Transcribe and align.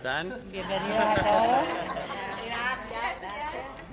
están? 0.00 0.28
Bienvenidos 0.50 0.98
a 0.98 1.14
todos. 1.14 1.66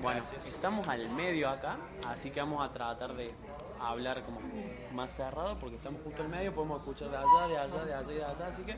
Bueno, 0.00 0.22
estamos 0.46 0.88
al 0.88 1.10
medio 1.10 1.50
acá, 1.50 1.76
así 2.08 2.30
que 2.30 2.40
vamos 2.40 2.66
a 2.66 2.72
tratar 2.72 3.14
de 3.14 3.34
hablar 3.78 4.22
como 4.22 4.40
más 4.94 5.12
cerrado 5.12 5.58
porque 5.58 5.76
estamos 5.76 6.00
justo 6.02 6.22
al 6.22 6.30
medio, 6.30 6.54
podemos 6.54 6.78
escuchar 6.78 7.10
de 7.10 7.16
allá, 7.18 7.48
de 7.48 7.58
allá, 7.58 7.84
de 7.84 7.94
allá 7.94 8.12
y 8.12 8.14
de 8.14 8.24
allá, 8.24 8.46
así 8.46 8.62
que 8.62 8.76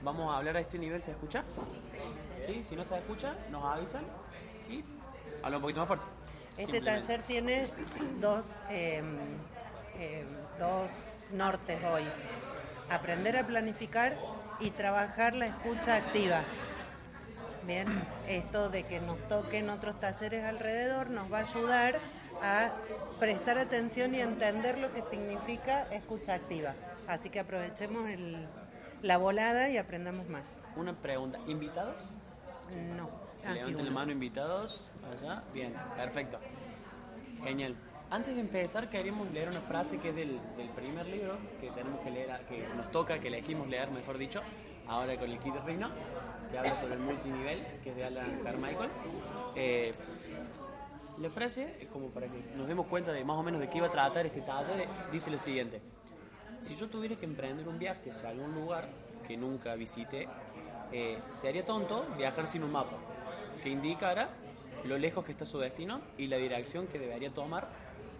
vamos 0.00 0.32
a 0.32 0.38
hablar 0.38 0.56
a 0.56 0.60
este 0.60 0.78
nivel, 0.78 1.02
¿se 1.02 1.10
escucha? 1.10 1.44
Sí. 2.46 2.64
Si 2.64 2.74
no 2.74 2.84
se 2.86 2.96
escucha, 2.96 3.34
nos 3.50 3.62
avisan 3.62 4.04
y 4.70 4.82
habla 5.42 5.58
un 5.58 5.62
poquito 5.62 5.80
más 5.80 5.88
fuerte. 5.88 6.06
Este 6.56 6.80
taller 6.80 7.20
tiene 7.22 7.68
dos, 8.22 8.42
eh, 8.70 9.02
eh, 9.98 10.24
dos 10.58 10.88
nortes 11.30 11.78
hoy. 11.84 12.04
Aprender 12.88 13.36
a 13.36 13.46
planificar 13.46 14.16
y 14.60 14.70
trabajar 14.70 15.34
la 15.34 15.46
escucha 15.46 15.96
activa. 15.96 16.42
Bien, 17.66 17.86
esto 18.28 18.68
de 18.68 18.82
que 18.84 19.00
nos 19.00 19.18
toquen 19.28 19.70
otros 19.70 19.98
talleres 19.98 20.44
alrededor 20.44 21.10
nos 21.10 21.32
va 21.32 21.38
a 21.38 21.42
ayudar 21.42 21.98
a 22.42 22.70
prestar 23.18 23.56
atención 23.58 24.14
y 24.14 24.20
entender 24.20 24.78
lo 24.78 24.92
que 24.92 25.02
significa 25.10 25.84
escucha 25.90 26.34
activa. 26.34 26.74
Así 27.06 27.30
que 27.30 27.40
aprovechemos 27.40 28.08
el- 28.10 28.46
la 29.02 29.16
volada 29.16 29.70
y 29.70 29.78
aprendamos 29.78 30.28
más. 30.28 30.42
Una 30.76 30.92
pregunta, 30.92 31.38
¿invitados? 31.46 31.96
No. 32.96 33.08
Ah, 33.46 33.52
Levanten 33.52 33.76
la 33.76 33.82
uno. 33.82 33.90
mano 33.92 34.12
invitados, 34.12 34.86
allá, 35.12 35.42
bien, 35.52 35.74
perfecto. 35.96 36.38
Genial. 37.44 37.74
Antes 38.10 38.34
de 38.34 38.40
empezar 38.40 38.88
queríamos 38.90 39.30
leer 39.32 39.48
una 39.48 39.60
frase 39.60 39.98
que 39.98 40.10
es 40.10 40.14
del, 40.14 40.38
primer 40.76 41.06
libro 41.06 41.36
que 41.60 41.70
tenemos 41.70 42.00
que 42.00 42.10
leer, 42.10 42.44
que 42.48 42.66
nos 42.76 42.90
toca, 42.92 43.18
que 43.18 43.28
elegimos 43.28 43.68
leer, 43.68 43.90
mejor 43.90 44.18
dicho, 44.18 44.40
ahora 44.86 45.16
con 45.16 45.30
el 45.30 45.38
Kid 45.38 45.54
Rino, 45.66 45.90
que 46.50 46.58
habla 46.58 46.74
sobre 46.80 46.94
el 46.94 47.00
multinivel, 47.00 47.58
que 47.82 47.90
es 47.90 47.96
de 47.96 48.04
Alan 48.04 48.40
Carmichael. 48.44 48.90
Eh, 49.56 49.90
la 51.18 51.30
frase, 51.30 51.88
como 51.92 52.08
para 52.08 52.26
que 52.26 52.38
nos 52.56 52.68
demos 52.68 52.86
cuenta 52.86 53.12
de 53.12 53.24
más 53.24 53.36
o 53.36 53.42
menos 53.42 53.60
de 53.60 53.68
qué 53.68 53.78
iba 53.78 53.86
a 53.86 53.90
tratar 53.90 54.26
este 54.26 54.42
taller, 54.42 54.86
dice 55.10 55.30
lo 55.30 55.38
siguiente. 55.38 55.80
Si 56.60 56.76
yo 56.76 56.88
tuviera 56.88 57.16
que 57.16 57.24
emprender 57.24 57.66
un 57.68 57.78
viaje 57.78 58.10
hacia 58.10 58.28
algún 58.28 58.54
lugar 58.54 58.88
que 59.26 59.36
nunca 59.36 59.74
visité, 59.74 60.28
eh, 60.92 61.18
sería 61.32 61.64
tonto 61.64 62.06
viajar 62.16 62.46
sin 62.46 62.62
un 62.62 62.72
mapa 62.72 62.96
que 63.62 63.70
indicara 63.70 64.28
lo 64.84 64.98
lejos 64.98 65.24
que 65.24 65.32
está 65.32 65.46
su 65.46 65.58
destino 65.58 66.00
y 66.18 66.26
la 66.26 66.36
dirección 66.36 66.86
que 66.86 66.98
debería 66.98 67.30
tomar 67.30 67.66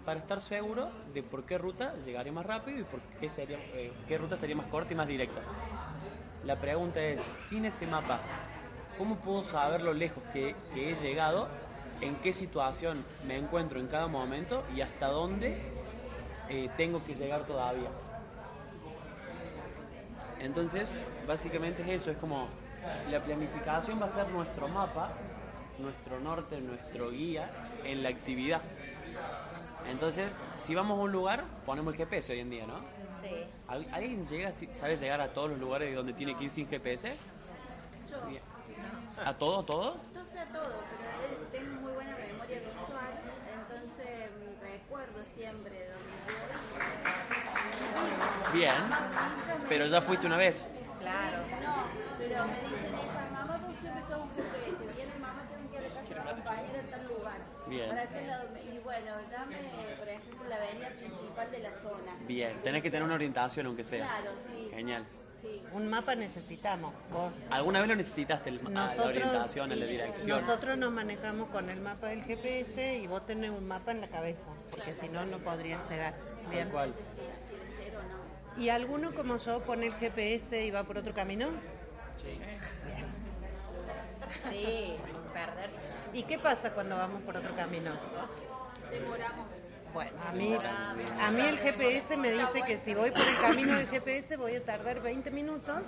para 0.05 0.21
estar 0.21 0.41
seguro 0.41 0.89
de 1.13 1.23
por 1.23 1.45
qué 1.45 1.59
ruta 1.59 1.95
llegaría 2.05 2.33
más 2.33 2.47
rápido 2.47 2.81
y 2.81 2.85
por 2.85 3.01
qué, 3.21 3.29
sería, 3.29 3.59
eh, 3.75 3.91
qué 4.07 4.19
ruta 4.19 4.37
sería 4.37 4.57
más 4.57 4.67
corta 4.67 4.93
y 4.93 4.97
más 4.97 5.09
directa. 5.09 5.41
La 6.45 6.57
pregunta 6.57 7.03
es, 7.03 7.23
sin 7.39 7.65
ese 7.65 7.87
mapa, 7.87 8.21
¿cómo 8.99 9.17
puedo 9.17 9.43
saber 9.43 9.83
lo 9.83 9.95
lejos 9.95 10.23
que, 10.33 10.55
que 10.75 10.93
he 10.93 10.97
llegado, 10.97 11.49
en 12.01 12.17
qué 12.17 12.33
situación 12.33 13.03
me 13.27 13.37
encuentro 13.39 13.81
en 13.81 13.87
cada 13.89 14.09
momento 14.09 14.63
y 14.77 14.83
hasta 14.83 15.07
dónde 15.09 15.55
eh, 16.51 16.69
tengo 16.77 17.03
que 17.05 17.15
llegar 17.15 17.47
todavía? 17.47 17.89
Entonces, 20.39 20.93
básicamente 21.27 21.83
es 21.83 21.89
eso, 22.03 22.11
es 22.11 22.19
como 22.19 22.49
la 23.11 23.21
planificación 23.25 24.01
va 24.01 24.07
a 24.07 24.09
ser 24.09 24.29
nuestro 24.29 24.69
mapa, 24.69 25.11
nuestro 25.79 26.21
norte, 26.21 26.61
nuestro 26.61 27.11
guía 27.11 27.51
en 27.83 28.03
la 28.03 28.11
actividad. 28.11 28.63
Entonces, 29.89 30.33
si 30.59 30.75
vamos 30.75 30.99
a 30.99 31.03
un 31.03 31.13
lugar, 31.13 31.45
ponemos 31.67 31.95
el 31.95 31.99
GPS 32.07 32.33
hoy 32.33 32.41
en 32.41 32.51
día, 32.51 32.67
¿no? 32.67 32.79
Sí. 33.23 33.47
¿Al- 33.69 33.87
¿Alguien 33.93 34.27
llega, 34.27 34.53
sabe 34.53 34.97
llegar 34.97 35.21
a 35.21 35.29
todos 35.33 35.51
los 35.51 35.59
lugares 35.59 35.89
de 35.89 35.95
donde 35.95 36.13
tiene 36.13 36.37
que 36.37 36.45
ir 36.45 36.51
sin 36.51 36.69
GPS? 36.69 37.17
Yo. 38.11 38.19
¿A 39.25 39.35
todo, 39.35 39.65
todo? 39.65 39.97
no 40.15 40.25
sé 40.25 40.41
todo, 40.53 40.83
pero 40.91 41.47
tengo 41.53 41.81
muy 41.83 41.93
buena 41.93 42.17
memoria 42.17 42.59
visual, 42.59 43.13
entonces 43.61 44.31
recuerdo 44.61 45.21
siempre 45.37 45.89
dónde 45.89 46.11
voy. 48.53 48.59
Bien. 48.59 48.75
Pero 49.69 49.87
ya 49.87 50.01
fuiste 50.03 50.27
una 50.27 50.37
vez. 50.37 50.69
Claro. 51.01 51.37
No, 51.63 51.87
pero 52.19 52.45
me 52.47 52.61
dicen 52.61 52.95
ellas, 52.95 53.31
mamá, 53.33 53.59
vos 53.59 53.77
siempre 53.79 54.03
sos 54.09 54.21
un 54.23 54.31
GPS. 54.35 54.95
Viene 54.97 55.15
mamá, 55.21 55.43
tengo 55.49 55.71
que 55.71 55.77
ir 55.77 55.85
a 55.85 55.89
la 55.89 55.95
casa 55.95 56.09
de 56.09 56.15
la 56.15 56.31
compañera 56.33 56.81
en 56.81 56.91
tal 56.91 57.05
lugar. 57.07 57.39
Bien. 57.67 57.89
¿Para 57.89 58.07
qué 58.09 58.27
lado 58.27 58.49
me- 58.53 58.64
bueno, 58.85 59.13
dame, 59.31 59.57
por 59.99 60.09
ejemplo, 60.09 60.49
la 60.49 60.57
avenida 60.57 60.89
principal 60.91 61.51
de 61.51 61.59
la 61.61 61.71
zona. 61.77 62.17
Bien, 62.27 62.61
tenés 62.63 62.83
que 62.83 62.91
tener 62.91 63.03
una 63.05 63.15
orientación 63.15 63.67
aunque 63.67 63.83
sea. 63.85 64.07
Claro, 64.07 64.31
sí. 64.47 64.69
Genial. 64.71 65.07
Sí. 65.43 65.63
Un 65.73 65.89
mapa 65.89 66.15
necesitamos. 66.15 66.95
Vos 67.13 67.33
¿Alguna 67.51 67.81
vez 67.81 67.89
lo 67.89 67.97
necesitaste, 67.97 68.49
el, 68.51 68.61
ah, 68.61 68.63
la 68.65 68.71
Nosotros- 68.71 69.07
orientación, 69.09 69.69
la 69.71 69.75
sí, 69.87 69.93
dirección? 69.93 70.41
Nosotros 70.47 70.79
nos 70.79 70.93
manejamos 70.93 71.49
con 71.51 71.69
el 71.69 71.81
mapa 71.81 72.09
del 72.09 72.23
GPS 72.23 72.97
y 72.99 73.07
vos 73.07 73.27
tenés 73.27 73.53
un 73.53 73.67
mapa 73.67 73.91
en 73.91 74.01
la 74.01 74.09
cabeza, 74.09 74.41
porque 74.71 74.95
si 75.01 75.09
no, 75.09 75.25
no 75.27 75.39
podrías 75.39 75.89
llegar. 75.91 76.15
Bien. 76.51 76.65
Tal 76.65 76.73
cual. 76.73 76.95
Sí. 78.57 78.63
¿Y 78.63 78.69
alguno 78.69 79.13
como 79.15 79.37
yo 79.39 79.61
pone 79.65 79.87
el 79.87 79.95
GPS 79.95 80.65
y 80.65 80.71
va 80.71 80.85
por 80.85 80.97
otro 80.99 81.13
camino? 81.13 81.49
Sí, 82.23 82.39
sin 84.51 85.23
perder. 85.33 85.71
¿Y 86.13 86.23
qué 86.23 86.39
pasa 86.39 86.73
cuando 86.73 86.97
vamos 86.97 87.23
por 87.23 87.37
otro 87.37 87.55
camino? 87.57 87.91
Demoramos. 89.01 89.47
Bueno, 89.93 90.11
a 90.27 90.33
mí, 90.33 90.57
a 91.21 91.31
mí 91.31 91.41
el 91.41 91.59
GPS 91.59 92.17
me 92.17 92.33
dice 92.33 92.63
que 92.67 92.81
si 92.85 92.95
voy 92.95 93.11
por 93.13 93.21
el 93.21 93.37
camino 93.41 93.77
del 93.77 93.87
GPS 93.87 94.37
voy 94.37 94.57
a 94.57 94.65
tardar 94.65 95.01
20 95.01 95.31
minutos. 95.31 95.83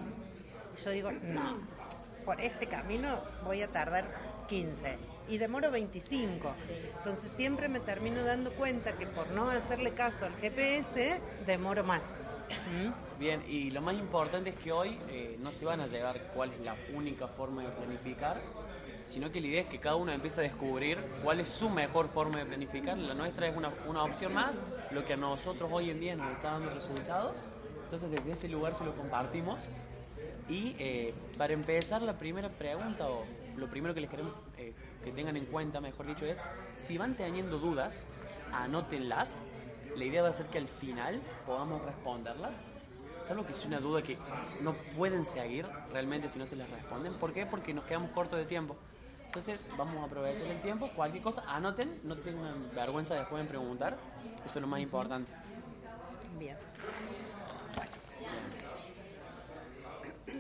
Y 0.77 0.85
yo 0.85 0.91
digo, 0.91 1.11
no, 1.11 1.59
por 2.25 2.41
este 2.41 2.67
camino 2.67 3.21
voy 3.45 3.63
a 3.63 3.69
tardar 3.69 4.05
15 4.49 4.99
y 5.29 5.39
demoro 5.39 5.71
25. 5.71 6.55
Entonces 6.99 7.33
siempre 7.37 7.69
me 7.69 7.81
termino 7.81 8.23
dando 8.23 8.53
cuenta 8.53 8.97
que 8.97 9.07
por 9.07 9.31
no 9.31 9.51
hacerle 9.51 9.93
caso 9.93 10.25
al 10.25 10.35
GPS 10.37 11.21
demoro 11.45 11.83
más. 11.83 12.03
¿Mm? 12.49 13.19
Bien, 13.19 13.43
y 13.49 13.71
lo 13.71 13.83
más 13.83 13.97
importante 13.97 14.51
es 14.51 14.57
que 14.57 14.71
hoy 14.71 14.99
eh, 15.09 15.37
no 15.41 15.51
se 15.51 15.65
van 15.65 15.81
a 15.81 15.87
llegar 15.87 16.31
cuál 16.35 16.53
es 16.53 16.61
la 16.61 16.77
única 16.95 17.27
forma 17.27 17.63
de 17.63 17.71
planificar, 17.71 18.41
sino 19.17 19.33
que 19.33 19.41
la 19.41 19.47
idea 19.47 19.61
es 19.63 19.67
que 19.69 19.79
cada 19.79 19.97
uno 19.97 20.13
empiece 20.13 20.41
a 20.41 20.43
descubrir 20.43 20.99
cuál 21.25 21.41
es 21.41 21.49
su 21.49 21.71
mejor 21.71 22.07
forma 22.07 22.37
de 22.37 22.45
planificar. 22.45 22.99
La 22.99 23.15
nuestra 23.15 23.49
es 23.49 23.57
una, 23.57 23.73
una 23.89 24.05
opción 24.05 24.35
más, 24.35 24.61
lo 24.91 25.07
que 25.07 25.15
a 25.15 25.17
nosotros 25.17 25.71
hoy 25.73 25.89
en 25.89 26.01
día 26.01 26.15
nos 26.17 26.31
está 26.33 26.51
dando 26.51 26.69
resultados. 26.69 27.41
Entonces 27.85 28.11
desde 28.11 28.33
ese 28.33 28.47
lugar 28.51 28.75
se 28.75 28.85
lo 28.85 28.95
compartimos. 28.95 29.59
Y 30.51 30.77
eh, 30.79 31.15
para 31.39 31.55
empezar, 31.55 32.03
la 32.03 32.19
primera 32.19 32.51
pregunta, 32.51 33.09
o 33.09 33.25
lo 33.57 33.71
primero 33.71 33.95
que 33.95 34.03
les 34.03 34.11
queremos 34.11 34.35
eh, 34.59 34.75
que 35.03 35.13
tengan 35.13 35.39
en 35.39 35.47
cuenta, 35.47 35.81
mejor 35.81 36.05
dicho, 36.05 36.27
es 36.27 36.39
si 36.77 36.99
van 36.99 37.15
teniendo 37.15 37.59
dudas, 37.59 38.05
anótenlas. 38.53 39.41
La 39.97 40.05
idea 40.05 40.25
va 40.25 40.29
a 40.29 40.35
ser 40.35 40.45
que 40.49 40.59
al 40.59 40.69
final 40.69 41.23
podamos 41.47 41.83
responderlas. 41.87 42.53
Salvo 43.27 43.47
que 43.47 43.55
sea 43.55 43.69
una 43.69 43.81
duda 43.81 44.03
que 44.03 44.19
no 44.61 44.75
pueden 44.95 45.25
seguir 45.25 45.67
realmente 45.91 46.29
si 46.29 46.39
no 46.39 46.45
se 46.45 46.55
les 46.55 46.69
responden. 46.69 47.15
¿Por 47.15 47.33
qué? 47.33 47.47
Porque 47.47 47.73
nos 47.73 47.87
quedamos 47.87 48.11
cortos 48.11 48.39
de 48.39 48.45
tiempo. 48.45 48.77
Entonces 49.37 49.61
vamos 49.77 50.03
a 50.03 50.07
aprovechar 50.07 50.49
el 50.51 50.61
tiempo. 50.61 50.89
Cualquier 50.95 51.23
cosa, 51.23 51.45
anoten, 51.47 52.01
no 52.05 52.17
tengan 52.17 52.73
vergüenza 52.75 53.15
después 53.17 53.43
en 53.43 53.47
preguntar. 53.49 53.99
Eso 54.43 54.59
es 54.59 54.63
lo 54.63 54.67
más 54.67 54.81
importante. 54.81 55.31
Bien. 56.39 56.57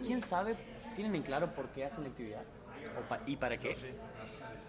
¿Quién 0.03 0.23
sabe? 0.23 0.57
¿Tienen 0.95 1.15
en 1.15 1.23
claro 1.23 1.55
por 1.55 1.69
qué 1.73 1.85
hacen 1.85 2.05
la 2.05 2.11
actividad? 2.11 2.47
¿O 2.95 3.03
pa- 3.07 3.21
¿Y 3.27 3.37
para 3.37 3.59
qué? 3.59 3.77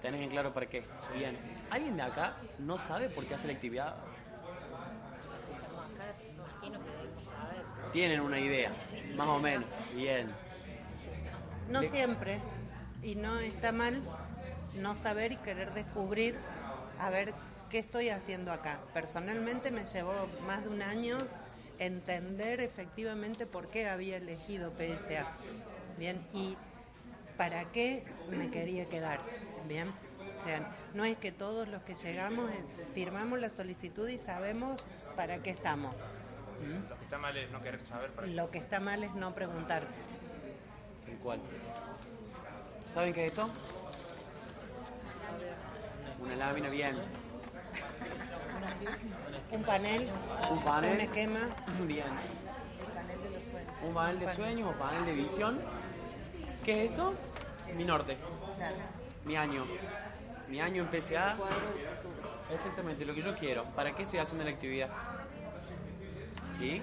¿Tenés 0.02 0.22
en 0.22 0.30
claro 0.30 0.54
para 0.54 0.68
qué? 0.68 0.84
Bien. 1.08 1.40
¿Alguien 1.70 1.96
de 1.96 2.04
acá 2.04 2.34
no 2.58 2.78
sabe 2.78 3.10
por 3.10 3.26
qué 3.28 3.36
hace 3.36 3.48
la 3.48 3.54
actividad? 3.54 3.96
Tienen 7.92 8.22
una 8.22 8.40
idea, 8.40 8.74
más 9.16 9.28
o 9.28 9.40
menos. 9.40 9.70
Bien. 9.90 10.36
No 11.68 11.84
siempre. 11.84 12.42
Y 13.02 13.16
no 13.16 13.40
está 13.40 13.72
mal 13.72 14.02
no 14.78 14.96
saber 14.96 15.32
y 15.32 15.38
querer 15.38 15.74
descubrir 15.74 16.38
a 17.00 17.10
ver 17.10 17.34
qué 17.70 17.80
estoy 17.80 18.10
haciendo 18.10 18.52
acá. 18.52 18.80
Personalmente 18.94 19.72
me 19.72 19.86
llevó 19.86 20.14
más 20.46 20.64
de 20.64 20.70
un 20.70 20.82
año 20.82 21.18
entender 21.80 22.62
efectivamente 22.62 23.46
por 23.46 23.68
qué 23.70 23.88
había 23.88 24.18
elegido 24.18 24.72
PSA. 24.72 25.28
Bien, 25.98 26.22
y 26.34 26.58
para 27.38 27.66
qué 27.72 28.04
me 28.30 28.50
quería 28.50 28.88
quedar. 28.88 29.20
Bien. 29.68 29.90
O 30.40 30.44
sea, 30.44 30.72
no 30.94 31.04
es 31.04 31.18
que 31.18 31.32
todos 31.32 31.68
los 31.68 31.82
que 31.84 31.96
llegamos 31.96 32.52
eh, 32.52 32.64
firmamos 32.94 33.40
la 33.40 33.50
solicitud 33.50 34.08
y 34.08 34.18
sabemos 34.18 34.86
para 35.16 35.40
qué 35.40 35.50
estamos. 35.50 35.96
¿Mm? 36.62 36.90
Lo 36.90 36.98
que 36.98 37.04
está 37.04 37.18
mal 37.18 37.38
es 37.38 37.52
no 37.52 37.62
querer 37.62 37.86
saber 37.86 38.12
para 38.12 38.28
qué. 38.28 38.34
Lo 38.34 38.52
que 38.52 38.58
está 38.60 38.80
mal 38.80 39.04
es 39.04 39.14
no 39.14 39.34
preguntarse. 39.34 39.96
¿En 41.08 41.18
cuál? 41.18 41.40
¿Saben 42.92 43.14
qué 43.14 43.28
es 43.28 43.32
esto? 43.32 43.50
Una 46.20 46.36
lámina, 46.36 46.70
bien. 46.70 46.98
Un 49.52 49.64
panel, 49.64 50.10
Un 50.52 50.64
panel. 50.64 50.94
un 50.96 51.02
esquema, 51.02 51.40
Bien. 51.86 52.08
Un 53.84 53.94
panel 53.94 54.20
de 54.20 54.30
sueños 54.36 54.74
o 54.76 54.80
panel 54.80 55.06
de 55.06 55.14
visión. 55.14 55.60
¿Qué 56.64 56.86
es 56.86 56.92
esto? 56.92 57.14
mi 57.76 57.84
norte, 57.84 58.18
Claro. 58.56 58.76
mi 59.26 59.36
año. 59.36 59.66
Mi 60.48 60.62
año 60.62 60.84
en 60.84 60.90
PCA, 60.90 61.36
El 62.50 62.56
exactamente 62.56 63.06
lo 63.06 63.14
que 63.14 63.22
yo 63.22 63.36
quiero. 63.36 63.66
¿Para 63.76 63.94
qué 63.94 64.04
estoy 64.04 64.20
haciendo 64.20 64.46
la 64.46 64.52
actividad? 64.52 64.90
¿Sí? 66.54 66.82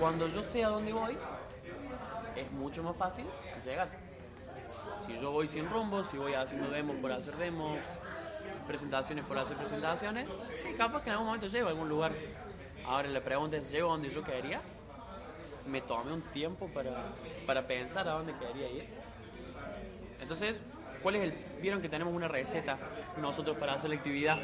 Cuando 0.00 0.26
yo 0.28 0.42
sé 0.42 0.64
a 0.64 0.68
dónde 0.68 0.92
voy, 0.92 1.16
es 2.36 2.50
mucho 2.52 2.82
más 2.82 2.96
fácil 2.96 3.24
llegar. 3.64 3.88
Si 5.04 5.18
yo 5.18 5.32
voy 5.32 5.48
sin 5.48 5.68
rumbo, 5.68 6.04
si 6.04 6.16
voy 6.16 6.34
haciendo 6.34 6.70
demos 6.70 6.96
por 6.96 7.12
hacer 7.12 7.36
demos, 7.36 7.78
presentaciones 8.66 9.24
por 9.24 9.38
hacer 9.38 9.56
presentaciones, 9.56 10.28
sí, 10.56 10.72
capaz 10.76 11.02
que 11.02 11.08
en 11.08 11.12
algún 11.14 11.26
momento 11.26 11.46
llego 11.46 11.66
a 11.66 11.70
algún 11.70 11.88
lugar. 11.88 12.12
Ahora 12.86 13.08
la 13.08 13.20
pregunta 13.20 13.56
es, 13.56 13.70
¿llego 13.70 13.88
a 13.88 13.92
donde 13.92 14.10
yo 14.10 14.22
quería? 14.22 14.60
Me 15.66 15.80
tomé 15.80 16.12
un 16.12 16.22
tiempo 16.22 16.68
para, 16.68 17.12
para 17.46 17.66
pensar 17.66 18.08
a 18.08 18.12
dónde 18.12 18.34
quería 18.34 18.68
ir. 18.70 18.88
Entonces, 20.20 20.60
¿cuál 21.02 21.16
es 21.16 21.22
el...? 21.22 21.32
Vieron 21.60 21.80
que 21.80 21.88
tenemos 21.88 22.12
una 22.12 22.28
receta 22.28 22.78
nosotros 23.20 23.56
para 23.56 23.74
hacer 23.74 23.90
la 23.90 23.96
actividad, 23.96 24.38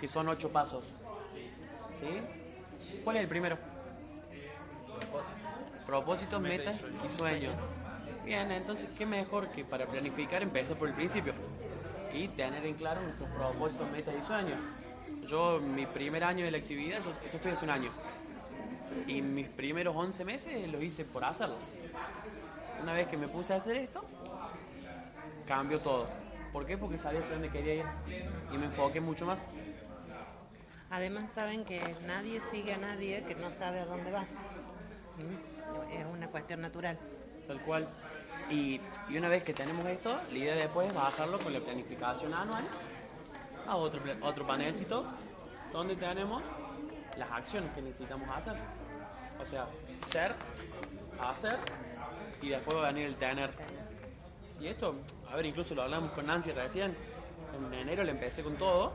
que 0.00 0.08
son 0.08 0.28
ocho 0.28 0.50
pasos. 0.50 0.84
¿Sí? 1.98 2.20
¿Cuál 3.04 3.16
es 3.16 3.22
el 3.22 3.28
primero? 3.28 3.58
Propósitos, 5.86 6.40
metas 6.40 6.88
y 7.04 7.08
sueños. 7.08 7.54
Bien, 8.22 8.50
entonces, 8.52 8.90
¿qué 8.94 9.04
mejor 9.06 9.50
que 9.50 9.64
para 9.64 9.88
planificar 9.90 10.42
empezar 10.42 10.78
por 10.78 10.88
el 10.88 10.94
principio? 10.94 11.34
Y 12.08 12.28
tener 12.30 12.64
en 12.66 12.76
claro 12.76 13.02
nuestros 13.02 13.30
propósitos, 13.30 13.88
metas 13.88 14.16
y 14.16 14.22
sueños. 14.22 14.60
Yo, 15.22 15.60
mi 15.60 15.86
primer 15.86 16.24
año 16.24 16.44
de 16.44 16.50
la 16.52 16.58
actividad, 16.58 17.02
yo, 17.02 17.12
esto 17.22 17.36
estoy 17.38 17.52
hace 17.52 17.64
un 17.64 17.70
año. 17.72 17.94
Y 19.06 19.22
mis 19.22 19.48
primeros 19.48 19.94
11 19.96 20.24
meses 20.24 20.68
los 20.68 20.82
hice 20.82 21.04
por 21.04 21.24
hacerlo. 21.24 21.60
Una 22.76 22.92
vez 22.94 23.08
que 23.08 23.16
me 23.16 23.28
puse 23.28 23.54
a 23.54 23.56
hacer 23.56 23.76
esto, 23.76 24.10
cambió 25.44 25.80
todo. 25.80 26.20
¿Por 26.50 26.66
qué? 26.66 26.76
Porque 26.78 26.98
sabía 26.98 27.20
hacia 27.20 27.34
dónde 27.34 27.50
quería 27.50 27.74
ir 27.74 27.94
y 28.48 28.58
me 28.58 28.66
enfoqué 28.66 29.00
mucho 29.00 29.26
más. 29.26 29.48
Además 30.88 31.32
saben 31.32 31.64
que 31.64 31.96
nadie 32.00 32.40
sigue 32.40 32.72
a 32.72 32.78
nadie 32.78 33.24
que 33.24 33.34
no 33.34 33.50
sabe 33.50 33.80
a 33.80 33.86
dónde 33.86 34.10
va. 34.12 34.28
¿Mm? 35.16 35.36
Es 35.88 36.06
una 36.06 36.30
cuestión 36.30 36.60
natural. 36.60 36.98
Tal 37.46 37.60
cual. 37.60 37.88
Y, 38.50 38.80
y 39.08 39.16
una 39.16 39.28
vez 39.28 39.42
que 39.42 39.54
tenemos 39.54 39.86
esto, 39.86 40.18
la 40.30 40.38
idea 40.38 40.54
después 40.54 40.88
es 40.88 40.94
bajarlo 40.94 41.38
con 41.38 41.52
la 41.52 41.60
planificación 41.60 42.34
anual 42.34 42.64
a 43.66 43.76
otro, 43.76 44.00
otro 44.22 44.46
panelcito 44.46 45.04
donde 45.72 45.96
tenemos 45.96 46.42
las 47.16 47.30
acciones 47.30 47.72
que 47.72 47.82
necesitamos 47.82 48.28
hacer. 48.30 48.54
O 49.40 49.46
sea, 49.46 49.66
ser, 50.08 50.34
hacer 51.20 51.58
y 52.40 52.50
después 52.50 52.76
va 52.76 52.88
a 52.88 52.92
venir 52.92 53.08
el 53.08 53.16
tener. 53.16 53.50
Y 54.60 54.68
esto, 54.68 54.94
a 55.30 55.36
ver, 55.36 55.46
incluso 55.46 55.74
lo 55.74 55.82
hablamos 55.82 56.12
con 56.12 56.26
Nancy 56.26 56.52
recién. 56.52 56.96
En 57.54 57.72
enero 57.74 58.04
le 58.04 58.12
empecé 58.12 58.42
con 58.42 58.56
todo. 58.56 58.92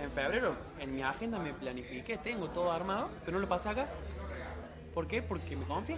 En 0.00 0.10
febrero, 0.10 0.54
en 0.78 0.94
mi 0.94 1.02
agenda 1.02 1.38
me 1.38 1.54
planifiqué, 1.54 2.18
tengo 2.18 2.50
todo 2.50 2.70
armado, 2.70 3.08
pero 3.24 3.36
no 3.36 3.40
lo 3.40 3.48
pasé 3.48 3.70
acá. 3.70 3.88
¿Por 4.92 5.06
qué? 5.06 5.22
Porque 5.22 5.56
me 5.56 5.64
confié. 5.64 5.96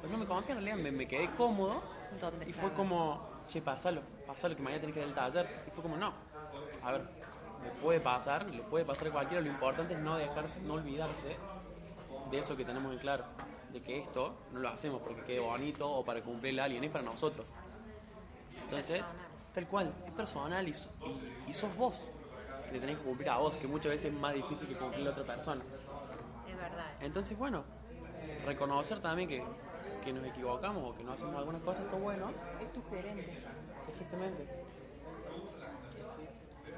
Pues 0.00 0.12
no 0.12 0.18
me 0.18 0.26
confié, 0.26 0.52
en 0.52 0.58
realidad 0.58 0.76
me, 0.76 0.92
me 0.92 1.08
quedé 1.08 1.28
cómodo 1.36 1.82
¿Dónde 2.20 2.48
y 2.48 2.52
fue 2.52 2.72
como, 2.72 3.20
che, 3.48 3.60
pásalo, 3.60 4.00
pásalo 4.26 4.56
que 4.56 4.62
mañana 4.62 4.80
tenés 4.80 4.94
que 4.94 5.00
ir 5.00 5.08
al 5.08 5.14
taller. 5.14 5.46
Y 5.66 5.70
fue 5.70 5.82
como, 5.82 5.96
no, 5.96 6.12
a 6.82 6.92
ver, 6.92 7.02
me 7.62 7.70
puede 7.82 8.00
pasar, 8.00 8.46
le 8.48 8.62
puede 8.62 8.84
pasar 8.84 9.08
a 9.08 9.10
cualquiera, 9.10 9.42
lo 9.42 9.48
importante 9.48 9.94
es 9.94 10.00
no 10.00 10.16
dejarse, 10.16 10.60
no 10.62 10.74
olvidarse 10.74 11.36
de 12.30 12.38
eso 12.38 12.56
que 12.56 12.64
tenemos 12.64 12.92
en 12.92 12.98
claro, 12.98 13.24
de 13.72 13.80
que 13.80 13.98
esto 13.98 14.34
no 14.52 14.60
lo 14.60 14.68
hacemos 14.68 15.00
porque 15.02 15.22
quede 15.22 15.40
bonito 15.40 15.90
o 15.90 16.04
para 16.04 16.20
cumplirle 16.20 16.62
a 16.62 16.64
alguien, 16.64 16.84
es 16.84 16.90
para 16.90 17.04
nosotros. 17.04 17.52
Entonces, 18.64 19.02
tal 19.54 19.66
cual, 19.66 19.92
es 20.06 20.12
personal 20.12 20.68
y, 20.68 20.70
y, 20.70 21.50
y 21.50 21.54
sos 21.54 21.74
vos, 21.76 22.02
que 22.66 22.72
te 22.72 22.80
tenés 22.80 22.98
que 22.98 23.04
cumplir 23.04 23.30
a 23.30 23.38
vos, 23.38 23.54
que 23.56 23.66
muchas 23.66 23.92
veces 23.92 24.12
es 24.12 24.18
más 24.18 24.34
difícil 24.34 24.68
que 24.68 24.76
cumplir 24.76 25.06
a 25.08 25.10
otra 25.10 25.24
persona. 25.24 25.62
Es 26.48 26.56
verdad. 26.56 26.86
Entonces, 27.00 27.38
bueno, 27.38 27.64
reconocer 28.44 29.00
también 29.00 29.28
que, 29.28 29.42
que 30.08 30.14
nos 30.14 30.24
equivocamos 30.24 30.90
o 30.90 30.96
que 30.96 31.04
no 31.04 31.12
hacemos 31.12 31.36
algunas 31.36 31.60
cosas 31.60 31.84
está 31.84 31.98
bueno. 31.98 32.32
Es 32.62 32.72
tu 32.72 32.82
gerente. 32.88 33.42
Exactamente. 33.90 34.46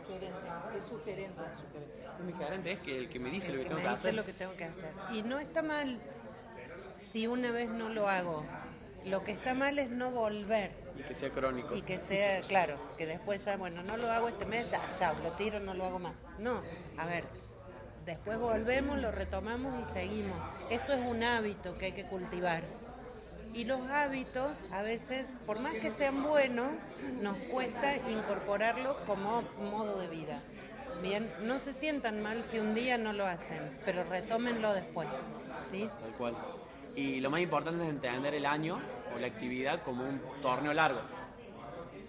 Gerente. 0.08 0.48
Es 0.76 0.84
su 0.84 1.00
gerente. 1.04 1.40
Mi 2.26 2.32
gerente 2.32 2.72
es 2.72 2.80
que 2.80 2.98
el 2.98 3.08
que 3.08 3.20
me 3.20 3.30
dice 3.30 3.52
El 3.52 3.58
lo 3.58 3.62
que 3.62 3.68
que 3.68 3.68
tengo 3.68 3.80
me 3.80 3.86
que 3.86 3.90
dice 3.90 4.00
hacer. 4.08 4.14
lo 4.14 4.24
que 4.24 4.32
tengo 4.32 4.56
que 4.56 4.64
hacer. 4.64 4.92
Y 5.12 5.22
no 5.22 5.38
está 5.38 5.62
mal 5.62 6.00
si 7.12 7.28
una 7.28 7.52
vez 7.52 7.68
no 7.70 7.88
lo 7.88 8.08
hago. 8.08 8.44
Lo 9.06 9.22
que 9.22 9.30
está 9.30 9.54
mal 9.54 9.78
es 9.78 9.90
no 9.90 10.10
volver. 10.10 10.72
Y 10.98 11.02
que 11.04 11.14
sea 11.14 11.30
crónico. 11.30 11.76
Y 11.76 11.82
que 11.82 12.00
sea, 12.00 12.40
claro, 12.40 12.78
que 12.98 13.06
después 13.06 13.44
ya, 13.44 13.56
bueno, 13.56 13.84
no 13.84 13.96
lo 13.96 14.10
hago 14.10 14.28
este 14.28 14.44
mes, 14.44 14.66
chao, 14.98 15.14
lo 15.22 15.30
tiro, 15.30 15.60
no 15.60 15.72
lo 15.74 15.84
hago 15.84 16.00
más. 16.00 16.14
No, 16.40 16.60
a 16.98 17.06
ver, 17.06 17.24
después 18.04 18.38
volvemos, 18.38 18.98
lo 18.98 19.12
retomamos 19.12 19.72
y 19.88 19.92
seguimos. 19.94 20.36
Esto 20.68 20.92
es 20.94 21.00
un 21.00 21.22
hábito 21.22 21.78
que 21.78 21.86
hay 21.86 21.92
que 21.92 22.06
cultivar. 22.06 22.64
Y 23.52 23.64
los 23.64 23.80
hábitos, 23.88 24.56
a 24.72 24.82
veces, 24.82 25.26
por 25.46 25.58
más 25.58 25.74
que 25.74 25.90
sean 25.90 26.22
buenos, 26.22 26.68
nos 27.20 27.36
cuesta 27.50 27.96
incorporarlos 28.08 28.96
como 29.06 29.42
modo 29.70 29.98
de 29.98 30.06
vida. 30.08 30.40
Bien, 31.02 31.32
no 31.42 31.58
se 31.58 31.72
sientan 31.74 32.22
mal 32.22 32.44
si 32.50 32.58
un 32.58 32.74
día 32.74 32.98
no 32.98 33.12
lo 33.12 33.26
hacen, 33.26 33.78
pero 33.84 34.04
retómenlo 34.04 34.72
después. 34.72 35.08
¿sí? 35.70 35.88
Tal 36.00 36.12
cual. 36.12 36.36
Y 36.94 37.20
lo 37.20 37.30
más 37.30 37.40
importante 37.40 37.84
es 37.84 37.90
entender 37.90 38.34
el 38.34 38.46
año 38.46 38.80
o 39.14 39.18
la 39.18 39.26
actividad 39.26 39.82
como 39.82 40.04
un 40.04 40.20
torneo 40.42 40.72
largo. 40.72 41.00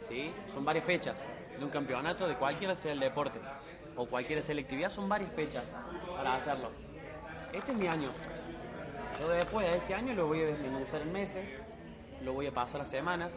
¿Sí? 0.08 0.32
Son 0.54 0.66
varias 0.66 0.86
fechas 0.86 1.24
de 1.58 1.64
un 1.64 1.72
campeonato 1.72 2.28
de 2.28 2.36
cualquiera 2.36 2.76
sea 2.76 2.92
el 2.92 3.00
deporte 3.00 3.40
o 3.96 4.08
la 4.12 4.62
actividad, 4.62 4.90
son 4.90 5.08
varias 5.08 5.32
fechas 5.34 5.72
para 6.16 6.36
hacerlo. 6.36 6.72
Este 7.54 7.72
es 7.72 7.78
mi 7.78 7.88
año. 7.88 8.10
Yo 9.20 9.30
después 9.30 9.68
de 9.68 9.78
este 9.78 9.94
año 9.94 10.14
lo 10.14 10.28
voy 10.28 10.42
a 10.42 10.46
desmenuzar 10.48 11.02
en 11.02 11.12
meses, 11.12 11.50
lo 12.24 12.34
voy 12.34 12.48
a 12.48 12.54
pasar 12.54 12.82
a 12.82 12.86
semanas 12.86 13.34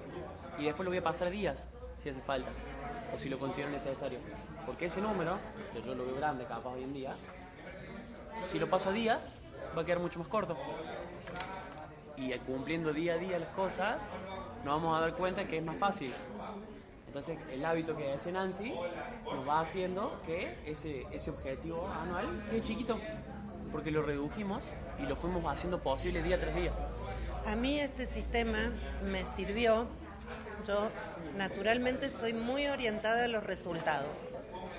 y 0.59 0.65
después 0.65 0.85
lo 0.85 0.91
voy 0.91 0.99
a 0.99 1.03
pasar 1.03 1.29
a 1.29 1.31
días 1.31 1.69
si 1.97 2.09
hace 2.09 2.23
falta 2.23 2.51
o 3.13 3.19
si 3.19 3.29
lo 3.29 3.39
considero 3.39 3.71
necesario. 3.71 4.19
Porque 4.67 4.87
ese 4.87 5.01
número, 5.01 5.39
que 5.73 5.83
yo 5.83 5.95
lo 5.95 6.07
veo 6.07 6.17
grande 6.17 6.45
capaz 6.45 6.71
hoy 6.71 6.85
en 6.85 6.93
día, 6.93 7.15
si 8.47 8.59
lo 8.59 8.69
paso 8.69 8.91
a 8.91 8.93
días, 8.93 9.35
va 9.77 9.83
a 9.83 9.85
quedar 9.85 10.01
mucho 10.01 10.19
más 10.19 10.29
corto. 10.29 10.57
Y 12.17 12.33
cumpliendo 12.39 12.93
día 12.93 13.15
a 13.15 13.19
día 13.19 13.39
las 13.39 13.49
cosas, 13.51 14.07
nos 14.65 14.75
vamos 14.75 14.97
a 14.97 15.01
dar 15.01 15.15
cuenta 15.15 15.47
que 15.47 15.59
es 15.59 15.65
más 15.65 15.77
fácil. 15.77 16.15
Entonces, 17.07 17.39
el 17.51 17.65
hábito 17.65 17.97
que 17.97 18.13
hace 18.13 18.33
Nancy 18.33 18.75
nos 19.25 19.47
va 19.47 19.61
haciendo 19.61 20.21
que 20.27 20.59
ese, 20.67 21.07
ese 21.13 21.31
objetivo 21.31 21.89
anual 21.89 22.45
quede 22.51 22.63
chiquito, 22.63 22.99
porque 23.71 23.91
lo 23.91 24.03
redujimos 24.03 24.65
y 24.99 25.07
lo 25.07 25.17
fuimos 25.17 25.45
haciendo 25.47 25.81
posible 25.81 26.23
día 26.23 26.41
tras 26.41 26.55
día. 26.55 26.73
A 27.47 27.57
mí 27.57 27.79
este 27.79 28.07
sistema 28.07 28.73
me 29.03 29.25
sirvió. 29.37 29.87
Yo 30.67 30.91
naturalmente 31.37 32.09
soy 32.09 32.33
muy 32.33 32.67
orientada 32.69 33.25
a 33.25 33.29
los 33.29 33.45
resultados. 33.45 34.09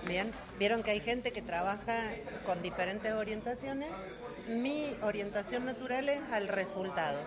Bien, 0.07 0.31
vieron 0.57 0.83
que 0.83 0.91
hay 0.91 0.99
gente 0.99 1.31
que 1.31 1.41
trabaja 1.41 1.95
con 2.45 2.61
diferentes 2.61 3.13
orientaciones. 3.13 3.89
Mi 4.47 4.95
orientación 5.01 5.65
natural 5.65 6.09
es 6.09 6.21
al 6.31 6.47
resultado. 6.47 7.19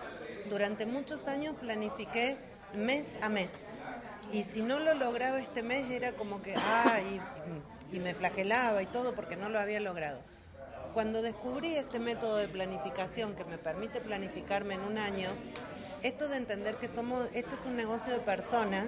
Durante 0.49 0.85
muchos 0.85 1.27
años 1.27 1.55
planifiqué 1.59 2.37
mes 2.73 3.07
a 3.21 3.29
mes. 3.29 3.49
Y 4.31 4.43
si 4.43 4.61
no 4.61 4.79
lo 4.79 4.93
lograba 4.93 5.39
este 5.39 5.63
mes 5.63 5.89
era 5.91 6.11
como 6.13 6.41
que, 6.41 6.55
ah, 6.55 6.99
y, 7.91 7.95
y 7.95 7.99
me 7.99 8.13
flagelaba 8.13 8.81
y 8.81 8.85
todo 8.85 9.13
porque 9.13 9.35
no 9.35 9.49
lo 9.49 9.59
había 9.59 9.79
logrado. 9.79 10.19
Cuando 10.93 11.21
descubrí 11.21 11.75
este 11.75 11.99
método 11.99 12.37
de 12.37 12.47
planificación 12.47 13.35
que 13.35 13.45
me 13.45 13.57
permite 13.57 14.01
planificarme 14.01 14.73
en 14.73 14.81
un 14.81 14.97
año, 14.97 15.29
esto 16.01 16.27
de 16.27 16.37
entender 16.37 16.75
que 16.77 16.87
somos, 16.87 17.27
esto 17.33 17.55
es 17.55 17.65
un 17.65 17.75
negocio 17.75 18.11
de 18.11 18.19
personas 18.19 18.87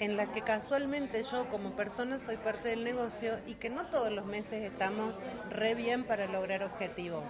en 0.00 0.16
las 0.16 0.28
que 0.28 0.42
casualmente 0.42 1.22
yo 1.22 1.48
como 1.48 1.70
persona 1.76 2.18
soy 2.18 2.36
parte 2.36 2.68
del 2.68 2.82
negocio 2.84 3.38
y 3.46 3.54
que 3.54 3.70
no 3.70 3.86
todos 3.86 4.10
los 4.10 4.26
meses 4.26 4.64
estamos 4.64 5.14
re 5.50 5.74
bien 5.74 6.04
para 6.04 6.26
lograr 6.26 6.62
objetivos. 6.62 7.24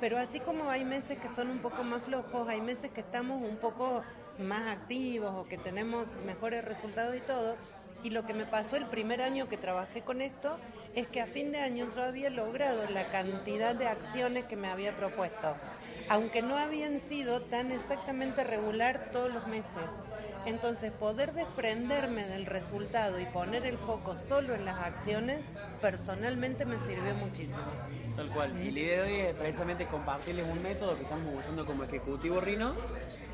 Pero 0.00 0.18
así 0.18 0.40
como 0.40 0.70
hay 0.70 0.84
meses 0.84 1.18
que 1.18 1.28
son 1.28 1.50
un 1.50 1.58
poco 1.58 1.84
más 1.84 2.02
flojos, 2.04 2.48
hay 2.48 2.60
meses 2.60 2.90
que 2.90 3.00
estamos 3.02 3.42
un 3.42 3.56
poco 3.58 4.02
más 4.38 4.66
activos 4.66 5.32
o 5.34 5.46
que 5.46 5.58
tenemos 5.58 6.06
mejores 6.24 6.64
resultados 6.64 7.14
y 7.16 7.20
todo. 7.20 7.56
Y 8.02 8.10
lo 8.10 8.24
que 8.26 8.34
me 8.34 8.46
pasó 8.46 8.76
el 8.76 8.86
primer 8.86 9.22
año 9.22 9.48
que 9.48 9.56
trabajé 9.56 10.02
con 10.02 10.22
esto 10.22 10.58
es 10.94 11.06
que 11.06 11.20
a 11.20 11.26
fin 11.26 11.52
de 11.52 11.60
año 11.60 11.88
yo 11.94 12.02
había 12.02 12.30
logrado 12.30 12.84
la 12.90 13.08
cantidad 13.10 13.74
de 13.74 13.86
acciones 13.86 14.44
que 14.46 14.56
me 14.56 14.68
había 14.68 14.96
propuesto, 14.96 15.56
aunque 16.08 16.42
no 16.42 16.56
habían 16.56 17.00
sido 17.00 17.42
tan 17.42 17.70
exactamente 17.70 18.44
regular 18.44 19.10
todos 19.12 19.32
los 19.32 19.46
meses. 19.46 19.90
Entonces, 20.44 20.90
poder 20.90 21.32
desprenderme 21.32 22.26
del 22.26 22.46
resultado 22.46 23.20
y 23.20 23.26
poner 23.26 23.64
el 23.64 23.78
foco 23.78 24.16
solo 24.16 24.54
en 24.54 24.64
las 24.64 24.78
acciones, 24.80 25.40
personalmente 25.80 26.64
me 26.64 26.78
sirvió 26.80 27.14
muchísimo. 27.14 27.78
Tal 28.16 28.28
cual. 28.30 28.60
Y 28.60 28.72
la 28.72 28.80
idea 28.80 29.02
de 29.04 29.08
hoy 29.10 29.20
es 29.28 29.34
precisamente 29.36 29.86
compartirles 29.86 30.44
un 30.44 30.60
método 30.60 30.96
que 30.96 31.04
estamos 31.04 31.32
usando 31.38 31.64
como 31.64 31.84
ejecutivo 31.84 32.40
Rino, 32.40 32.74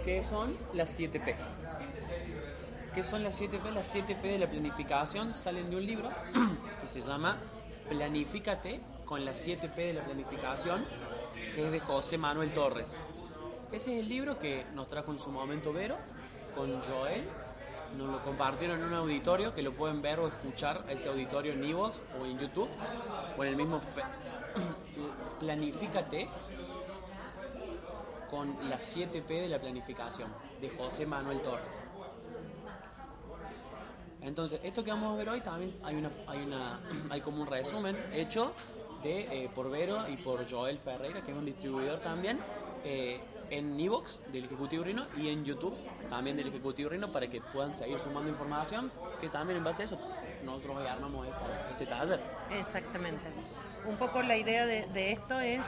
que 0.04 0.22
son 0.22 0.58
las 0.72 0.90
7P. 0.90 1.36
¿Qué 2.98 3.04
son 3.04 3.22
las 3.22 3.40
7P? 3.40 3.72
Las 3.72 3.94
7P 3.94 4.22
de 4.22 4.38
la 4.40 4.50
planificación 4.50 5.32
salen 5.32 5.70
de 5.70 5.76
un 5.76 5.86
libro 5.86 6.10
que 6.82 6.88
se 6.88 7.00
llama 7.00 7.36
Planifícate 7.88 8.80
con 9.04 9.24
las 9.24 9.46
7P 9.46 9.76
de 9.76 9.92
la 9.92 10.02
planificación, 10.02 10.84
que 11.54 11.66
es 11.66 11.70
de 11.70 11.78
José 11.78 12.18
Manuel 12.18 12.52
Torres. 12.52 12.98
Ese 13.70 13.94
es 13.94 14.00
el 14.00 14.08
libro 14.08 14.40
que 14.40 14.66
nos 14.74 14.88
trajo 14.88 15.12
en 15.12 15.20
su 15.20 15.30
momento 15.30 15.72
Vero 15.72 15.96
con 16.56 16.82
Joel. 16.82 17.22
Nos 17.96 18.10
lo 18.10 18.20
compartieron 18.24 18.80
en 18.80 18.86
un 18.88 18.94
auditorio 18.94 19.54
que 19.54 19.62
lo 19.62 19.72
pueden 19.74 20.02
ver 20.02 20.18
o 20.18 20.26
escuchar 20.26 20.84
ese 20.88 21.08
auditorio 21.08 21.52
en 21.52 21.62
Evox 21.62 22.00
o 22.20 22.26
en 22.26 22.36
YouTube 22.36 22.68
o 23.38 23.44
en 23.44 23.50
el 23.50 23.54
mismo 23.54 23.80
Planifícate 25.38 26.28
con 28.28 28.56
las 28.68 28.96
7P 28.96 29.28
de 29.28 29.48
la 29.48 29.60
planificación 29.60 30.34
de 30.60 30.68
José 30.70 31.06
Manuel 31.06 31.40
Torres. 31.42 31.87
Entonces, 34.22 34.60
esto 34.62 34.84
que 34.84 34.90
vamos 34.90 35.14
a 35.14 35.16
ver 35.16 35.28
hoy 35.28 35.40
también 35.40 35.74
hay 35.82 35.96
una, 35.96 36.10
hay 36.26 36.40
una, 36.40 36.80
hay 37.10 37.20
como 37.20 37.42
un 37.42 37.46
resumen 37.46 37.96
hecho 38.12 38.52
de 39.02 39.44
eh, 39.44 39.50
por 39.54 39.70
Vero 39.70 40.08
y 40.08 40.16
por 40.16 40.50
Joel 40.50 40.78
Ferreira, 40.78 41.22
que 41.22 41.30
es 41.30 41.36
un 41.36 41.44
distribuidor 41.44 41.98
también, 42.00 42.38
eh, 42.84 43.20
en 43.50 43.78
Evox 43.80 44.20
del 44.30 44.44
Ejecutivo 44.44 44.84
Rino 44.84 45.06
y 45.16 45.28
en 45.28 45.44
YouTube 45.44 45.74
también 46.10 46.36
del 46.36 46.48
Ejecutivo 46.48 46.90
Rino 46.90 47.10
para 47.10 47.28
que 47.28 47.40
puedan 47.40 47.74
seguir 47.74 47.98
sumando 47.98 48.28
información, 48.28 48.90
que 49.20 49.28
también 49.28 49.58
en 49.58 49.64
base 49.64 49.82
a 49.82 49.84
eso 49.86 49.98
nosotros 50.44 50.76
hoy 50.78 50.86
armamos 50.86 51.26
este, 51.70 51.86
taller. 51.86 52.20
Exactamente. 52.50 53.24
Un 53.88 53.96
poco 53.96 54.22
la 54.22 54.36
idea 54.36 54.66
de, 54.66 54.86
de 54.86 55.12
esto 55.12 55.40
es 55.40 55.60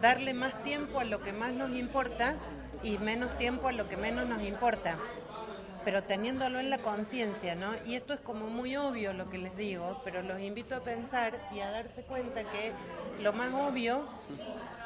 darle 0.00 0.34
más 0.34 0.62
tiempo 0.62 1.00
a 1.00 1.04
lo 1.04 1.22
que 1.22 1.32
más 1.32 1.52
nos 1.52 1.70
importa 1.70 2.36
y 2.82 2.98
menos 2.98 3.36
tiempo 3.38 3.68
a 3.68 3.72
lo 3.72 3.88
que 3.88 3.96
menos 3.96 4.26
nos 4.26 4.42
importa, 4.42 4.98
pero 5.84 6.02
teniéndolo 6.02 6.60
en 6.60 6.70
la 6.70 6.78
conciencia, 6.78 7.54
¿no? 7.54 7.72
Y 7.86 7.94
esto 7.94 8.14
es 8.14 8.20
como 8.20 8.48
muy 8.48 8.76
obvio 8.76 9.12
lo 9.12 9.28
que 9.30 9.38
les 9.38 9.56
digo, 9.56 10.00
pero 10.04 10.22
los 10.22 10.40
invito 10.40 10.76
a 10.76 10.80
pensar 10.80 11.38
y 11.54 11.60
a 11.60 11.70
darse 11.70 12.02
cuenta 12.02 12.42
que 12.44 12.72
lo 13.22 13.32
más 13.32 13.52
obvio 13.54 14.04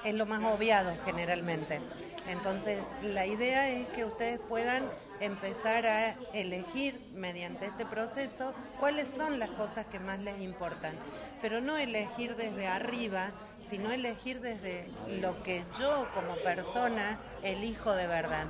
es 0.05 0.15
lo 0.15 0.27
más 0.27 0.43
obviado 0.45 0.93
generalmente. 1.05 1.81
Entonces, 2.29 2.83
la 3.03 3.27
idea 3.27 3.69
es 3.71 3.87
que 3.89 4.05
ustedes 4.05 4.41
puedan 4.41 4.85
empezar 5.21 5.87
a 5.87 6.15
elegir 6.33 7.01
mediante 7.15 7.67
este 7.67 7.87
proceso 7.87 8.53
cuáles 8.79 9.09
son 9.17 9.39
las 9.39 9.51
cosas 9.51 9.87
que 9.87 9.99
más 9.99 10.19
les 10.19 10.41
importan, 10.41 10.95
pero 11.41 11.61
no 11.61 11.77
elegir 11.77 12.37
desde 12.37 12.67
arriba, 12.67 13.31
sino 13.69 13.93
elegir 13.93 14.41
desde 14.41 14.89
lo 15.21 15.43
que 15.43 15.65
yo 15.79 16.09
como 16.15 16.37
persona 16.37 17.19
elijo 17.43 17.93
de 17.93 18.07
verdad. 18.07 18.47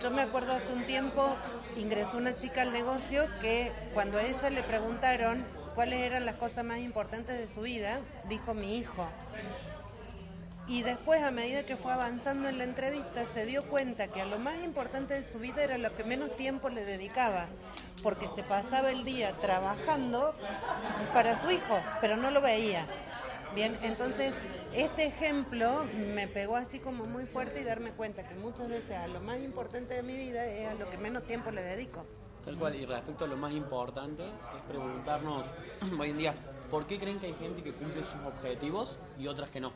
Yo 0.00 0.10
me 0.10 0.22
acuerdo 0.22 0.52
hace 0.52 0.72
un 0.72 0.84
tiempo 0.84 1.36
ingresó 1.76 2.16
una 2.16 2.34
chica 2.34 2.62
al 2.62 2.72
negocio 2.72 3.26
que 3.40 3.72
cuando 3.94 4.18
a 4.18 4.22
ella 4.22 4.50
le 4.50 4.62
preguntaron 4.62 5.44
cuáles 5.74 6.00
eran 6.00 6.26
las 6.26 6.36
cosas 6.36 6.64
más 6.64 6.78
importantes 6.78 7.38
de 7.38 7.52
su 7.52 7.62
vida, 7.62 8.00
dijo 8.28 8.54
mi 8.54 8.76
hijo. 8.76 9.08
Y 10.66 10.82
después, 10.82 11.22
a 11.22 11.30
medida 11.30 11.64
que 11.64 11.76
fue 11.76 11.92
avanzando 11.92 12.46
en 12.48 12.58
la 12.58 12.64
entrevista, 12.64 13.24
se 13.32 13.46
dio 13.46 13.66
cuenta 13.68 14.08
que 14.08 14.20
a 14.20 14.26
lo 14.26 14.38
más 14.38 14.62
importante 14.62 15.14
de 15.14 15.24
su 15.24 15.38
vida 15.38 15.62
era 15.62 15.78
lo 15.78 15.96
que 15.96 16.04
menos 16.04 16.36
tiempo 16.36 16.68
le 16.68 16.84
dedicaba, 16.84 17.46
porque 18.02 18.28
se 18.36 18.42
pasaba 18.42 18.90
el 18.90 19.02
día 19.02 19.32
trabajando 19.40 20.34
para 21.14 21.40
su 21.40 21.50
hijo, 21.50 21.80
pero 22.02 22.18
no 22.18 22.30
lo 22.30 22.42
veía. 22.42 22.84
Bien, 23.54 23.76
entonces 23.82 24.34
este 24.74 25.06
ejemplo 25.06 25.84
me 26.14 26.28
pegó 26.28 26.56
así 26.56 26.78
como 26.78 27.06
muy 27.06 27.24
fuerte 27.24 27.60
y 27.60 27.64
darme 27.64 27.92
cuenta 27.92 28.28
que 28.28 28.34
muchas 28.34 28.68
veces 28.68 28.92
a 28.96 29.08
lo 29.08 29.20
más 29.20 29.40
importante 29.40 29.94
de 29.94 30.02
mi 30.02 30.16
vida 30.16 30.46
es 30.46 30.68
a 30.68 30.74
lo 30.74 30.88
que 30.90 30.98
menos 30.98 31.24
tiempo 31.24 31.50
le 31.50 31.62
dedico. 31.62 32.04
Tal 32.44 32.56
cual, 32.56 32.74
y 32.76 32.86
respecto 32.86 33.24
a 33.24 33.28
lo 33.28 33.36
más 33.36 33.52
importante, 33.52 34.24
es 34.24 34.62
preguntarnos 34.68 35.46
hoy 35.98 36.10
en 36.10 36.18
día, 36.18 36.34
¿por 36.70 36.86
qué 36.86 36.98
creen 36.98 37.18
que 37.18 37.26
hay 37.26 37.34
gente 37.34 37.62
que 37.62 37.72
cumple 37.72 38.04
sus 38.04 38.20
objetivos 38.22 38.98
y 39.18 39.26
otras 39.26 39.50
que 39.50 39.60
no? 39.60 39.72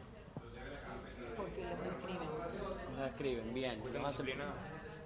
Porque 1.37 1.62
los 1.64 1.73
escriben. 1.73 2.29
Los 2.99 3.09
escriben 3.09 3.55
bien, 3.55 3.83
los 3.93 4.05
hacen 4.07 4.26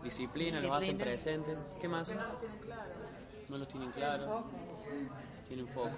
disciplina, 0.02 0.60
los 0.60 0.70
hacen 0.72 0.98
Disciplina. 0.98 1.04
presentes. 1.04 1.56
¿Qué 1.80 1.88
más? 1.88 2.14
No 3.48 3.58
los 3.58 3.68
tienen 3.68 3.90
claro. 3.92 4.44
Tienen 5.48 5.68
foco. 5.68 5.90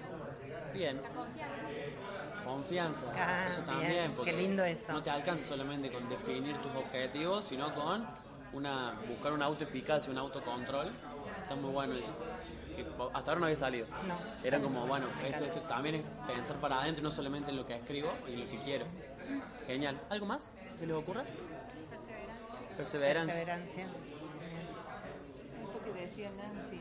Bien. 0.73 1.01
Confianza. 1.13 2.28
Ah, 2.45 3.47
eso 3.49 3.61
bien. 3.61 3.65
también. 3.65 4.11
porque 4.13 4.31
Qué 4.31 4.37
lindo 4.37 4.63
eso. 4.63 4.85
No 4.91 5.03
te 5.03 5.09
alcanza 5.09 5.43
solamente 5.43 5.91
con 5.91 6.07
definir 6.09 6.57
tus 6.61 6.73
objetivos, 6.75 7.45
sino 7.45 7.73
con 7.73 8.05
una 8.53 8.95
buscar 9.07 9.33
una 9.33 9.45
autoeficacia, 9.45 10.11
un 10.11 10.17
autocontrol. 10.17 10.91
Está 11.41 11.55
muy 11.55 11.71
bueno 11.71 11.93
eso. 11.95 12.13
Que 12.75 12.85
hasta 13.13 13.31
ahora 13.31 13.39
no 13.39 13.45
había 13.45 13.57
salido. 13.57 13.87
No. 14.07 14.15
Era 14.43 14.59
como, 14.59 14.85
bueno, 14.87 15.07
esto, 15.23 15.43
esto 15.43 15.59
también 15.61 15.95
es 15.95 16.03
pensar 16.27 16.55
para 16.57 16.81
adentro, 16.81 17.03
no 17.03 17.11
solamente 17.11 17.51
en 17.51 17.57
lo 17.57 17.65
que 17.65 17.75
escribo 17.75 18.11
y 18.27 18.35
lo 18.35 18.49
que 18.49 18.59
quiero. 18.59 18.85
Genial. 19.67 19.99
¿Algo 20.09 20.25
más 20.25 20.51
que 20.73 20.79
se 20.79 20.87
les 20.87 20.95
ocurra? 20.95 21.23
Perseverancia. 22.77 23.45
Perseverancia. 23.45 23.85
Esto 25.61 25.83
que 25.83 25.91
decía 25.91 26.31
Nancy, 26.31 26.79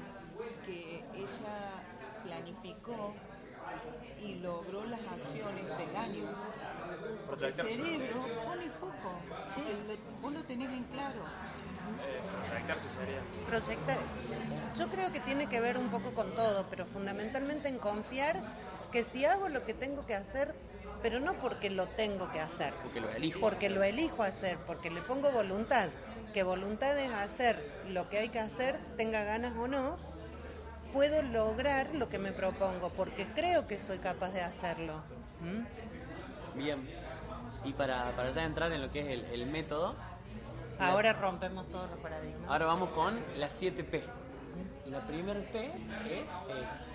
que 0.65 1.05
ella 1.15 1.83
planificó 2.25 3.15
y 4.23 4.35
logró 4.37 4.85
las 4.87 5.01
acciones 5.01 5.65
del 5.79 5.97
año. 5.97 6.29
El 7.41 7.55
cerebro 7.55 8.27
pone 8.45 8.71
foco, 8.71 9.13
vos 10.21 10.33
lo 10.33 10.43
tenés 10.45 10.71
bien 10.71 10.85
claro. 10.85 11.23
Proyectar. 13.47 13.99
Yo 14.77 14.89
creo 14.89 15.13
que 15.13 15.21
tiene 15.21 15.49
que 15.49 15.61
ver 15.61 15.79
un 15.79 15.89
poco 15.89 16.13
con 16.13 16.35
todo, 16.35 16.67
pero 16.69 16.87
fundamentalmente 16.87 17.69
en 17.69 17.79
confiar 17.79 18.41
que 18.93 19.05
si 19.05 19.25
hago 19.25 19.49
lo 19.49 19.65
que 19.65 19.75
tengo 19.75 20.05
que 20.07 20.15
hacer, 20.15 20.55
pero 21.03 21.21
no 21.21 21.35
porque 21.35 21.71
lo 21.71 21.87
tengo 21.87 22.31
que 22.33 22.41
hacer, 22.41 22.73
Porque 22.83 23.01
lo 23.01 23.11
elijo. 23.11 23.41
porque 23.41 23.71
lo 23.71 23.83
elijo 23.83 24.23
hacer, 24.23 24.59
porque 24.67 24.91
le 24.91 25.01
pongo 25.03 25.31
voluntad, 25.31 25.89
que 26.33 26.43
voluntad 26.43 26.99
es 26.99 27.13
hacer 27.13 27.63
lo 27.89 28.09
que 28.09 28.19
hay 28.19 28.29
que 28.29 28.41
hacer, 28.41 28.79
tenga 28.97 29.25
ganas 29.25 29.57
o 29.57 29.69
no, 29.69 29.97
puedo 30.93 31.23
lograr 31.23 31.95
lo 31.95 32.09
que 32.09 32.19
me 32.19 32.33
propongo, 32.33 32.91
porque 32.91 33.27
creo 33.35 33.67
que 33.67 33.81
soy 33.81 33.99
capaz 33.99 34.31
de 34.33 34.43
hacerlo. 34.43 35.03
¿Mm? 35.41 36.59
Bien. 36.59 36.89
Y 37.65 37.73
para, 37.73 38.15
para 38.17 38.31
ya 38.31 38.45
entrar 38.45 38.73
en 38.73 38.81
lo 38.83 38.91
que 38.91 39.01
es 39.01 39.07
el, 39.09 39.25
el 39.27 39.47
método, 39.47 39.95
Ahora 40.81 41.13
rompemos 41.13 41.69
todos 41.71 41.91
los 41.91 41.99
paradigmas. 41.99 42.49
ahora 42.49 42.67
vamos 42.67 42.91
con 42.91 43.19
las 43.37 43.51
7 43.53 43.83
P. 43.83 44.01
Y 44.87 44.91
la 44.91 45.01
primera 45.01 45.41
P 45.41 45.65
es 45.67 45.73
eh, 45.75 46.25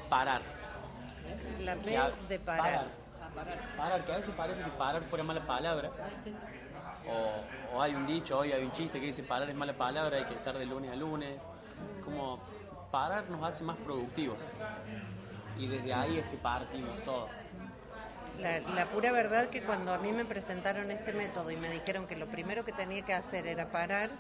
parar. 0.09 0.41
La 1.59 1.75
P 1.75 1.97
a- 1.97 2.11
de 2.29 2.39
parar. 2.39 2.87
parar. 3.35 3.57
Parar, 3.75 4.05
que 4.05 4.13
a 4.13 4.17
veces 4.17 4.33
parece 4.37 4.63
que 4.63 4.69
parar 4.71 5.01
fuera 5.01 5.23
mala 5.25 5.41
palabra. 5.41 5.91
O, 7.09 7.75
o 7.77 7.81
hay 7.81 7.93
un 7.93 8.05
dicho, 8.05 8.37
hoy 8.39 8.53
hay 8.53 8.63
un 8.63 8.71
chiste 8.71 8.99
que 9.01 9.07
dice 9.07 9.23
parar 9.23 9.49
es 9.49 9.55
mala 9.55 9.73
palabra, 9.73 10.15
hay 10.17 10.23
que 10.23 10.33
estar 10.35 10.57
de 10.57 10.65
lunes 10.65 10.89
a 10.91 10.95
lunes. 10.95 11.41
Como 12.05 12.39
parar 12.93 13.27
nos 13.27 13.43
hace 13.43 13.63
más 13.63 13.75
productivos. 13.77 14.45
Y 15.57 15.67
desde 15.67 15.91
ahí 15.95 16.19
es 16.19 16.25
que 16.25 16.37
partimos 16.37 16.95
todo. 17.03 17.27
La, 18.39 18.59
la 18.75 18.85
pura 18.85 19.11
verdad 19.11 19.49
que 19.49 19.63
cuando 19.63 19.91
a 19.93 19.97
mí 19.97 20.11
me 20.11 20.25
presentaron 20.25 20.91
este 20.91 21.11
método 21.11 21.49
y 21.49 21.57
me 21.57 21.69
dijeron 21.71 22.05
que 22.05 22.15
lo 22.15 22.27
primero 22.27 22.63
que 22.63 22.71
tenía 22.71 23.01
que 23.01 23.13
hacer 23.15 23.47
era 23.47 23.71
parar, 23.71 24.11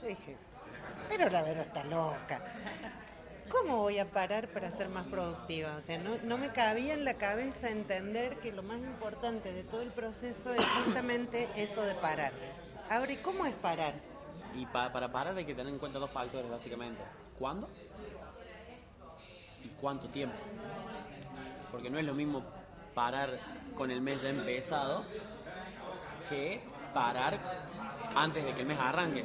yo 0.00 0.08
dije, 0.08 0.36
pero 1.08 1.30
la 1.30 1.42
Vero 1.42 1.60
está 1.62 1.84
loca. 1.84 2.42
¿Cómo 3.48 3.76
voy 3.78 3.98
a 4.00 4.10
parar 4.10 4.48
para 4.48 4.68
ser 4.72 4.88
más 4.88 5.06
productiva? 5.06 5.76
O 5.76 5.82
sea, 5.82 5.98
no, 5.98 6.16
no 6.24 6.36
me 6.36 6.48
cabía 6.50 6.94
en 6.94 7.04
la 7.04 7.14
cabeza 7.14 7.70
entender 7.70 8.38
que 8.38 8.50
lo 8.50 8.62
más 8.64 8.78
importante 8.78 9.52
de 9.52 9.62
todo 9.62 9.82
el 9.82 9.90
proceso 9.90 10.52
es 10.52 10.64
justamente 10.84 11.48
eso 11.56 11.82
de 11.82 11.94
parar. 11.94 12.32
Ahora, 12.88 13.12
¿y 13.12 13.16
cómo 13.18 13.46
es 13.46 13.54
parar? 13.54 13.94
Y 14.56 14.66
pa- 14.66 14.92
para 14.92 15.10
parar 15.12 15.36
hay 15.36 15.44
que 15.44 15.54
tener 15.54 15.72
en 15.72 15.78
cuenta 15.78 15.98
dos 16.00 16.10
factores, 16.10 16.50
básicamente. 16.50 17.02
¿Cuándo? 17.40 17.66
¿Y 19.64 19.68
cuánto 19.80 20.08
tiempo? 20.08 20.36
Porque 21.72 21.88
no 21.88 21.98
es 21.98 22.04
lo 22.04 22.12
mismo 22.12 22.42
parar 22.94 23.30
con 23.74 23.90
el 23.90 24.02
mes 24.02 24.20
ya 24.20 24.28
empezado 24.28 25.04
que 26.28 26.60
parar 26.92 27.38
antes 28.14 28.44
de 28.44 28.52
que 28.52 28.60
el 28.60 28.66
mes 28.66 28.78
arranque. 28.78 29.24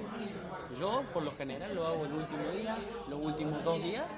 Yo, 0.79 1.03
por 1.13 1.23
lo 1.23 1.35
general, 1.35 1.75
lo 1.75 1.85
hago 1.85 2.05
el 2.05 2.13
último 2.13 2.43
día, 2.57 2.77
los 3.09 3.19
últimos 3.19 3.61
dos 3.65 3.83
días, 3.83 4.09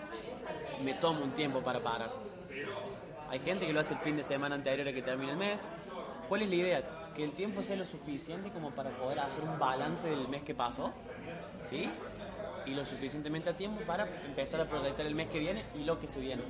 me 0.84 0.94
tomo 0.94 1.24
un 1.24 1.32
tiempo 1.32 1.62
para 1.62 1.80
parar. 1.80 2.12
Hay 3.32 3.40
gente 3.40 3.66
que 3.66 3.74
lo 3.74 3.80
hace 3.80 3.96
el 3.96 4.00
fin 4.02 4.16
de 4.16 4.24
semana 4.24 4.54
anterior 4.54 4.88
a 4.88 4.94
que 4.94 5.02
termine 5.02 5.32
el 5.32 5.38
mes. 5.38 5.72
¿Cuál 6.30 6.44
es 6.44 6.50
la 6.50 6.56
idea? 6.56 7.10
Que 7.16 7.24
el 7.24 7.32
tiempo 7.32 7.64
sea 7.64 7.76
lo 7.76 7.86
suficiente 7.86 8.52
como 8.52 8.70
para 8.70 8.92
poder 8.92 9.22
hacer 9.22 9.44
un 9.44 9.58
balance 9.58 10.08
del 10.08 10.28
mes 10.28 10.44
que 10.44 10.54
pasó, 10.54 10.94
¿sí? 11.68 11.90
Y 12.68 12.76
lo 12.76 12.86
suficientemente 12.86 13.50
a 13.50 13.56
tiempo 13.56 13.82
para 13.82 14.08
empezar 14.26 14.60
a 14.60 14.66
proyectar 14.66 15.06
el 15.06 15.16
mes 15.16 15.30
que 15.30 15.40
viene 15.40 15.64
y 15.76 15.86
lo 15.86 16.00
que 16.00 16.08
se 16.08 16.20
viene. 16.20 16.44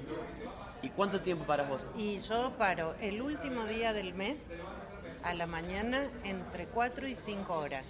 ¿Y 0.81 0.89
cuánto 0.89 1.21
tiempo 1.21 1.45
para 1.45 1.63
vos? 1.63 1.89
Y 1.95 2.19
yo 2.19 2.53
paro 2.57 2.95
el 3.00 3.21
último 3.21 3.65
día 3.65 3.93
del 3.93 4.13
mes 4.13 4.38
a 5.24 5.33
la 5.33 5.45
mañana 5.45 6.09
entre 6.24 6.65
4 6.65 7.07
y 7.07 7.15
5 7.15 7.53
horas. 7.53 7.86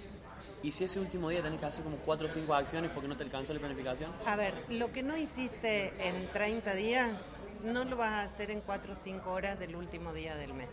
¿Y 0.63 0.71
si 0.71 0.83
ese 0.83 0.99
último 0.99 1.29
día 1.29 1.41
tenés 1.41 1.59
que 1.59 1.65
hacer 1.67 1.83
como 1.83 1.97
4 1.97 2.27
o 2.27 2.29
5 2.29 2.53
acciones 2.53 2.91
porque 2.91 3.07
no 3.07 3.15
te 3.15 3.23
alcanzó 3.23 3.53
la 3.53 3.59
planificación? 3.59 4.11
A 4.25 4.35
ver, 4.35 4.53
lo 4.69 4.91
que 4.91 5.03
no 5.03 5.15
hiciste 5.15 5.93
en 5.99 6.27
30 6.31 6.73
días, 6.73 7.09
no 7.63 7.85
lo 7.85 7.95
vas 7.95 8.11
a 8.11 8.21
hacer 8.23 8.51
en 8.51 8.61
4 8.61 8.93
o 8.93 8.95
5 9.03 9.31
horas 9.31 9.59
del 9.59 9.75
último 9.75 10.13
día 10.13 10.35
del 10.35 10.53
mes. 10.53 10.69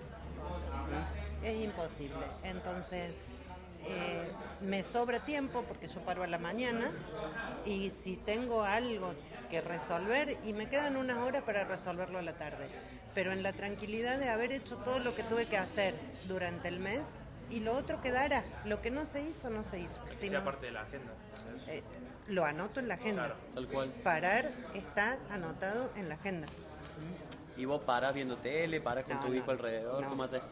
Es 1.43 1.63
imposible. 1.63 2.17
Entonces, 2.43 3.13
eh, 3.87 4.33
me 4.61 4.83
sobra 4.83 5.21
tiempo 5.25 5.63
porque 5.65 5.89
yo 5.89 6.01
paro 6.05 6.23
a 6.23 6.27
la 6.27 6.39
mañana 6.39 6.93
y 7.65 7.91
si 7.91 8.17
tengo 8.17 8.63
algo 8.65 9.15
que 9.51 9.61
resolver 9.61 10.39
y 10.45 10.53
me 10.53 10.69
quedan 10.69 10.97
unas 10.97 11.19
horas 11.19 11.43
para 11.43 11.65
resolverlo 11.65 12.19
a 12.19 12.23
la 12.23 12.35
tarde. 12.39 12.69
Pero 13.15 13.33
en 13.33 13.43
la 13.43 13.53
tranquilidad 13.53 14.19
de 14.19 14.29
haber 14.29 14.53
hecho 14.53 14.77
todo 14.79 14.99
lo 14.99 15.15
que 15.15 15.23
tuve 15.23 15.47
que 15.47 15.57
hacer 15.57 15.95
durante 16.27 16.69
el 16.69 16.81
mes 16.81 17.03
y 17.51 17.61
lo 17.61 17.75
otro 17.77 18.01
quedara. 18.01 18.45
Lo 18.65 18.81
que 18.81 18.91
no 18.91 19.05
se 19.07 19.21
hizo, 19.23 19.51
no 19.51 19.65
se 19.65 19.81
hizo. 19.81 20.05
Que 20.21 20.29
sea 20.29 20.43
parte 20.45 20.67
de 20.67 20.73
la 20.73 20.83
agenda. 20.83 21.13
Eh, 21.69 21.83
lo 22.27 22.45
anoto 22.45 22.81
en 22.81 22.89
la 22.89 22.95
agenda. 22.95 23.25
Claro. 23.27 23.37
Tal 23.55 23.69
cual. 23.69 23.91
Parar 24.03 24.51
está 24.75 25.19
anotado 25.31 25.91
en 25.97 26.09
la 26.09 26.15
agenda. 26.17 26.49
Y 27.57 27.67
vos 27.67 27.83
parás 27.83 28.15
viendo 28.15 28.37
tele, 28.37 28.81
parás 28.81 29.05
con 29.05 29.15
No, 29.17 29.23
tu 29.23 29.29
no, 29.29 29.35
hijo 29.35 29.51
alrededor, 29.51 30.03
no. 30.03 30.09
¿cómo 30.09 30.25
haces? 30.25 30.43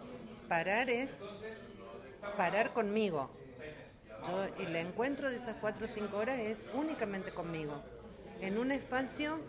Parar 0.48 0.90
es 0.90 1.10
parar 2.36 2.72
conmigo. 2.72 3.30
Yo, 4.26 4.64
el 4.64 4.76
encuentro 4.76 5.30
de 5.30 5.36
esas 5.36 5.56
cuatro 5.60 5.86
o 5.86 5.88
cinco 5.92 6.18
horas 6.18 6.38
es 6.38 6.58
únicamente 6.74 7.32
conmigo, 7.32 7.82
en 8.40 8.58
un 8.58 8.70
espacio 8.70 9.40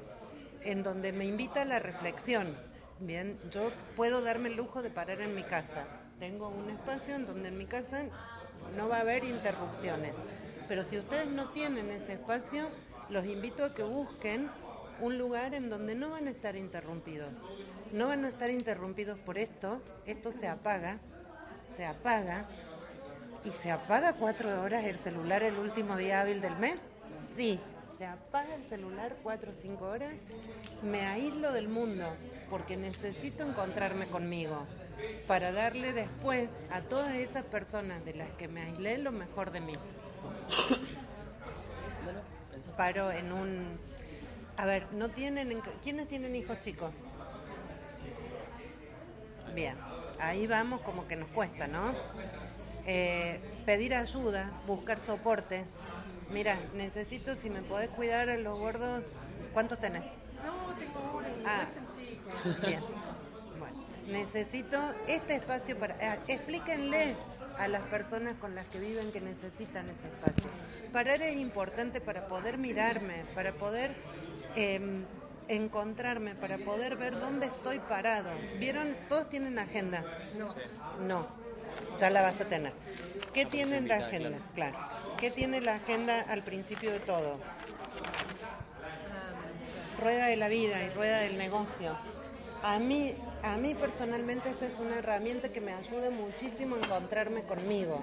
en 0.63 0.83
donde 0.83 1.11
me 1.11 1.25
invita 1.25 1.61
a 1.61 1.65
la 1.65 1.79
reflexión. 1.79 2.55
Bien, 2.99 3.39
yo 3.51 3.71
puedo 3.95 4.21
darme 4.21 4.49
el 4.49 4.55
lujo 4.55 4.81
de 4.81 4.89
parar 4.89 5.21
en 5.21 5.35
mi 5.35 5.43
casa. 5.43 5.85
Tengo 6.19 6.47
un 6.47 6.69
espacio 6.69 7.15
en 7.15 7.25
donde 7.25 7.49
en 7.49 7.57
mi 7.57 7.65
casa 7.65 8.03
no 8.77 8.87
va 8.87 8.97
a 8.97 9.01
haber 9.01 9.23
interrupciones. 9.25 10.15
Pero 10.67 10.83
si 10.83 10.97
ustedes 10.97 11.27
no 11.27 11.49
tienen 11.49 11.89
ese 11.91 12.13
espacio, 12.13 12.69
los 13.09 13.25
invito 13.25 13.65
a 13.65 13.73
que 13.73 13.83
busquen 13.83 14.49
un 14.99 15.17
lugar 15.17 15.53
en 15.53 15.69
donde 15.69 15.95
no 15.95 16.11
van 16.11 16.27
a 16.27 16.31
estar 16.31 16.55
interrumpidos. 16.55 17.33
No 17.91 18.07
van 18.07 18.25
a 18.25 18.29
estar 18.29 18.49
interrumpidos 18.49 19.19
por 19.19 19.37
esto, 19.37 19.81
esto 20.05 20.31
se 20.31 20.47
apaga, 20.47 20.99
se 21.75 21.85
apaga 21.85 22.45
y 23.45 23.51
se 23.51 23.71
apaga 23.71 24.13
cuatro 24.13 24.61
horas 24.61 24.85
el 24.85 24.95
celular 24.95 25.43
el 25.43 25.57
último 25.57 25.97
día 25.97 26.21
hábil 26.21 26.41
del 26.41 26.55
mes. 26.57 26.77
Sí, 27.35 27.59
se 27.97 28.05
apaga 28.05 28.55
el 28.55 28.63
celular 28.63 29.15
cuatro 29.23 29.51
o 29.51 29.53
cinco 29.61 29.85
horas, 29.85 30.13
me 30.81 31.05
aíslo 31.05 31.51
del 31.51 31.67
mundo 31.67 32.15
porque 32.49 32.77
necesito 32.77 33.43
encontrarme 33.43 34.07
conmigo 34.07 34.65
para 35.27 35.51
darle 35.51 35.93
después 35.93 36.49
a 36.71 36.81
todas 36.81 37.13
esas 37.15 37.43
personas 37.43 38.03
de 38.05 38.13
las 38.13 38.29
que 38.31 38.47
me 38.47 38.61
aislé 38.61 38.97
lo 38.97 39.11
mejor 39.11 39.51
de 39.51 39.61
mí. 39.61 39.75
Paro 42.77 43.11
en 43.11 43.31
un... 43.31 43.79
A 44.57 44.65
ver, 44.65 44.87
no 44.93 45.09
tienen... 45.09 45.61
¿Quiénes 45.81 46.07
tienen 46.07 46.35
hijos 46.35 46.59
chicos? 46.59 46.91
Bien, 49.53 49.77
ahí 50.19 50.47
vamos 50.47 50.81
como 50.81 51.07
que 51.07 51.15
nos 51.15 51.29
cuesta, 51.29 51.67
¿no? 51.67 51.93
Eh, 52.85 53.39
pedir 53.65 53.95
ayuda, 53.95 54.51
buscar 54.67 54.99
soportes. 54.99 55.65
Mira, 56.29 56.57
necesito, 56.73 57.35
si 57.35 57.49
me 57.49 57.61
podés 57.61 57.89
cuidar 57.89 58.29
a 58.29 58.37
los 58.37 58.57
gordos, 58.57 59.03
¿cuántos 59.53 59.79
tenés? 59.79 60.03
No, 60.43 60.75
tengo 60.75 61.17
una 61.17 61.29
y 61.29 61.43
Ah. 61.45 61.67
Bien. 62.67 62.79
Bueno, 63.59 63.77
necesito 64.07 64.77
este 65.07 65.35
espacio 65.35 65.77
para... 65.77 65.95
eh, 66.15 66.19
explíquenle 66.27 67.15
a 67.57 67.67
las 67.67 67.83
personas 67.83 68.33
con 68.35 68.55
las 68.55 68.65
que 68.65 68.79
viven 68.79 69.11
que 69.11 69.21
necesitan 69.21 69.85
ese 69.89 70.07
espacio. 70.07 70.49
Parar 70.91 71.21
es 71.21 71.35
importante 71.37 72.01
para 72.01 72.27
poder 72.27 72.57
mirarme, 72.57 73.25
para 73.35 73.53
poder 73.53 73.95
em, 74.55 75.05
encontrarme, 75.47 76.35
para 76.35 76.57
poder 76.57 76.95
ver 76.95 77.19
dónde 77.19 77.45
estoy 77.47 77.79
parado. 77.79 78.31
¿Vieron? 78.59 78.95
Todos 79.07 79.29
tienen 79.29 79.59
agenda. 79.59 80.03
No. 80.37 80.53
No. 81.07 81.42
Ya 81.99 82.09
la 82.09 82.21
vas 82.21 82.39
a 82.41 82.45
tener. 82.45 82.73
¿Qué 83.33 83.43
Ah, 83.43 83.49
tiene 83.49 83.79
soy 83.79 83.87
la 83.87 83.95
agenda? 83.97 84.37
Claro. 84.55 84.77
¿Qué 85.19 85.31
tiene 85.31 85.61
la 85.61 85.75
agenda 85.75 86.21
al 86.21 86.43
principio 86.43 86.91
de 86.91 86.99
todo? 86.99 87.39
rueda 89.99 90.25
de 90.27 90.35
la 90.35 90.47
vida 90.49 90.83
y 90.83 90.89
rueda 90.89 91.19
del 91.21 91.37
negocio. 91.37 91.95
A 92.61 92.79
mí, 92.79 93.13
a 93.43 93.57
mí 93.57 93.73
personalmente 93.73 94.49
esta 94.49 94.65
es 94.65 94.79
una 94.79 94.97
herramienta 94.97 95.49
que 95.49 95.61
me 95.61 95.73
ayuda 95.73 96.09
muchísimo 96.09 96.75
a 96.75 96.79
encontrarme 96.79 97.43
conmigo. 97.43 98.01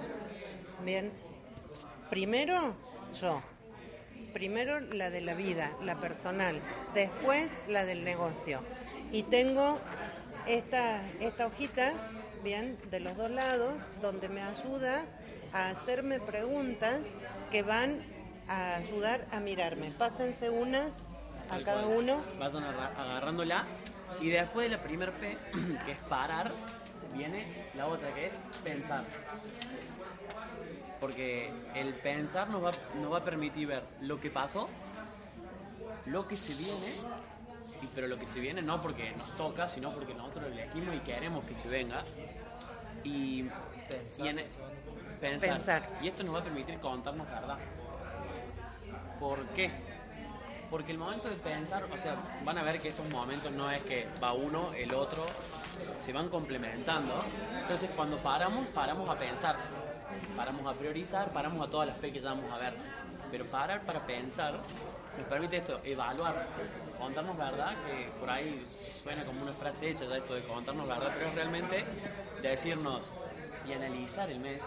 Bien, 0.83 1.11
primero 2.09 2.75
yo, 3.19 3.41
primero 4.33 4.79
la 4.79 5.09
de 5.09 5.21
la 5.21 5.33
vida, 5.33 5.71
la 5.81 5.95
personal, 5.95 6.61
después 6.93 7.49
la 7.67 7.85
del 7.85 8.03
negocio. 8.03 8.61
Y 9.11 9.23
tengo 9.23 9.77
esta, 10.47 11.03
esta 11.19 11.47
hojita, 11.47 11.93
bien, 12.43 12.77
de 12.89 12.99
los 12.99 13.15
dos 13.17 13.29
lados, 13.31 13.73
donde 14.01 14.29
me 14.29 14.41
ayuda 14.41 15.05
a 15.53 15.69
hacerme 15.69 16.19
preguntas 16.19 16.99
que 17.51 17.61
van 17.63 18.01
a 18.47 18.75
ayudar 18.75 19.25
a 19.31 19.39
mirarme. 19.39 19.91
Pásense 19.91 20.49
una 20.49 20.85
a 21.49 21.53
Tal 21.55 21.63
cada 21.63 21.83
cual. 21.83 21.97
uno. 21.97 22.21
Vayan 22.39 22.63
agarra- 22.63 22.93
agarrándola 22.97 23.65
y 24.19 24.29
después 24.29 24.69
de 24.69 24.77
la 24.77 24.83
primer 24.83 25.11
P, 25.13 25.37
que 25.85 25.91
es 25.91 25.97
parar, 26.09 26.51
viene 27.13 27.45
la 27.75 27.87
otra 27.87 28.13
que 28.13 28.27
es 28.27 28.37
pensar. 28.63 29.03
Porque 30.99 31.51
el 31.75 31.93
pensar 31.95 32.49
nos 32.49 32.63
va, 32.63 32.71
nos 33.01 33.11
va 33.11 33.17
a 33.19 33.23
permitir 33.25 33.67
ver 33.67 33.83
lo 34.01 34.19
que 34.21 34.29
pasó, 34.29 34.69
lo 36.05 36.27
que 36.27 36.37
se 36.37 36.53
viene, 36.53 36.93
pero 37.95 38.07
lo 38.07 38.19
que 38.19 38.27
se 38.27 38.39
viene 38.39 38.61
no 38.61 38.81
porque 38.81 39.11
nos 39.17 39.35
toca, 39.35 39.67
sino 39.67 39.91
porque 39.93 40.13
nosotros 40.13 40.45
elegimos 40.51 40.95
y 40.95 40.99
queremos 40.99 41.43
que 41.45 41.55
se 41.57 41.67
venga. 41.69 42.03
Y, 43.03 43.45
y 44.17 44.27
en- 44.27 44.37
pensar. 45.19 45.57
Pensar. 45.59 45.89
Y 46.01 46.07
esto 46.07 46.23
nos 46.23 46.35
va 46.35 46.39
a 46.39 46.43
permitir 46.43 46.79
contarnos 46.79 47.29
verdad. 47.29 47.57
¿Por 49.19 49.45
qué? 49.49 49.71
Porque 50.69 50.91
el 50.93 50.97
momento 50.97 51.29
de 51.29 51.35
pensar, 51.35 51.83
o 51.91 51.97
sea, 51.97 52.15
van 52.45 52.57
a 52.57 52.63
ver 52.63 52.79
que 52.79 52.89
estos 52.89 53.07
momentos 53.09 53.51
no 53.51 53.69
es 53.69 53.81
que 53.83 54.07
va 54.23 54.33
uno, 54.33 54.73
el 54.73 54.93
otro, 54.93 55.23
se 55.97 56.13
van 56.13 56.29
complementando. 56.29 57.13
Entonces 57.59 57.89
cuando 57.95 58.17
paramos, 58.17 58.67
paramos 58.67 59.09
a 59.09 59.17
pensar, 59.19 59.57
paramos 60.35 60.65
a 60.65 60.77
priorizar, 60.77 61.29
paramos 61.31 61.67
a 61.67 61.69
todas 61.69 61.87
las 61.87 61.97
P 61.97 62.11
que 62.13 62.21
ya 62.21 62.29
vamos 62.29 62.51
a 62.51 62.57
ver. 62.57 62.73
Pero 63.31 63.45
parar 63.45 63.81
para 63.85 63.99
pensar 63.99 64.59
nos 65.17 65.27
permite 65.27 65.57
esto, 65.57 65.81
evaluar, 65.83 66.47
contarnos 66.97 67.37
verdad, 67.37 67.75
que 67.85 68.09
por 68.19 68.29
ahí 68.29 68.65
suena 69.01 69.25
como 69.25 69.41
una 69.41 69.53
frase 69.53 69.89
hecha 69.89 70.05
ya 70.05 70.17
esto 70.17 70.35
de 70.35 70.43
contarnos 70.43 70.87
verdad, 70.87 71.13
pero 71.17 71.31
realmente 71.33 71.83
decirnos 72.41 73.11
y 73.67 73.73
analizar 73.73 74.29
el 74.29 74.39
mes, 74.39 74.63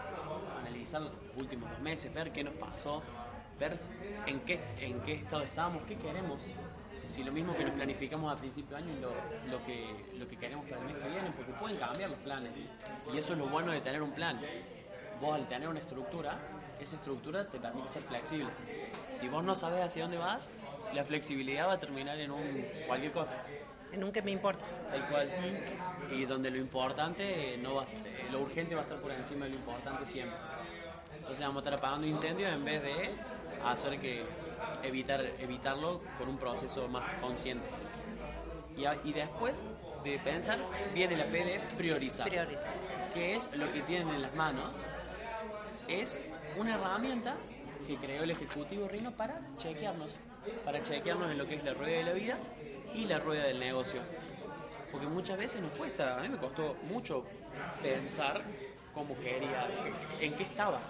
analizar 0.60 1.02
los 1.02 1.12
últimos 1.36 1.70
dos 1.70 1.80
meses, 1.80 2.12
ver 2.12 2.32
qué 2.32 2.44
nos 2.44 2.54
pasó, 2.54 3.02
ver 3.58 3.78
en 4.26 4.40
qué, 4.40 4.60
en 4.80 5.00
qué 5.00 5.14
estado 5.14 5.42
estamos, 5.42 5.82
qué 5.84 5.96
queremos. 5.96 6.42
Si 7.08 7.22
lo 7.22 7.32
mismo 7.32 7.54
que 7.54 7.64
nos 7.64 7.74
planificamos 7.74 8.32
a 8.32 8.36
principio 8.36 8.76
de 8.76 8.82
año 8.82 8.92
y 8.96 9.00
lo, 9.00 9.10
lo, 9.50 9.64
que, 9.64 9.94
lo 10.18 10.26
que 10.26 10.36
queremos 10.36 10.64
para 10.68 10.80
el 10.80 10.86
mes 10.86 10.96
que 10.96 11.08
viene, 11.08 11.30
porque 11.36 11.52
pueden 11.52 11.76
cambiar 11.76 12.10
los 12.10 12.18
planes. 12.20 12.52
Y 13.12 13.18
eso 13.18 13.32
es 13.34 13.38
lo 13.38 13.46
bueno 13.46 13.72
de 13.72 13.80
tener 13.80 14.02
un 14.02 14.12
plan. 14.12 14.40
Vos 15.20 15.34
al 15.34 15.46
tener 15.46 15.68
una 15.68 15.80
estructura, 15.80 16.38
esa 16.78 16.96
estructura 16.96 17.48
te 17.48 17.58
permite 17.58 17.88
ser 17.88 18.02
flexible. 18.02 18.50
Si 19.10 19.28
vos 19.28 19.44
no 19.44 19.54
sabes 19.54 19.82
hacia 19.82 20.02
dónde 20.02 20.18
vas, 20.18 20.50
la 20.92 21.04
flexibilidad 21.04 21.68
va 21.68 21.74
a 21.74 21.78
terminar 21.78 22.18
en 22.20 22.30
un 22.30 22.66
cualquier 22.86 23.12
cosa. 23.12 23.36
En 23.92 24.02
un 24.04 24.12
que 24.12 24.22
me 24.22 24.30
importa. 24.32 24.64
Tal 24.90 25.06
cual. 25.06 25.30
Y 26.10 26.24
donde 26.26 26.50
lo 26.50 26.58
importante, 26.58 27.56
no 27.58 27.74
va, 27.74 27.84
eh, 28.04 28.26
lo 28.28 28.40
urgente 28.40 28.74
va 28.74 28.82
a 28.82 28.84
estar 28.84 29.00
por 29.00 29.12
encima 29.12 29.44
de 29.46 29.50
lo 29.52 29.56
importante 29.56 30.04
siempre. 30.04 30.38
Entonces 31.20 31.46
vamos 31.46 31.60
a 31.60 31.64
estar 31.64 31.74
apagando 31.74 32.06
incendios 32.06 32.52
en 32.52 32.64
vez 32.64 32.82
de 32.82 33.10
hacer 33.58 33.98
que 33.98 34.24
evitar 34.82 35.20
evitarlo 35.38 36.00
con 36.18 36.28
un 36.28 36.38
proceso 36.38 36.88
más 36.88 37.06
consciente. 37.20 37.66
Y, 38.76 38.84
a- 38.84 39.00
y 39.04 39.12
después 39.12 39.64
de 40.02 40.18
pensar, 40.18 40.58
viene 40.92 41.16
la 41.16 41.30
P 41.30 41.44
de 41.44 41.60
priorizar. 41.76 42.28
Priorizar. 42.28 42.74
Que 43.12 43.36
es 43.36 43.48
lo 43.54 43.70
que 43.70 43.82
tienen 43.82 44.10
en 44.10 44.22
las 44.22 44.34
manos. 44.34 44.70
Es 45.86 46.18
una 46.56 46.74
herramienta 46.74 47.34
que 47.86 47.96
creó 47.96 48.24
el 48.24 48.30
Ejecutivo 48.30 48.88
Rino 48.88 49.10
para 49.12 49.40
chequearnos. 49.56 50.16
Para 50.64 50.82
chequearnos 50.82 51.30
en 51.30 51.38
lo 51.38 51.46
que 51.46 51.56
es 51.56 51.64
la 51.64 51.74
rueda 51.74 51.98
de 51.98 52.04
la 52.04 52.12
vida 52.12 52.38
y 52.94 53.06
la 53.06 53.18
rueda 53.18 53.44
del 53.44 53.58
negocio. 53.58 54.00
Porque 54.90 55.06
muchas 55.06 55.36
veces 55.36 55.60
nos 55.60 55.72
cuesta, 55.72 56.18
a 56.18 56.22
mí 56.22 56.28
me 56.28 56.38
costó 56.38 56.76
mucho 56.88 57.24
pensar 57.82 58.42
cómo 58.94 59.16
quería, 59.18 59.68
en 60.20 60.34
qué 60.34 60.44
estaba, 60.44 60.80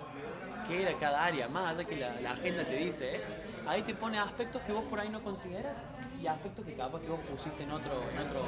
qué 0.68 0.82
era 0.82 0.98
cada 0.98 1.24
área, 1.24 1.48
más 1.48 1.74
allá 1.74 1.88
que 1.88 1.96
la, 1.96 2.32
agenda 2.32 2.64
te 2.64 2.76
dice, 2.76 3.16
¿eh? 3.16 3.20
ahí 3.66 3.82
te 3.82 3.94
pone 3.94 4.18
aspectos 4.18 4.60
que 4.62 4.72
vos 4.72 4.84
por 4.84 5.00
ahí 5.00 5.08
no 5.08 5.22
consideras 5.22 5.78
y 6.20 6.26
aspectos 6.26 6.66
que 6.66 6.74
capaz 6.74 7.00
que 7.00 7.08
vos 7.08 7.20
pusiste 7.20 7.62
en 7.62 7.72
otro, 7.72 8.02
en 8.10 8.18
otro, 8.18 8.44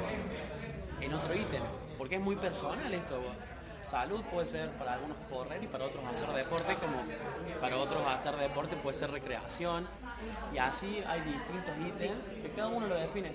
en 1.01 1.13
otro 1.13 1.33
ítem, 1.33 1.63
porque 1.97 2.15
es 2.15 2.21
muy 2.21 2.35
personal 2.35 2.93
esto. 2.93 3.19
vos. 3.19 3.56
Salud, 3.87 4.21
puede 4.25 4.47
ser 4.47 4.69
para 4.71 4.93
algunos 4.93 5.17
correr 5.29 5.63
y 5.63 5.67
para 5.67 5.85
otros 5.85 6.03
hacer 6.05 6.27
deporte, 6.29 6.75
como 6.75 6.97
para 7.61 7.77
otros 7.77 8.05
hacer 8.07 8.35
deporte 8.35 8.75
puede 8.75 8.97
ser 8.97 9.11
recreación. 9.11 9.87
Y 10.53 10.57
así 10.57 11.03
hay 11.07 11.21
distintos 11.21 11.75
ítems 11.77 12.23
que 12.41 12.51
cada 12.55 12.67
uno 12.67 12.87
lo 12.87 12.95
define. 12.95 13.31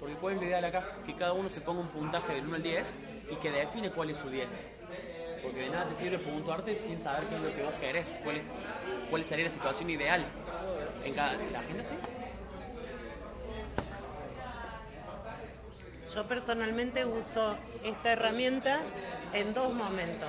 Porque 0.00 0.14
cuál 0.16 0.34
es 0.34 0.40
la 0.40 0.46
ideal 0.46 0.64
acá, 0.64 0.96
que 1.06 1.14
cada 1.14 1.32
uno 1.32 1.48
se 1.48 1.60
ponga 1.60 1.80
un 1.80 1.88
puntaje 1.88 2.34
del 2.34 2.46
1 2.46 2.56
al 2.56 2.62
10 2.62 2.94
y 3.30 3.36
que 3.36 3.50
define 3.50 3.90
cuál 3.90 4.10
es 4.10 4.18
su 4.18 4.28
10. 4.28 4.48
Porque 5.42 5.60
de 5.60 5.70
nada 5.70 5.86
te 5.86 5.94
sirve 5.94 6.18
puntuarte 6.18 6.74
sin 6.74 7.00
saber 7.00 7.28
qué 7.28 7.36
es 7.36 7.42
lo 7.42 7.54
que 7.54 7.62
vos 7.62 7.74
querés, 7.74 8.14
cuál, 8.24 8.36
es, 8.36 8.42
cuál 9.10 9.24
sería 9.24 9.44
la 9.44 9.50
situación 9.50 9.90
ideal. 9.90 10.24
En 11.04 11.14
cada, 11.14 11.34
¿La 11.34 11.60
sí? 11.60 11.94
Yo 16.14 16.28
personalmente 16.28 17.04
uso 17.06 17.56
esta 17.84 18.12
herramienta 18.12 18.80
en 19.32 19.54
dos 19.54 19.72
momentos. 19.72 20.28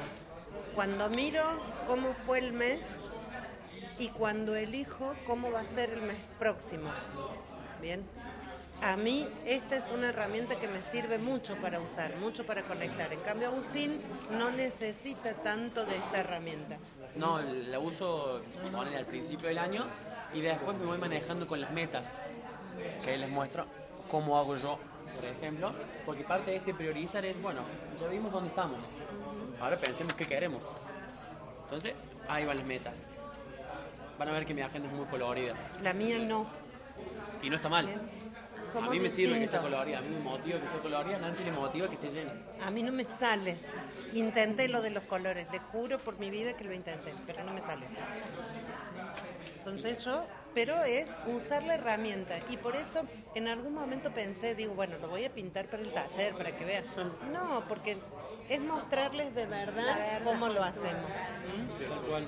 Cuando 0.75 1.09
miro 1.09 1.43
cómo 1.87 2.13
fue 2.25 2.39
el 2.39 2.53
mes 2.53 2.79
y 3.99 4.09
cuando 4.09 4.55
elijo 4.55 5.13
cómo 5.27 5.51
va 5.51 5.61
a 5.61 5.67
ser 5.67 5.91
el 5.91 6.01
mes 6.01 6.17
próximo. 6.39 6.91
Bien. 7.81 8.03
A 8.81 8.97
mí 8.97 9.27
esta 9.45 9.77
es 9.77 9.83
una 9.93 10.09
herramienta 10.09 10.59
que 10.59 10.67
me 10.67 10.81
sirve 10.91 11.17
mucho 11.17 11.55
para 11.57 11.79
usar, 11.79 12.17
mucho 12.17 12.45
para 12.45 12.63
conectar. 12.63 13.13
En 13.13 13.21
cambio 13.21 13.47
Agustín 13.47 14.01
no 14.31 14.51
necesita 14.51 15.33
tanto 15.35 15.85
de 15.85 15.95
esta 15.95 16.19
herramienta. 16.19 16.77
No, 17.15 17.41
la 17.41 17.79
uso 17.79 18.41
al 18.75 19.05
principio 19.05 19.47
del 19.47 19.59
año 19.59 19.87
y 20.33 20.41
después 20.41 20.77
me 20.77 20.85
voy 20.85 20.97
manejando 20.97 21.47
con 21.47 21.61
las 21.61 21.71
metas 21.71 22.17
que 23.03 23.17
les 23.17 23.29
muestro 23.29 23.67
cómo 24.09 24.37
hago 24.37 24.57
yo, 24.57 24.79
por 25.15 25.25
ejemplo, 25.25 25.73
porque 26.05 26.23
parte 26.23 26.51
de 26.51 26.57
este 26.57 26.73
priorizar 26.73 27.25
es, 27.25 27.39
bueno, 27.41 27.61
ya 27.99 28.07
vimos 28.07 28.31
dónde 28.31 28.49
estamos, 28.49 28.83
ahora 29.59 29.77
pensemos 29.77 30.13
qué 30.15 30.25
queremos. 30.25 30.69
Entonces, 31.65 31.93
ahí 32.27 32.45
van 32.45 32.57
las 32.57 32.65
metas. 32.65 32.97
Van 34.17 34.29
a 34.29 34.31
ver 34.31 34.45
que 34.45 34.53
mi 34.53 34.61
agenda 34.61 34.87
es 34.87 34.93
muy 34.93 35.05
colorida 35.07 35.55
La 35.81 35.91
mía 35.93 36.19
no. 36.19 36.45
y 37.41 37.49
no 37.49 37.55
está 37.55 37.67
mal. 37.69 37.89
A 38.75 38.89
mí 38.89 38.99
me 38.99 39.09
sirve 39.09 39.39
que 39.39 39.47
sea 39.47 39.61
colorida, 39.61 39.99
a 39.99 40.01
mí 40.01 40.09
me 40.09 40.19
motiva 40.19 40.59
que 40.59 40.67
sea 40.67 40.79
colorida, 40.79 41.15
a 41.17 41.19
Nancy 41.19 41.43
le 41.43 41.51
motiva 41.51 41.87
que 41.87 41.95
esté 41.95 42.09
llena. 42.09 42.31
A 42.65 42.71
mí 42.71 42.81
no 42.81 42.91
me 42.91 43.05
sale. 43.19 43.55
Intenté 44.13 44.67
lo 44.67 44.81
de 44.81 44.89
los 44.89 45.03
colores, 45.03 45.47
le 45.51 45.59
juro 45.59 45.99
por 45.99 46.17
mi 46.17 46.29
vida 46.31 46.55
que 46.57 46.63
lo 46.63 46.73
intenté, 46.73 47.13
pero 47.27 47.43
no 47.43 47.53
me 47.53 47.61
sale. 47.61 47.85
Entonces 49.59 50.03
yo, 50.03 50.25
pero 50.53 50.83
es 50.83 51.07
usar 51.27 51.63
la 51.63 51.75
herramienta 51.75 52.35
y 52.49 52.57
por 52.57 52.75
eso 52.75 53.05
en 53.35 53.47
algún 53.47 53.73
momento 53.73 54.11
pensé, 54.11 54.55
digo, 54.55 54.73
bueno, 54.73 54.97
lo 54.99 55.07
voy 55.07 55.25
a 55.25 55.33
pintar 55.33 55.67
para 55.67 55.83
el 55.83 55.91
taller, 55.91 56.33
para 56.35 56.55
que 56.55 56.65
vean. 56.65 56.83
No, 57.31 57.63
porque 57.67 57.97
es 58.49 58.59
mostrarles 58.59 59.33
de 59.33 59.45
verdad 59.45 60.21
cómo 60.23 60.49
lo 60.49 60.63
hacemos. 60.63 61.09
Tal 61.87 62.01
cual. 62.01 62.27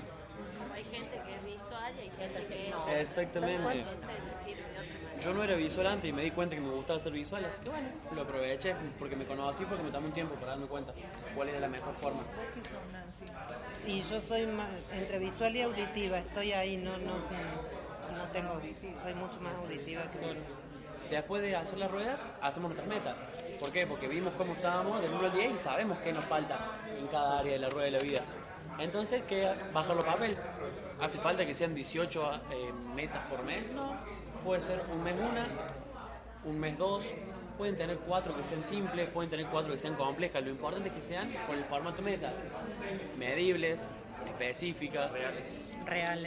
Hay 0.73 0.83
gente 0.85 1.21
que 1.25 1.35
es 1.35 1.45
visual 1.45 1.93
y 1.97 1.99
hay 2.01 2.11
gente 2.11 2.45
que 2.47 2.69
no. 2.69 2.87
Exactamente. 2.89 3.85
Yo 5.23 5.33
no 5.33 5.43
era 5.43 5.55
visual 5.55 5.87
antes 5.87 6.09
y 6.09 6.13
me 6.13 6.23
di 6.23 6.31
cuenta 6.31 6.55
que 6.55 6.61
me 6.61 6.71
gustaba 6.71 6.99
hacer 6.99 7.13
visual, 7.13 7.45
así 7.45 7.61
que 7.61 7.69
bueno, 7.69 7.87
lo 8.13 8.21
aproveché 8.21 8.75
porque 8.99 9.15
me 9.15 9.23
conocí, 9.23 9.63
porque 9.63 9.83
me 9.83 9.89
tomé 9.89 10.07
un 10.07 10.13
tiempo 10.13 10.35
para 10.35 10.51
darme 10.51 10.67
cuenta 10.67 10.93
cuál 11.33 11.49
era 11.49 11.61
la 11.61 11.69
mejor 11.69 11.95
forma. 12.01 12.21
Y 13.87 14.01
yo 14.01 14.21
soy 14.27 14.45
más, 14.45 14.69
entre 14.93 15.19
visual 15.19 15.55
y 15.55 15.61
auditiva, 15.61 16.19
estoy 16.19 16.51
ahí, 16.51 16.75
no, 16.75 16.97
no, 16.97 17.17
no 17.17 17.84
tengo, 18.31 18.61
soy 19.01 19.13
mucho 19.15 19.39
más 19.41 19.53
auditiva 19.55 20.03
que 20.11 20.19
Bueno, 20.19 20.41
después 21.09 21.41
de 21.41 21.55
hacer 21.55 21.79
la 21.79 21.87
rueda, 21.87 22.17
hacemos 22.41 22.73
nuestras 22.73 22.87
metas. 22.87 23.19
¿Por 23.59 23.71
qué? 23.71 23.85
Porque 23.85 24.07
vimos 24.07 24.31
cómo 24.37 24.53
estábamos 24.53 25.01
del 25.01 25.13
1 25.13 25.25
al 25.25 25.33
10 25.33 25.55
y 25.55 25.57
sabemos 25.57 25.97
qué 25.99 26.13
nos 26.13 26.25
falta 26.25 26.57
en 26.97 27.07
cada 27.07 27.39
área 27.39 27.53
de 27.53 27.59
la 27.59 27.69
rueda 27.69 27.85
de 27.85 27.91
la 27.91 27.99
vida. 27.99 28.21
Entonces, 28.79 29.23
¿qué? 29.27 29.53
Bajarlo 29.73 30.01
a 30.01 30.05
papel. 30.05 30.37
¿Hace 30.99 31.17
falta 31.19 31.45
que 31.45 31.55
sean 31.55 31.73
18 31.73 32.33
eh, 32.51 32.73
metas 32.95 33.21
por 33.27 33.43
mes? 33.43 33.71
No. 33.71 33.95
Puede 34.43 34.61
ser 34.61 34.81
un 34.93 35.03
mes 35.03 35.15
una, 35.15 35.47
un 36.43 36.59
mes 36.59 36.77
dos. 36.77 37.05
Pueden 37.57 37.77
tener 37.77 37.97
cuatro 37.99 38.35
que 38.35 38.43
sean 38.43 38.63
simples, 38.63 39.07
pueden 39.09 39.29
tener 39.29 39.47
cuatro 39.47 39.71
que 39.73 39.79
sean 39.79 39.95
complejas. 39.95 40.43
Lo 40.43 40.49
importante 40.49 40.89
es 40.89 40.95
que 40.95 41.01
sean 41.01 41.31
con 41.47 41.57
el 41.57 41.63
formato 41.63 42.01
metas. 42.01 42.33
Medibles, 43.17 43.81
específicas, 44.27 45.13
reales. 45.13 45.64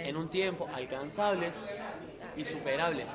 En 0.05 0.16
un 0.16 0.31
tiempo 0.31 0.68
alcanzables 0.73 1.68
y 2.35 2.44
superables. 2.44 3.14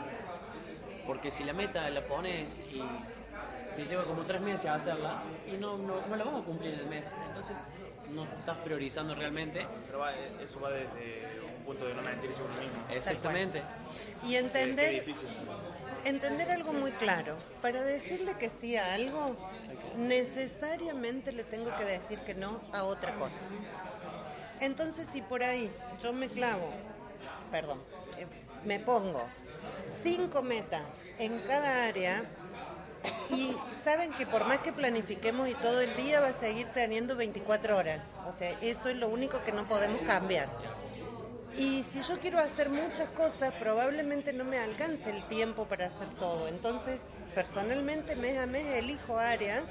Porque 1.06 1.32
si 1.32 1.43
la 1.43 1.53
meta 1.53 1.89
la 1.89 2.08
pones 2.08 2.60
y 2.69 3.06
te 3.73 3.86
lleva 3.86 4.06
como 4.06 4.25
tres 4.25 4.41
meses 4.41 4.67
a 4.67 4.75
hacerla 4.75 5.21
y 5.45 5.58
no, 5.58 5.77
no, 5.77 6.01
no 6.01 6.15
la 6.15 6.23
vas 6.23 6.41
a 6.41 6.45
cumplir 6.45 6.73
en 6.73 6.79
el 6.79 6.86
mes, 6.88 7.13
entonces 7.21 7.58
no 8.06 8.23
estás 8.23 8.60
priorizando 8.60 9.15
realmente. 9.15 9.67
Pero 9.86 9.99
va, 9.99 10.15
eso 10.15 10.60
va 10.62 10.71
desde 10.71 11.41
un 11.41 11.62
punto 11.63 11.86
de 11.86 11.95
no 11.95 12.01
mentirse 12.03 12.41
uno 12.43 12.56
mismo. 12.56 12.86
Exactamente. 12.89 13.60
Y 14.21 14.32
Qué- 14.32 14.32
qué 14.32 14.38
entender, 14.39 15.03
entender 16.03 16.51
algo 16.51 16.73
muy 16.73 16.93
claro. 16.93 17.38
Para 17.62 17.84
decirle 17.84 18.38
que 18.38 18.49
sí 18.49 18.75
a 18.77 18.93
algo, 18.93 19.38
necesariamente 19.93 21.32
le 21.34 21.43
tengo 21.43 21.75
que 21.75 21.86
decir 21.86 22.23
que 22.23 22.36
no 22.36 22.63
a 22.71 22.84
otra 22.84 23.15
cosa. 23.15 23.41
Entonces, 24.59 25.07
si 25.11 25.21
por 25.21 25.43
ahí 25.43 25.71
yo 26.01 26.13
me 26.13 26.29
clavo, 26.29 26.69
perdón, 27.51 27.79
eh, 28.17 28.25
me 28.65 28.79
pongo 28.79 29.23
cinco 30.03 30.41
metas 30.41 30.83
en 31.17 31.39
cada 31.41 31.85
área 31.85 32.23
y 33.29 33.55
saben 33.83 34.13
que 34.13 34.25
por 34.25 34.45
más 34.45 34.59
que 34.59 34.71
planifiquemos 34.71 35.49
y 35.49 35.55
todo 35.55 35.81
el 35.81 35.95
día 35.95 36.19
va 36.19 36.27
a 36.27 36.33
seguir 36.33 36.67
teniendo 36.73 37.15
24 37.15 37.77
horas. 37.77 38.01
O 38.27 38.37
sea, 38.37 38.51
eso 38.61 38.89
es 38.89 38.95
lo 38.95 39.09
único 39.09 39.43
que 39.43 39.51
no 39.51 39.63
podemos 39.63 40.01
cambiar. 40.01 40.47
Y 41.57 41.83
si 41.83 42.01
yo 42.01 42.19
quiero 42.19 42.39
hacer 42.39 42.69
muchas 42.69 43.09
cosas, 43.09 43.53
probablemente 43.59 44.33
no 44.33 44.43
me 44.43 44.57
alcance 44.57 45.09
el 45.09 45.21
tiempo 45.23 45.65
para 45.65 45.87
hacer 45.87 46.09
todo. 46.15 46.47
Entonces, 46.47 46.99
personalmente, 47.35 48.15
mes 48.15 48.39
a 48.39 48.47
mes 48.47 48.65
elijo 48.73 49.19
áreas 49.19 49.63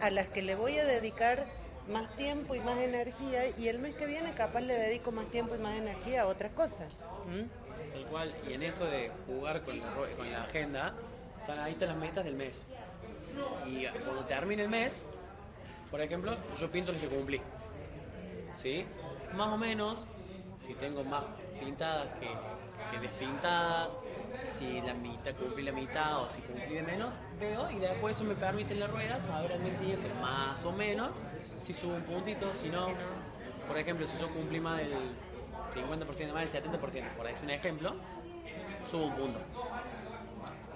a 0.00 0.10
las 0.10 0.26
que 0.28 0.42
le 0.42 0.56
voy 0.56 0.78
a 0.78 0.84
dedicar 0.84 1.46
más 1.90 2.14
tiempo 2.16 2.54
y 2.54 2.60
más 2.60 2.78
energía 2.78 3.48
y 3.58 3.68
el 3.68 3.78
mes 3.78 3.94
que 3.94 4.06
viene 4.06 4.32
capaz 4.32 4.60
le 4.60 4.74
dedico 4.74 5.12
más 5.12 5.26
tiempo 5.26 5.54
y 5.54 5.58
más 5.58 5.76
energía 5.76 6.22
a 6.22 6.26
otras 6.26 6.52
cosas. 6.52 6.92
¿Mm? 7.26 7.92
Tal 7.92 8.06
cual. 8.06 8.34
Y 8.48 8.52
en 8.52 8.62
esto 8.62 8.84
de 8.86 9.10
jugar 9.26 9.62
con 9.62 9.78
la, 9.78 9.86
con 10.16 10.30
la 10.30 10.42
agenda, 10.42 10.94
están 11.40 11.58
ahí 11.58 11.72
están 11.72 11.88
las 11.88 11.96
metas 11.98 12.24
del 12.24 12.36
mes. 12.36 12.64
Y 13.66 13.86
cuando 14.04 14.24
termine 14.24 14.62
el 14.62 14.68
mes, 14.68 15.04
por 15.90 16.00
ejemplo, 16.00 16.36
yo 16.58 16.70
pinto 16.70 16.92
los 16.92 17.00
que 17.00 17.08
cumplí. 17.08 17.40
¿Sí? 18.52 18.84
Más 19.34 19.48
o 19.48 19.56
menos, 19.56 20.08
si 20.58 20.74
tengo 20.74 21.04
más 21.04 21.24
pintadas 21.60 22.08
que, 22.18 22.28
que 22.90 23.00
despintadas, 23.00 23.96
si 24.58 24.80
la 24.80 24.94
mitad 24.94 25.34
cumplí 25.34 25.62
la 25.62 25.72
mitad 25.72 26.22
o 26.22 26.30
si 26.30 26.40
cumplí 26.42 26.74
de 26.74 26.82
menos, 26.82 27.14
veo 27.38 27.70
y 27.70 27.78
después 27.78 28.16
eso 28.16 28.24
me 28.24 28.34
permite 28.34 28.74
en 28.74 28.80
la 28.80 28.86
rueda 28.86 29.20
saber 29.20 29.52
al 29.52 29.60
mes 29.60 29.74
siguiente 29.74 30.08
más 30.20 30.64
o 30.64 30.72
menos 30.72 31.10
si 31.60 31.74
subo 31.74 31.94
un 31.96 32.04
puntito, 32.04 32.54
si 32.54 32.70
no. 32.70 32.98
Por 33.66 33.78
ejemplo, 33.78 34.06
si 34.08 34.18
yo 34.18 34.32
cumplí 34.32 34.60
más 34.60 34.78
del 34.78 35.18
50% 35.70 36.32
más 36.34 36.42
del 36.42 36.50
70%, 36.50 37.14
por 37.14 37.26
ahí 37.26 37.34
es 37.34 37.42
un 37.42 37.50
ejemplo, 37.50 38.00
subo 38.82 39.06
un 39.06 39.14
punto. 39.16 39.46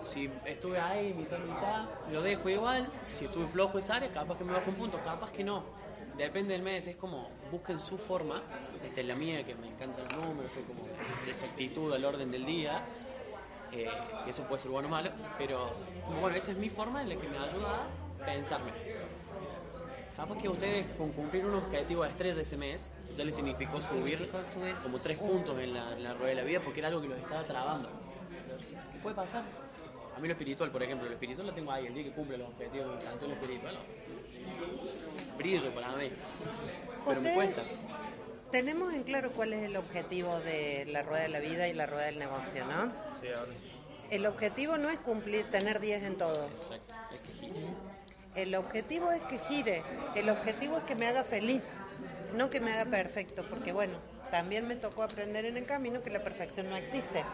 Si 0.00 0.40
estuve 0.44 0.78
ahí 0.80 1.14
mitad 1.14 1.40
mitad, 1.40 1.88
lo 2.04 2.22
dejo 2.22 2.48
igual. 2.50 2.92
Si 3.08 3.24
estuve 3.24 3.48
flojo 3.48 3.78
esa 3.78 3.96
área, 3.96 4.12
capaz 4.12 4.36
que 4.36 4.44
me 4.44 4.52
bajo 4.52 4.70
un 4.70 4.76
punto, 4.76 5.02
capaz 5.02 5.32
que 5.32 5.44
no. 5.44 5.72
Depende 6.12 6.52
del 6.54 6.62
mes, 6.62 6.86
es 6.86 6.96
como 6.96 7.40
busquen 7.50 7.80
su 7.80 7.98
forma. 7.98 8.50
Esta 8.80 9.00
es 9.00 9.06
la 9.06 9.14
mía, 9.16 9.44
que 9.46 9.54
me 9.56 9.68
encantan 9.68 10.04
los 10.04 10.12
números, 10.12 10.52
soy 10.52 10.64
como 10.64 10.90
la 11.20 11.30
exactitud 11.32 11.92
al 11.94 12.04
orden 12.04 12.30
del 12.30 12.44
día. 12.44 12.86
eh, 13.70 14.20
que 14.22 14.30
eso 14.30 14.46
puede 14.48 14.62
ser 14.62 14.70
bueno 14.70 14.88
o 14.88 14.90
malo, 14.90 15.12
pero 15.36 16.00
como 16.04 16.20
bueno, 16.20 16.36
esa 16.36 16.52
es 16.52 16.58
mi 16.58 16.70
forma 16.70 17.02
en 17.02 17.08
la 17.10 17.18
que 17.18 17.28
me 17.28 17.38
ayuda 17.38 17.86
a 17.86 17.96
pensarme. 18.24 18.74
Capaz 20.16 20.38
que 20.38 20.48
ustedes 20.48 20.86
con 20.96 21.10
cumplir 21.10 21.44
un 21.44 21.54
objetivo 21.54 22.04
de 22.04 22.10
estrella 22.10 22.40
ese 22.40 22.56
mes 22.56 22.90
ya 23.16 23.24
les 23.24 23.34
significó 23.34 23.80
subir 23.80 24.30
como 24.82 24.98
tres 25.00 25.18
puntos 25.18 25.58
en 25.60 25.74
la, 25.74 25.92
en 25.92 26.04
la 26.04 26.14
rueda 26.14 26.28
de 26.30 26.34
la 26.36 26.42
vida 26.44 26.60
porque 26.60 26.80
era 26.80 26.88
algo 26.88 27.00
que 27.02 27.08
los 27.08 27.18
estaba 27.18 27.42
trabando. 27.42 27.88
¿Qué 28.92 28.98
puede 29.02 29.16
pasar? 29.16 29.42
A 30.16 30.20
mí 30.20 30.28
lo 30.28 30.34
espiritual, 30.34 30.70
por 30.70 30.82
ejemplo, 30.82 31.08
lo 31.08 31.12
espiritual 31.14 31.48
lo 31.48 31.52
tengo 31.54 31.72
ahí, 31.72 31.86
el 31.86 31.94
día 31.94 32.04
que 32.04 32.12
cumple 32.12 32.38
los 32.38 32.48
objetivos, 32.48 32.86
me 32.94 33.02
encantó 33.02 33.26
lo 33.26 33.32
espiritual. 33.34 33.76
Brillo 35.36 35.70
para 35.74 35.88
mí. 35.96 36.08
Pero 37.04 37.20
me 37.20 37.28
Ustedes- 37.30 37.34
cuesta. 37.34 37.62
Tenemos 38.52 38.94
en 38.94 39.02
claro 39.02 39.32
cuál 39.32 39.52
es 39.52 39.64
el 39.64 39.76
objetivo 39.76 40.38
de 40.40 40.84
la 40.86 41.02
rueda 41.02 41.22
de 41.24 41.28
la 41.28 41.40
vida 41.40 41.66
y 41.66 41.74
la 41.74 41.86
rueda 41.86 42.04
del 42.04 42.20
negocio, 42.20 42.64
¿no? 42.66 42.92
Sí, 43.20 43.28
ahora 43.36 43.52
sí. 43.52 43.70
El 44.10 44.26
objetivo 44.26 44.78
no 44.78 44.90
es 44.90 44.98
cumplir, 45.00 45.50
tener 45.50 45.80
10 45.80 46.04
en 46.04 46.16
todo. 46.16 46.46
Exacto, 46.46 46.94
es 47.12 47.20
que 47.20 47.32
gira. 47.32 47.54
El 48.34 48.54
objetivo 48.56 49.12
es 49.12 49.20
que 49.22 49.38
gire. 49.38 49.82
El 50.14 50.28
objetivo 50.28 50.78
es 50.78 50.84
que 50.84 50.94
me 50.94 51.06
haga 51.06 51.24
feliz, 51.24 51.62
no 52.34 52.50
que 52.50 52.60
me 52.60 52.72
haga 52.72 52.90
perfecto, 52.90 53.44
porque 53.48 53.72
bueno, 53.72 53.98
también 54.30 54.66
me 54.66 54.74
tocó 54.74 55.04
aprender 55.04 55.44
en 55.44 55.56
el 55.56 55.66
camino 55.66 56.02
que 56.02 56.10
la 56.10 56.22
perfección 56.22 56.68
no 56.68 56.76
existe. 56.76 57.24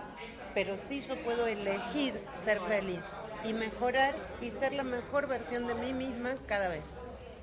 Pero 0.55 0.77
sí 0.89 1.03
yo 1.09 1.17
puedo 1.17 1.47
elegir 1.47 2.15
ser 2.45 2.61
feliz 2.61 3.01
y 3.45 3.55
mejorar 3.55 4.15
y 4.43 4.51
ser 4.51 4.75
la 4.75 4.83
mejor 4.83 5.27
versión 5.27 5.67
de 5.67 5.75
mí 5.75 5.93
misma 5.93 6.35
cada 6.47 6.69
vez. 6.69 6.85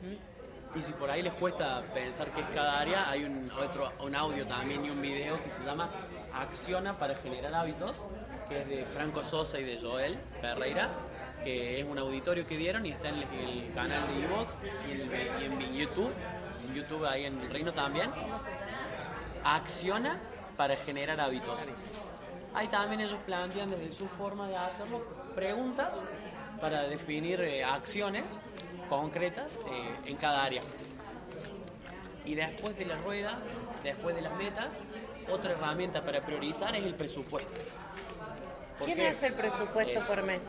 ¿Mm? 0.01 0.77
Y 0.77 0.81
si 0.81 0.91
por 0.93 1.09
ahí 1.09 1.23
les 1.23 1.33
cuesta 1.33 1.81
pensar 1.93 2.31
qué 2.33 2.41
es 2.41 2.47
cada 2.53 2.79
área, 2.79 3.09
hay 3.09 3.23
un, 3.23 3.49
otro, 3.57 3.91
un 4.03 4.15
audio 4.15 4.45
también 4.45 4.85
y 4.85 4.89
un 4.91 5.01
video 5.01 5.41
que 5.41 5.49
se 5.49 5.63
llama 5.63 5.89
Acciona 6.33 6.93
para 6.93 7.15
generar 7.15 7.55
hábitos, 7.55 7.99
que 8.49 8.61
es 8.61 8.67
de 8.67 8.85
Franco 8.85 9.23
Sosa 9.23 9.59
y 9.59 9.63
de 9.63 9.79
Joel 9.79 10.19
Ferreira, 10.41 10.89
que 11.47 11.79
es 11.79 11.85
un 11.85 11.97
auditorio 11.97 12.45
que 12.45 12.57
dieron 12.57 12.85
y 12.85 12.89
está 12.89 13.07
en 13.07 13.19
el, 13.19 13.71
canal 13.73 14.05
de 14.05 14.21
Evox 14.25 14.57
y 14.85 14.91
y 14.91 15.45
en 15.45 15.73
YouTube, 15.73 16.11
en 16.67 16.75
YouTube 16.75 17.05
ahí 17.05 17.23
en 17.23 17.39
el 17.39 17.49
reino 17.49 17.71
también. 17.71 18.11
Acciona 19.45 20.19
para 20.57 20.75
generar 20.75 21.21
hábitos. 21.21 21.61
Ahí 22.53 22.67
también 22.67 22.99
ellos 22.99 23.19
plantean 23.25 23.69
desde 23.69 23.93
su 23.93 24.09
forma 24.09 24.49
de 24.49 24.57
hacerlo 24.57 25.05
preguntas 25.35 26.03
para 26.59 26.81
definir 26.83 27.39
eh, 27.39 27.63
acciones 27.63 28.39
concretas 28.89 29.55
eh, 29.55 30.09
en 30.09 30.17
cada 30.17 30.43
área. 30.43 30.61
Y 32.25 32.35
después 32.35 32.77
de 32.77 32.87
la 32.87 32.97
rueda, 32.97 33.39
después 33.85 34.17
de 34.17 34.21
las 34.21 34.35
metas, 34.35 34.73
otra 35.31 35.53
herramienta 35.53 36.03
para 36.03 36.19
priorizar 36.19 36.75
es 36.75 36.83
el 36.83 36.95
presupuesto. 36.95 37.57
¿Por 38.77 38.87
¿Quién 38.87 38.97
qué? 38.97 39.07
hace 39.07 39.27
el 39.27 39.33
presupuesto 39.33 40.01
por 40.01 40.23
mes? 40.23 40.41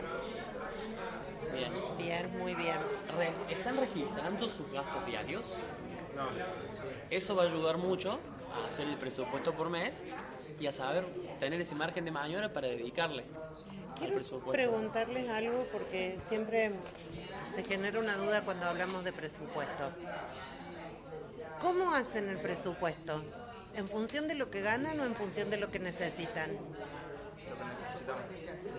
Bien. 1.58 1.72
Bien, 1.98 2.38
muy 2.38 2.54
bien. 2.54 2.76
Re- 3.16 3.32
¿Están 3.52 3.76
registrando 3.76 4.48
sus 4.48 4.70
gastos 4.72 5.04
diarios? 5.06 5.54
No. 6.14 6.28
Eso 7.10 7.34
va 7.34 7.42
a 7.44 7.46
ayudar 7.46 7.78
mucho 7.78 8.20
a 8.64 8.68
hacer 8.68 8.86
el 8.86 8.96
presupuesto 8.96 9.52
por 9.54 9.68
mes 9.68 10.02
y 10.60 10.66
a 10.66 10.72
saber 10.72 11.04
tener 11.40 11.60
ese 11.60 11.74
margen 11.74 12.04
de 12.04 12.10
maniobra 12.12 12.52
para 12.52 12.68
dedicarle 12.68 13.24
al 13.24 13.98
Quiero 13.98 14.14
presupuesto. 14.14 14.52
preguntarles 14.52 15.28
algo 15.28 15.66
porque 15.72 16.16
siempre 16.28 16.70
se 17.56 17.64
genera 17.64 17.98
una 17.98 18.16
duda 18.16 18.42
cuando 18.42 18.66
hablamos 18.66 19.02
de 19.04 19.12
presupuesto. 19.12 19.90
¿Cómo 21.60 21.92
hacen 21.92 22.28
el 22.28 22.38
presupuesto? 22.38 23.20
¿En 23.74 23.88
función 23.88 24.28
de 24.28 24.34
lo 24.34 24.50
que 24.50 24.60
ganan 24.60 25.00
o 25.00 25.04
en 25.04 25.14
función 25.16 25.50
de 25.50 25.56
lo 25.56 25.70
que 25.70 25.80
necesitan? 25.80 26.50
lo 27.48 27.56
que 27.56 27.64
necesitamos. 27.64 28.22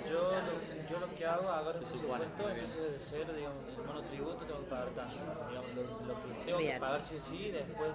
Yo 0.09 0.21
lo, 0.21 0.78
yo 0.89 0.99
lo 0.99 1.15
que 1.15 1.25
hago, 1.25 1.49
agarro 1.49 1.79
el 1.79 1.85
presupuesto, 1.85 2.49
empiezo 2.49 2.81
desde 2.81 2.99
cero, 2.99 3.33
digamos, 3.35 3.57
el 3.69 3.85
monotributo 3.85 4.37
tengo 4.45 4.59
que 4.61 4.69
pagar 4.69 4.87
tanto, 4.89 5.15
digamos, 5.49 5.69
lo, 5.75 5.83
lo 5.83 6.13
que 6.21 6.45
tengo 6.45 6.57
Bien. 6.57 6.73
que 6.73 6.79
pagar 6.79 7.03
sí 7.03 7.15
o 7.15 7.19
sí, 7.19 7.37
y 7.37 7.51
después 7.51 7.91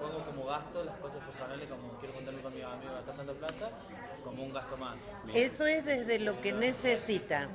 pongo 0.00 0.24
como 0.24 0.46
gasto 0.46 0.84
las 0.84 0.96
cosas 0.96 1.22
personales, 1.24 1.68
como 1.68 1.98
quiero 1.98 2.14
juntarme 2.14 2.40
con 2.40 2.54
mi 2.54 2.62
amigo, 2.62 2.94
gastar 2.94 3.16
tanta 3.16 3.32
plata, 3.34 3.70
como 4.24 4.42
un 4.44 4.52
gasto 4.52 4.76
más. 4.78 4.96
Eso 5.34 5.66
es 5.66 5.84
desde 5.84 6.18
lo 6.18 6.40
que 6.40 6.52
necesita. 6.52 7.48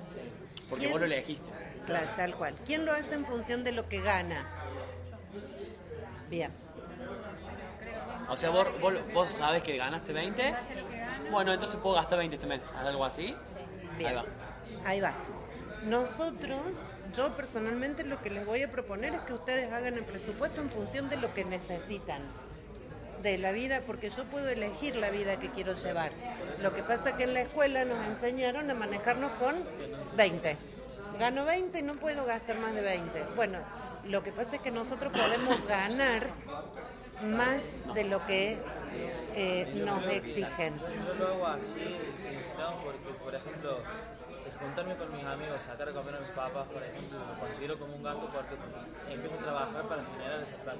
Porque 0.69 0.81
¿Quién? 0.81 0.91
vos 0.91 0.99
lo 1.01 1.05
elegiste. 1.07 1.49
Claro, 1.85 2.09
tal 2.15 2.35
cual. 2.35 2.55
¿Quién 2.65 2.85
lo 2.85 2.93
hace 2.93 3.13
en 3.13 3.25
función 3.25 3.63
de 3.63 3.71
lo 3.71 3.87
que 3.87 4.01
gana? 4.01 4.45
Bien. 6.29 6.51
O 8.27 8.37
sea, 8.37 8.49
vos, 8.49 8.67
vos, 8.81 8.93
vos 9.13 9.29
sabes 9.29 9.61
que 9.61 9.77
ganaste 9.77 10.13
20. 10.13 10.55
Bueno, 11.31 11.53
entonces 11.53 11.79
puedo 11.79 11.95
gastar 11.95 12.17
20 12.17 12.35
este 12.35 12.47
mes. 12.47 12.61
¿Algo 12.75 13.05
así? 13.05 13.35
Bien. 13.97 14.09
Ahí 14.09 14.15
va. 14.15 14.25
Ahí 14.85 15.01
va. 15.01 15.13
Nosotros, 15.85 16.61
yo 17.15 17.35
personalmente 17.35 18.03
lo 18.03 18.21
que 18.21 18.29
les 18.29 18.45
voy 18.45 18.63
a 18.63 18.71
proponer 18.71 19.13
es 19.13 19.21
que 19.21 19.33
ustedes 19.33 19.71
hagan 19.71 19.95
el 19.95 20.03
presupuesto 20.03 20.61
en 20.61 20.69
función 20.69 21.09
de 21.09 21.17
lo 21.17 21.33
que 21.33 21.45
necesitan 21.45 22.21
de 23.21 23.37
la 23.37 23.51
vida, 23.51 23.81
porque 23.85 24.09
yo 24.09 24.23
puedo 24.25 24.49
elegir 24.49 24.95
la 24.95 25.09
vida 25.09 25.39
que 25.39 25.49
quiero 25.49 25.73
llevar. 25.73 26.11
Lo 26.61 26.73
que 26.73 26.83
pasa 26.83 27.09
es 27.09 27.15
que 27.15 27.23
en 27.23 27.33
la 27.33 27.41
escuela 27.41 27.85
nos 27.85 28.05
enseñaron 28.07 28.69
a 28.69 28.73
manejarnos 28.73 29.31
con 29.33 29.55
20. 30.15 30.57
Gano 31.19 31.45
20 31.45 31.79
y 31.79 31.81
no 31.81 31.95
puedo 31.95 32.25
gastar 32.25 32.59
más 32.59 32.73
de 32.73 32.81
20. 32.81 33.23
Bueno, 33.35 33.59
lo 34.05 34.23
que 34.23 34.31
pasa 34.31 34.57
es 34.57 34.61
que 34.61 34.71
nosotros 34.71 35.11
podemos 35.11 35.65
ganar 35.67 36.29
más 37.23 37.61
de 37.93 38.03
lo 38.03 38.25
que 38.25 38.57
eh, 39.35 39.81
nos 39.83 40.03
exigen. 40.05 40.75
Yo 41.05 41.13
lo 41.15 41.27
hago 41.27 41.47
así, 41.47 41.97
porque, 42.83 43.23
por 43.23 43.35
ejemplo, 43.35 43.79
juntarme 44.65 44.95
con 44.95 45.15
mis 45.15 45.23
amigos, 45.23 45.61
sacar 45.61 45.89
a 45.89 45.91
comer 45.93 46.15
a 46.15 46.19
mis 46.19 46.29
papás, 46.29 46.67
por 46.67 46.81
ejemplo, 46.81 47.19
lo 47.19 47.39
considero 47.39 47.77
como 47.77 47.95
un 47.95 48.03
gasto 48.03 48.27
porque 48.27 48.55
empiezo 49.13 49.35
a 49.35 49.39
trabajar 49.39 49.83
para 49.83 50.03
generar 50.03 50.41
esa 50.41 50.57
plata. 50.57 50.79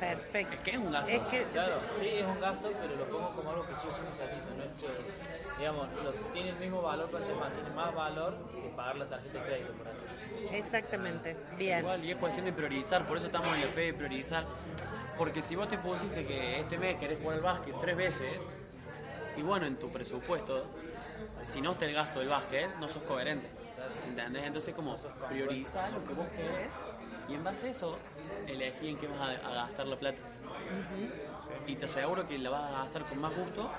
Perfecto. 0.00 0.56
Es 0.56 0.60
que 0.60 0.70
es 0.70 0.78
un 0.78 0.90
gasto. 0.90 1.08
Es 1.10 1.20
que 1.22 1.42
Claro, 1.52 1.74
sí, 1.98 2.08
es 2.08 2.24
un 2.24 2.40
gasto, 2.40 2.72
pero 2.80 2.96
lo 2.96 3.04
pongo 3.04 3.30
como 3.36 3.50
algo 3.50 3.66
que 3.66 3.76
sí 3.76 3.86
o 3.88 3.92
sí 3.92 4.00
necesito. 4.08 4.46
No 4.56 4.62
es 4.64 4.72
que, 4.80 5.58
digamos, 5.58 5.88
lo, 6.02 6.12
tiene 6.32 6.50
el 6.50 6.56
mismo 6.56 6.80
valor, 6.80 7.08
pero 7.12 7.24
además 7.24 7.52
tiene 7.52 7.70
más 7.70 7.94
valor 7.94 8.34
que 8.50 8.68
pagar 8.70 8.96
la 8.96 9.06
tarjeta 9.06 9.38
de 9.38 9.44
crédito, 9.44 9.72
por 9.72 9.88
así 9.88 10.56
Exactamente, 10.56 11.36
bien. 11.58 11.80
Igual, 11.80 12.04
y 12.04 12.10
es 12.12 12.16
cuestión 12.16 12.46
de 12.46 12.52
priorizar, 12.52 13.06
por 13.06 13.18
eso 13.18 13.26
estamos 13.26 13.48
en 13.54 13.60
la 13.60 13.66
P 13.68 13.80
de 13.80 13.94
priorizar. 13.94 14.46
Porque 15.18 15.42
si 15.42 15.56
vos 15.56 15.68
te 15.68 15.76
pusiste 15.78 16.24
que 16.24 16.60
este 16.60 16.78
mes 16.78 16.96
querés 16.96 17.18
jugar 17.18 17.36
al 17.38 17.42
básquet 17.42 17.74
tres 17.80 17.96
veces, 17.96 18.38
y 19.36 19.42
bueno, 19.42 19.66
en 19.66 19.76
tu 19.76 19.90
presupuesto, 19.90 20.64
si 21.42 21.60
no 21.62 21.72
está 21.72 21.86
el 21.86 21.94
gasto 21.94 22.18
del 22.20 22.28
básquet, 22.28 22.76
no 22.76 22.88
sos 22.88 23.04
coherente. 23.04 23.52
¿Entendés? 24.02 24.44
Entonces, 24.44 24.74
como 24.74 24.96
priorizar 25.26 25.92
lo 25.92 26.04
que 26.04 26.12
vos 26.12 26.30
querés 26.32 26.86
y 27.26 27.34
en 27.34 27.42
base 27.44 27.68
a 27.68 27.70
eso, 27.70 28.08
elegí 28.46 28.88
en 28.88 28.98
qué 28.98 29.06
vas 29.08 29.20
a, 29.20 29.30
a 29.48 29.54
gastar 29.54 29.86
la 29.88 29.98
plata. 29.98 30.22
Y 31.66 31.76
te 31.76 31.84
aseguro 31.84 32.26
que 32.26 32.38
la 32.38 32.50
vas 32.50 32.68
a 32.70 32.72
gastar 32.72 33.06
con 33.06 33.18
más 33.18 33.32
gusto 33.34 33.78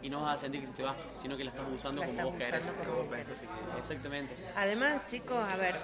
y 0.00 0.08
no 0.08 0.22
vas 0.22 0.34
a 0.34 0.38
sentir 0.38 0.60
que 0.60 0.66
se 0.66 0.72
te 0.72 0.82
va, 0.82 0.96
sino 1.14 1.36
que 1.36 1.44
la 1.44 1.50
estás 1.50 1.66
usando 1.68 2.00
La 2.00 2.06
como 2.06 2.18
estás 2.20 2.30
vos 2.32 2.38
querés. 2.38 2.60
usando 2.62 2.84
como 2.84 2.96
vos 3.04 3.10
querés. 3.10 3.30
Exactamente. 3.74 4.34
Además, 4.54 5.08
chicos, 5.10 5.36
a 5.38 5.56
ver, 5.56 5.74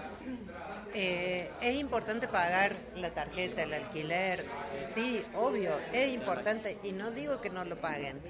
eh, 0.93 1.57
es 1.61 1.75
importante 1.77 2.29
pagar 2.29 2.91
la 2.95 3.13
tarjeta, 3.13 3.63
el 3.63 3.75
alquiler, 3.75 4.45
sí, 4.95 5.29
obvio, 5.33 5.89
es 5.93 6.13
importante 6.13 6.81
y 6.83 6.93
no 6.93 7.11
digo 7.11 7.41
que 7.41 7.51
no 7.51 7.65
lo 7.65 7.81
paguen, 7.81 8.23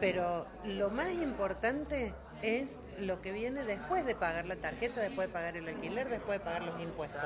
pero 0.00 0.46
lo 0.64 0.90
más 0.90 1.12
importante 1.12 2.14
es 2.42 2.68
lo 2.98 3.20
que 3.22 3.32
viene 3.32 3.64
después 3.64 4.04
de 4.04 4.14
pagar 4.14 4.46
la 4.46 4.56
tarjeta, 4.56 5.00
después 5.00 5.28
de 5.28 5.32
pagar 5.32 5.56
el 5.56 5.68
alquiler, 5.68 6.08
después 6.08 6.38
de 6.38 6.44
pagar 6.44 6.62
los 6.62 6.80
impuestos. 6.80 7.20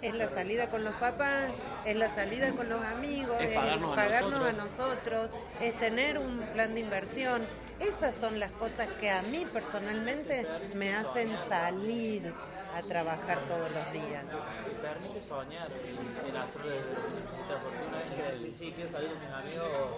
Es 0.00 0.14
la 0.14 0.28
salida 0.28 0.68
con 0.70 0.84
los 0.84 0.94
papás, 0.94 1.50
es 1.84 1.96
la 1.96 2.14
salida 2.14 2.52
con 2.52 2.68
los 2.68 2.82
amigos, 2.82 3.36
Es 3.40 3.50
es 3.50 3.56
pagarnos 3.56 4.42
a 4.42 4.52
nosotros. 4.52 5.30
es 5.60 5.78
tener 5.78 6.18
un 6.18 6.38
plan 6.54 6.74
de 6.74 6.80
inversión. 6.80 7.46
Esas 7.80 8.14
son 8.16 8.40
las 8.40 8.50
cosas 8.52 8.88
que 9.00 9.10
a 9.10 9.22
mí 9.22 9.46
personalmente 9.52 10.46
me 10.74 10.94
hacen 10.94 11.30
salir 11.48 12.32
a 12.74 12.82
trabajar 12.82 13.40
todos 13.48 13.70
los 13.70 13.92
días. 13.92 14.24
te 14.64 14.70
permite 14.86 15.20
soñar 15.20 15.68
en, 15.72 16.28
en 16.28 16.36
hacerlo 16.36 16.70
desde 16.70 16.92
lo 16.92 17.06
que 17.06 17.20
necesitas, 17.20 17.60
porque 17.62 17.86
una 17.86 17.98
vez 17.98 18.10
que 18.10 18.38
decís, 18.38 18.56
sí, 18.56 18.72
quiero 18.74 18.90
salir 18.90 19.10
con 19.10 19.20
mis 19.20 19.32
amigos, 19.32 19.90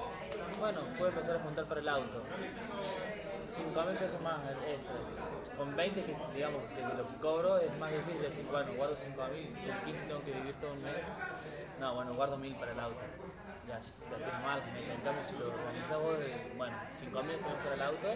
bueno, 0.59 0.81
puedo 0.99 1.11
empezar 1.11 1.37
a 1.37 1.41
juntar 1.41 1.65
para 1.67 1.81
el 1.81 1.89
auto. 1.89 2.23
5 3.53 3.83
mil 3.83 3.97
pesos 3.97 4.21
más 4.21 4.39
extra. 4.69 4.97
Con 5.57 5.77
20 5.77 6.05
que 6.05 6.17
digamos 6.35 6.63
que 6.75 6.83
lo 6.83 7.09
que 7.09 7.17
cobro 7.21 7.59
es 7.59 7.77
más 7.79 7.93
difícil 7.93 8.23
decir, 8.23 8.47
bueno, 8.51 8.73
guardo 8.75 8.97
5 8.97 9.23
mil, 9.33 9.49
con 9.67 9.81
15 9.85 10.07
tengo 10.07 10.25
que 10.25 10.33
vivir 10.33 10.55
todo 10.61 10.73
un 10.73 10.83
mes. 10.83 10.97
No, 11.81 11.95
bueno, 11.95 12.15
guardo 12.15 12.37
1000 12.39 12.55
para 12.57 12.73
el 12.73 12.81
auto. 12.81 13.01
Ya, 13.69 13.79
ya 13.79 14.17
tengo 14.17 14.39
mal, 14.47 14.63
cambio 15.05 15.25
si 15.25 15.37
lo 15.37 15.47
organizas 15.53 15.99
vos, 16.01 16.19
de, 16.19 16.53
bueno, 16.57 16.77
5 16.99 17.23
mil 17.23 17.37
pesos 17.37 17.59
para 17.61 17.75
el 17.75 17.83
auto, 17.83 18.07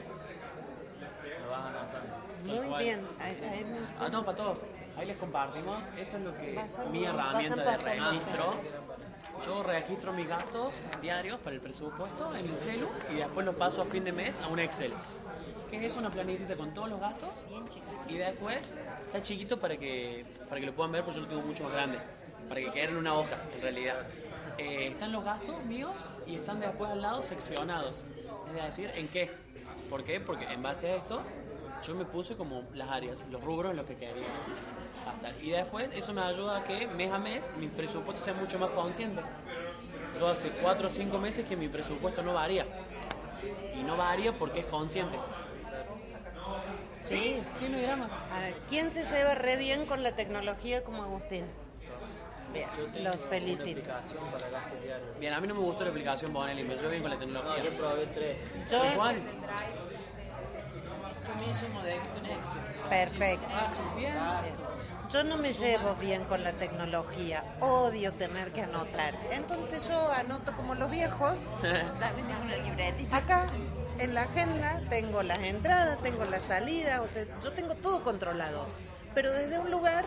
lo 1.44 1.50
vas 1.50 1.60
anotando. 1.66 2.14
Muy 2.46 2.68
cual. 2.68 2.82
bien. 2.82 3.08
ahí- 3.18 3.44
ahí 3.50 3.64
me- 3.64 3.78
Ah, 4.04 4.08
no, 4.10 4.24
para 4.24 4.36
todos. 4.36 4.58
Ahí 4.96 5.06
les 5.06 5.16
compartimos. 5.16 5.82
Esto 5.96 6.16
es 6.18 6.22
lo 6.22 6.36
que 6.36 6.60
mi 6.92 7.04
herramienta 7.04 7.64
de 7.64 7.76
registro. 7.78 8.54
Yo 9.42 9.62
registro 9.62 10.12
mis 10.12 10.28
gastos 10.28 10.82
diarios 11.02 11.38
para 11.40 11.54
el 11.56 11.60
presupuesto 11.60 12.34
en 12.34 12.48
el 12.48 12.58
celu 12.58 12.88
y 13.10 13.16
después 13.16 13.44
los 13.44 13.56
paso 13.56 13.82
a 13.82 13.84
fin 13.84 14.04
de 14.04 14.12
mes 14.12 14.40
a 14.40 14.48
un 14.48 14.58
Excel. 14.58 14.92
Que 15.70 15.84
es 15.84 15.96
una 15.96 16.10
planilla 16.10 16.56
con 16.56 16.72
todos 16.72 16.88
los 16.88 17.00
gastos 17.00 17.30
y 18.08 18.16
después 18.16 18.74
está 19.06 19.22
chiquito 19.22 19.58
para 19.58 19.76
que, 19.76 20.24
para 20.48 20.60
que 20.60 20.66
lo 20.66 20.72
puedan 20.72 20.92
ver 20.92 21.04
porque 21.04 21.16
yo 21.16 21.22
lo 21.22 21.28
tengo 21.28 21.42
mucho 21.42 21.64
más 21.64 21.72
grande. 21.72 21.98
Para 22.48 22.60
que 22.60 22.70
quede 22.70 22.84
en 22.90 22.96
una 22.96 23.14
hoja, 23.14 23.36
en 23.54 23.62
realidad. 23.62 24.06
Eh, 24.58 24.88
están 24.88 25.12
los 25.12 25.24
gastos 25.24 25.64
míos 25.64 25.92
y 26.26 26.36
están 26.36 26.60
después 26.60 26.90
al 26.90 27.02
lado 27.02 27.22
seccionados. 27.22 28.04
Es 28.54 28.62
decir, 28.62 28.92
¿en 28.94 29.08
qué? 29.08 29.30
¿Por 29.90 30.04
qué? 30.04 30.20
Porque 30.20 30.44
en 30.44 30.62
base 30.62 30.88
a 30.88 30.90
esto 30.92 31.22
yo 31.86 31.94
me 31.94 32.04
puse 32.04 32.36
como 32.36 32.62
las 32.74 32.90
áreas, 32.90 33.18
los 33.30 33.42
rubros 33.42 33.70
en 33.72 33.76
los 33.76 33.86
que 33.86 33.96
quería 33.96 34.24
gastar. 35.04 35.34
Y 35.42 35.50
después 35.50 35.88
eso 35.94 36.12
me 36.12 36.22
ayuda 36.22 36.58
a 36.58 36.64
que 36.64 36.86
mes 36.86 37.10
a 37.12 37.18
mes 37.18 37.50
mi 37.58 37.68
presupuesto 37.68 38.22
sea 38.22 38.34
mucho 38.34 38.58
más 38.58 38.70
consciente. 38.70 39.22
Yo 40.18 40.28
hace 40.28 40.50
4 40.50 40.86
o 40.86 40.90
5 40.90 41.18
meses 41.18 41.44
que 41.44 41.56
mi 41.56 41.68
presupuesto 41.68 42.22
no 42.22 42.32
varía. 42.32 42.66
Y 43.78 43.82
no 43.82 43.96
varía 43.96 44.32
porque 44.32 44.60
es 44.60 44.66
consciente. 44.66 45.18
Sí, 47.00 47.42
sí, 47.52 47.68
no 47.68 47.76
hay 47.76 47.82
drama. 47.82 48.08
A 48.30 48.38
ver, 48.40 48.54
¿quién 48.68 48.90
se 48.90 49.04
lleva 49.04 49.34
re 49.34 49.56
bien 49.56 49.84
con 49.84 50.02
la 50.02 50.12
tecnología 50.12 50.82
como 50.84 51.02
Agustín? 51.02 51.44
Bien, 52.52 52.68
los 53.02 53.16
felicito. 53.16 53.92
Bien, 55.18 55.34
a 55.34 55.40
mí 55.40 55.48
no 55.48 55.54
me 55.54 55.60
gustó 55.60 55.84
la 55.84 55.90
aplicación 55.90 56.32
Bonelli, 56.32 56.62
me 56.62 56.76
llevo 56.76 56.88
bien 56.90 57.02
con 57.02 57.10
la 57.10 57.16
No, 57.16 57.22
tecnología. 57.22 57.62
yo 57.64 57.76
probé 57.76 58.06
tres. 58.06 58.38
Yo, 58.70 58.92
Igual. 58.92 59.22
Comienzo 61.26 61.66
de 61.82 62.00
perfecto. 62.88 63.46
Bien. 63.96 64.12
yo 65.10 65.24
no 65.24 65.36
me 65.38 65.52
llevo 65.52 65.94
bien 65.96 66.24
con 66.24 66.42
la 66.42 66.52
tecnología, 66.52 67.44
odio 67.60 68.12
tener 68.12 68.52
que 68.52 68.62
anotar. 68.62 69.14
Entonces 69.30 69.88
yo 69.88 70.12
anoto 70.12 70.52
como 70.52 70.74
los 70.74 70.90
viejos. 70.90 71.32
También 71.98 72.26
tengo 72.26 72.42
una 72.42 72.56
libretita. 72.56 73.16
Acá 73.16 73.46
en 73.98 74.14
la 74.14 74.22
agenda 74.22 74.80
tengo 74.90 75.22
las 75.22 75.38
entradas, 75.38 75.98
tengo 76.02 76.24
la 76.24 76.40
salida, 76.46 77.00
o 77.02 77.08
sea, 77.12 77.24
yo 77.42 77.52
tengo 77.52 77.74
todo 77.74 78.02
controlado. 78.02 78.66
Pero 79.14 79.32
desde 79.32 79.58
un 79.58 79.70
lugar 79.70 80.04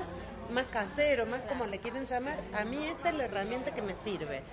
más 0.52 0.66
casero, 0.68 1.26
más 1.26 1.42
como 1.44 1.66
le 1.66 1.80
quieren 1.80 2.06
llamar, 2.06 2.38
a 2.54 2.64
mí 2.64 2.78
esta 2.86 3.10
es 3.10 3.16
la 3.16 3.26
herramienta 3.26 3.72
que 3.74 3.82
me 3.82 3.96
sirve. 4.04 4.44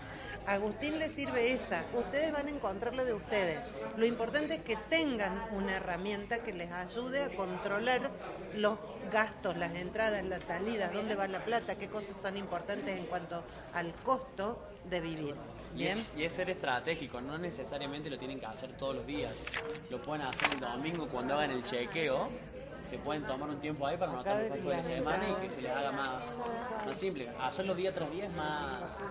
Agustín 0.46 0.98
le 0.98 1.08
sirve 1.08 1.52
esa, 1.54 1.88
ustedes 1.92 2.30
van 2.30 2.48
a 2.48 2.50
encontrar 2.50 2.94
lo 2.94 3.04
de 3.06 3.14
ustedes. 3.14 3.64
Lo 3.94 4.04
importante 4.04 4.54
es 4.56 4.62
que 4.62 4.76
tengan 4.76 5.46
una 5.48 5.76
herramienta 5.76 6.42
que 6.42 6.52
les 6.52 6.70
ayude 6.70 7.22
a 7.22 7.34
controlar 7.34 8.12
los 8.50 8.80
gastos, 9.00 9.56
las 9.56 9.74
entradas, 9.74 10.22
las 10.24 10.44
salidas, 10.44 10.92
dónde 10.92 11.14
va 11.14 11.28
la 11.28 11.44
plata, 11.44 11.78
qué 11.78 11.88
cosas 11.88 12.18
son 12.20 12.36
importantes 12.36 12.98
en 12.98 13.06
cuanto 13.06 13.46
al 13.70 14.02
costo 14.02 14.80
de 14.82 15.00
vivir. 15.00 15.46
Y 15.70 15.84
es, 15.86 16.12
y 16.14 16.24
es 16.24 16.34
ser 16.34 16.50
estratégico, 16.50 17.20
no 17.22 17.38
necesariamente 17.38 18.10
lo 18.10 18.18
tienen 18.18 18.38
que 18.38 18.46
hacer 18.46 18.76
todos 18.76 18.94
los 18.94 19.06
días. 19.06 19.46
Lo 19.88 20.02
pueden 20.02 20.22
hacer 20.26 20.50
el 20.50 20.60
domingo 20.60 21.08
cuando 21.08 21.34
hagan 21.34 21.50
el 21.52 21.62
chequeo. 21.62 22.42
Se 22.82 22.98
pueden 22.98 23.24
tomar 23.24 23.48
un 23.48 23.60
tiempo 23.60 23.86
ahí 23.86 23.96
para 23.96 24.12
anotar 24.12 24.36
los 24.36 24.46
gastos 24.46 24.70
de 24.70 24.76
la 24.76 24.82
semana 24.82 25.30
y 25.30 25.38
que 25.38 25.48
se 25.50 25.62
les 25.62 25.74
haga 25.74 25.90
más, 25.90 26.36
más 26.82 26.98
simple. 26.98 27.30
Hacerlo 27.38 27.74
día 27.74 27.92
tras 27.94 28.10
día 28.10 28.26
es 28.26 28.32
más. 28.32 29.08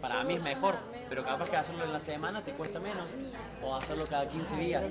Para 0.00 0.24
mí 0.24 0.34
es 0.34 0.42
mejor, 0.42 0.76
pero 1.08 1.24
capaz 1.24 1.50
que 1.50 1.56
hacerlo 1.56 1.84
en 1.84 1.92
la 1.92 2.00
semana 2.00 2.42
te 2.42 2.52
cuesta 2.52 2.80
menos. 2.80 3.06
O 3.62 3.74
hacerlo 3.74 4.06
cada 4.06 4.28
15 4.28 4.56
días. 4.56 4.84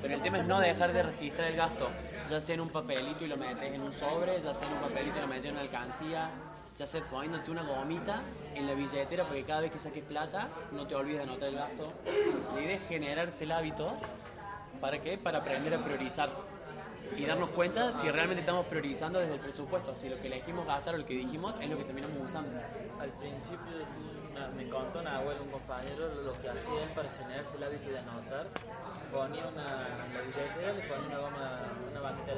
Pero 0.00 0.14
el 0.14 0.22
tema 0.22 0.38
es 0.38 0.44
no 0.46 0.60
dejar 0.60 0.92
de 0.92 1.02
registrar 1.02 1.48
el 1.48 1.56
gasto, 1.56 1.88
ya 2.28 2.40
sea 2.40 2.54
en 2.54 2.60
un 2.60 2.70
papelito 2.70 3.24
y 3.24 3.28
lo 3.28 3.36
metes 3.36 3.72
en 3.72 3.80
un 3.80 3.92
sobre, 3.92 4.40
ya 4.40 4.54
sea 4.54 4.68
en 4.68 4.74
un 4.74 4.80
papelito 4.80 5.18
y 5.18 5.20
lo 5.22 5.28
metes 5.28 5.46
en 5.46 5.52
una 5.52 5.60
alcancía, 5.62 6.30
ya 6.76 6.86
sea 6.86 7.02
poniéndote 7.04 7.50
una 7.50 7.62
gomita 7.62 8.22
en 8.54 8.66
la 8.66 8.74
billetera 8.74 9.24
porque 9.24 9.44
cada 9.44 9.60
vez 9.60 9.72
que 9.72 9.78
saques 9.78 10.04
plata 10.04 10.48
no 10.72 10.86
te 10.86 10.94
olvides 10.94 11.18
de 11.18 11.22
anotar 11.24 11.48
el 11.48 11.56
gasto. 11.56 11.92
La 12.54 12.60
idea 12.60 12.76
es 12.76 12.82
generarse 12.88 13.44
el 13.44 13.52
hábito. 13.52 13.94
¿Para 14.80 15.00
qué? 15.00 15.16
Para 15.16 15.38
aprender 15.38 15.74
a 15.74 15.84
priorizar 15.84 16.30
y 17.16 17.26
darnos 17.26 17.50
cuenta 17.50 17.92
si 17.92 18.10
realmente 18.10 18.40
estamos 18.40 18.66
priorizando 18.66 19.18
desde 19.18 19.34
el 19.34 19.40
presupuesto, 19.40 19.94
si 19.96 20.08
lo 20.08 20.20
que 20.20 20.26
elegimos 20.26 20.66
gastar 20.66 20.94
o 20.94 20.98
lo 20.98 21.06
que 21.06 21.14
dijimos 21.14 21.56
es 21.60 21.68
lo 21.68 21.76
que 21.76 21.84
terminamos 21.84 22.18
usando. 22.24 22.58
Al 23.00 23.10
principio 23.10 23.72
me, 24.56 24.68
contó 24.68 25.00
una 25.00 25.18
abuela, 25.18 25.40
un 25.40 25.50
compañero, 25.50 26.08
lo 26.22 26.32
que 26.40 26.48
hacía 26.48 26.82
él 26.82 26.90
para 26.94 27.10
generarse 27.10 27.56
el 27.56 27.64
hábito 27.64 27.90
de 27.90 27.98
anotar, 27.98 28.46
ponía 29.12 29.46
una, 29.46 29.64
la 30.12 30.20
billetera, 30.20 30.72
le 30.72 30.82
ponía 30.82 31.06
una 31.06 31.18
goma, 31.18 31.60
una 31.90 32.00
elástica. 32.00 32.32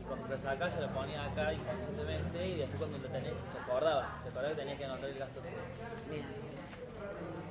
Y 0.00 0.04
cuando 0.04 0.26
se 0.26 0.32
la 0.32 0.38
sacaba, 0.38 0.70
se 0.70 0.80
la 0.80 0.88
ponía 0.88 1.24
acá 1.24 1.52
inconscientemente 1.52 2.48
y 2.48 2.54
después 2.56 2.78
cuando 2.78 2.98
lo 2.98 3.08
tenía, 3.08 3.32
se 3.48 3.58
acordaba, 3.58 4.18
se 4.22 4.28
acordaba 4.28 4.54
que 4.54 4.60
tenía 4.60 4.78
que 4.78 4.84
anotar 4.84 5.10
el 5.10 5.18
gasto. 5.18 5.40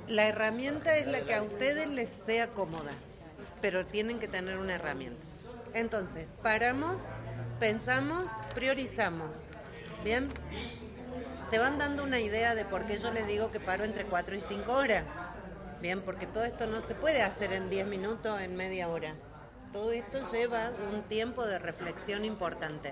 La 0.08 0.28
herramienta 0.28 0.98
es 0.98 1.08
la 1.08 1.22
que 1.22 1.34
a 1.34 1.42
ustedes 1.42 1.88
les 1.88 2.10
sea 2.26 2.48
cómoda, 2.48 2.92
pero 3.62 3.86
tienen 3.86 4.20
que 4.20 4.28
tener 4.28 4.58
una 4.58 4.76
herramienta. 4.76 5.24
Entonces, 5.74 6.28
paramos, 6.42 6.98
pensamos, 7.60 8.26
priorizamos. 8.54 9.32
¿Bien? 10.04 10.30
Se 11.54 11.60
van 11.60 11.78
dando 11.78 12.02
una 12.02 12.20
idea 12.20 12.56
de 12.56 12.66
por 12.66 12.84
qué 12.86 12.98
yo 12.98 13.12
les 13.12 13.28
digo 13.28 13.52
que 13.52 13.60
paro 13.60 13.84
entre 13.84 14.06
4 14.06 14.38
y 14.38 14.42
5 14.42 14.74
horas. 14.74 15.04
Bien, 15.82 16.02
porque 16.02 16.26
todo 16.26 16.44
esto 16.44 16.66
no 16.66 16.82
se 16.82 16.96
puede 16.96 17.22
hacer 17.22 17.54
en 17.54 17.70
10 17.70 17.86
minutos, 17.86 18.42
en 18.42 18.56
media 18.56 18.88
hora. 18.90 19.14
Todo 19.72 19.92
esto 19.92 20.18
lleva 20.32 20.72
un 20.92 21.04
tiempo 21.04 21.46
de 21.46 21.60
reflexión 21.60 22.26
importante. 22.26 22.92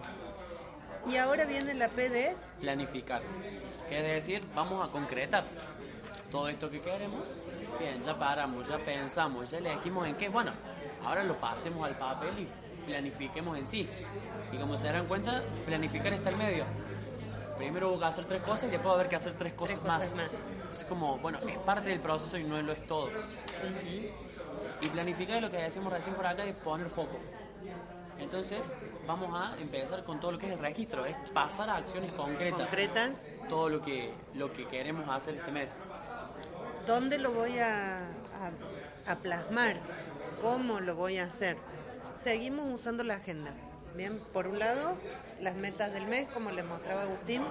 Y 1.07 1.17
ahora 1.17 1.45
viene 1.45 1.73
la 1.73 1.89
PD 1.89 2.35
Planificar, 2.59 3.23
que 3.89 3.97
es 3.97 4.03
decir, 4.03 4.47
vamos 4.53 4.87
a 4.87 4.91
concretar 4.91 5.43
todo 6.29 6.47
esto 6.47 6.69
que 6.69 6.81
queremos. 6.81 7.29
Bien, 7.79 7.99
ya 8.03 8.19
paramos, 8.19 8.67
ya 8.67 8.77
pensamos, 8.77 9.49
ya 9.49 9.57
elegimos 9.57 10.07
en 10.07 10.13
qué. 10.13 10.29
Bueno, 10.29 10.51
ahora 11.03 11.23
lo 11.23 11.35
pasemos 11.39 11.83
al 11.87 11.97
papel 11.97 12.29
y 12.37 12.87
planifiquemos 12.87 13.57
en 13.57 13.65
sí. 13.65 13.89
Y 14.51 14.57
como 14.57 14.77
se 14.77 14.85
darán 14.85 15.07
cuenta, 15.07 15.41
planificar 15.65 16.13
está 16.13 16.29
al 16.29 16.37
medio. 16.37 16.65
Primero 17.61 17.89
hubo 17.91 17.99
que 17.99 18.05
hacer 18.05 18.25
tres 18.25 18.41
cosas 18.41 18.63
y 18.63 18.71
después 18.71 18.87
va 18.87 18.91
a 18.93 18.95
haber 18.95 19.07
que 19.09 19.15
hacer 19.17 19.33
tres 19.37 19.53
cosas, 19.53 19.77
cosas 19.77 20.15
más. 20.15 20.15
más. 20.15 20.31
Es 20.71 20.83
como, 20.83 21.19
bueno, 21.19 21.37
es 21.47 21.57
parte 21.59 21.89
del 21.89 21.99
proceso 21.99 22.35
y 22.39 22.43
no 22.43 22.59
lo 22.59 22.71
es 22.71 22.87
todo. 22.87 23.11
Y 24.81 24.87
planificar 24.87 25.35
es 25.35 25.43
lo 25.43 25.51
que 25.51 25.57
decimos 25.57 25.93
recién 25.93 26.15
por 26.15 26.25
acá 26.25 26.43
es 26.43 26.55
poner 26.55 26.89
foco. 26.89 27.19
Entonces, 28.17 28.65
vamos 29.05 29.29
a 29.39 29.59
empezar 29.59 30.03
con 30.03 30.19
todo 30.19 30.31
lo 30.31 30.39
que 30.39 30.47
es 30.47 30.53
el 30.53 30.57
registro, 30.59 31.05
es 31.05 31.15
pasar 31.33 31.69
a 31.69 31.75
acciones 31.75 32.11
concretas. 32.13 32.61
concretas 32.61 33.19
Todo 33.47 33.69
lo 33.69 33.79
que, 33.79 34.11
lo 34.33 34.51
que 34.51 34.65
queremos 34.65 35.07
hacer 35.07 35.35
este 35.35 35.51
mes. 35.51 35.79
¿Dónde 36.87 37.19
lo 37.19 37.31
voy 37.31 37.59
a, 37.59 38.05
a- 38.07 39.11
a 39.11 39.15
plasmar? 39.17 39.75
¿Cómo 40.41 40.79
lo 40.79 40.95
voy 40.95 41.19
a 41.19 41.25
hacer? 41.25 41.57
Seguimos 42.23 42.73
usando 42.73 43.03
la 43.03 43.15
agenda. 43.17 43.53
Bien, 43.95 44.19
por 44.31 44.47
un 44.47 44.59
lado, 44.59 44.95
las 45.41 45.55
metas 45.55 45.93
del 45.93 46.07
mes, 46.07 46.27
como 46.33 46.51
les 46.51 46.65
mostraba 46.65 47.03
Agustín. 47.03 47.43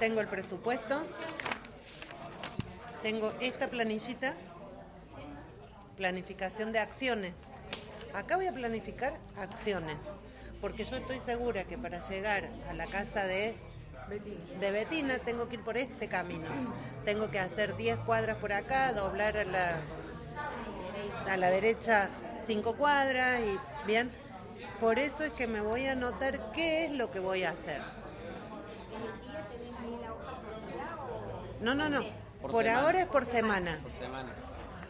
Tengo 0.00 0.20
el 0.20 0.28
presupuesto. 0.28 1.02
Tengo 3.02 3.32
esta 3.40 3.68
planillita. 3.68 4.34
Planificación 5.96 6.72
de 6.72 6.80
acciones. 6.80 7.34
Acá 8.14 8.36
voy 8.36 8.46
a 8.46 8.52
planificar 8.52 9.14
acciones. 9.36 9.96
Porque 10.60 10.84
yo 10.84 10.96
estoy 10.96 11.20
segura 11.24 11.64
que 11.64 11.78
para 11.78 12.06
llegar 12.08 12.48
a 12.68 12.74
la 12.74 12.86
casa 12.86 13.24
de 13.24 13.54
de 14.60 14.70
Betina 14.70 15.18
tengo 15.18 15.48
que 15.48 15.56
ir 15.56 15.62
por 15.62 15.76
este 15.76 16.08
camino. 16.08 16.46
Tengo 17.04 17.30
que 17.30 17.38
hacer 17.38 17.76
10 17.76 17.98
cuadras 18.00 18.36
por 18.36 18.52
acá, 18.52 18.92
doblar 18.92 19.36
a 19.36 19.44
la, 19.44 19.80
a 21.28 21.36
la 21.36 21.50
derecha 21.50 22.08
5 22.46 22.74
cuadras 22.74 23.40
y 23.40 23.86
bien. 23.86 24.21
Por 24.82 24.98
eso 24.98 25.22
es 25.22 25.32
que 25.34 25.46
me 25.46 25.60
voy 25.60 25.86
a 25.86 25.92
anotar 25.92 26.50
qué 26.50 26.86
es 26.86 26.90
lo 26.90 27.12
que 27.12 27.20
voy 27.20 27.44
a 27.44 27.50
hacer. 27.50 27.80
No, 31.60 31.72
no, 31.76 31.88
no. 31.88 32.02
Por 32.40 32.66
ahora 32.66 33.02
es 33.02 33.06
por 33.06 33.24
semana. 33.24 33.78
Por 33.80 33.92
semana. 33.92 34.34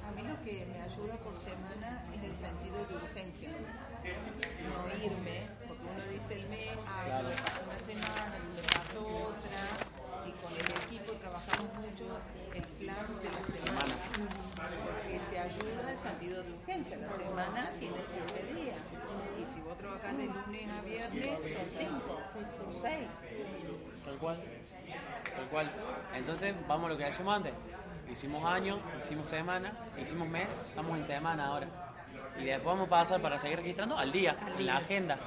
A 0.09 0.11
mí 0.12 0.22
lo 0.22 0.42
que 0.42 0.64
me 0.64 0.81
ayuda 0.81 1.18
por 1.18 1.37
semana 1.37 2.09
es 2.14 2.22
el 2.22 2.35
sentido 2.35 2.87
de 2.87 2.94
urgencia. 2.94 3.50
No 4.64 4.88
irme, 4.96 5.50
porque 5.68 5.85
uno 5.85 6.07
dice 6.11 6.40
el 6.40 6.48
mes, 6.48 6.70
ah, 6.87 7.02
Claro. 7.05 7.28
se 7.28 7.35
me 7.35 7.42
pasó 7.42 7.61
una 7.66 7.78
semana, 7.78 8.38
se 8.40 8.62
me 8.62 8.68
pasó 8.68 9.07
otra, 9.28 9.61
y 10.24 10.33
con 10.33 10.52
el 10.57 10.72
equipo 10.85 11.12
trabajamos 11.18 11.74
mucho 11.74 12.18
el 12.55 12.64
plan 12.64 13.20
de 13.22 13.31
la 13.31 13.44
semana, 13.44 13.94
porque 14.83 15.20
te 15.31 15.38
ayuda 15.38 15.92
el 15.92 15.98
sentido 15.98 16.42
de 16.42 16.52
urgencia. 16.52 16.96
La 16.96 17.11
semana 17.11 17.70
tiene 17.78 17.98
siete 18.05 18.51
de 20.16 20.27
lunes 20.27 20.68
a 20.79 20.83
viernes, 20.83 21.27
son 21.27 21.66
cinco, 21.79 22.18
son 22.33 22.75
seis. 22.83 23.09
Tal 24.05 24.16
cual. 24.18 24.42
Tal 25.37 25.44
cual. 25.48 25.70
Entonces, 26.14 26.55
vamos 26.68 26.87
a 26.87 26.92
lo 26.92 26.98
que 26.98 27.05
decíamos 27.05 27.37
antes. 27.37 27.53
Hicimos 28.11 28.44
año, 28.44 28.81
hicimos 29.01 29.27
semana, 29.27 29.72
hicimos 30.01 30.29
mes, 30.29 30.48
estamos 30.68 30.96
en 30.98 31.05
semana 31.05 31.46
ahora. 31.46 31.68
Y 32.38 32.44
después 32.44 32.66
vamos 32.66 32.87
a 32.87 32.90
pasar 32.90 33.20
para 33.20 33.38
seguir 33.38 33.59
registrando 33.59 33.96
al 33.96 34.11
día, 34.12 34.37
Al 34.40 34.53
en 34.53 34.59
día. 34.59 34.66
la 34.72 34.77
agenda. 34.79 35.18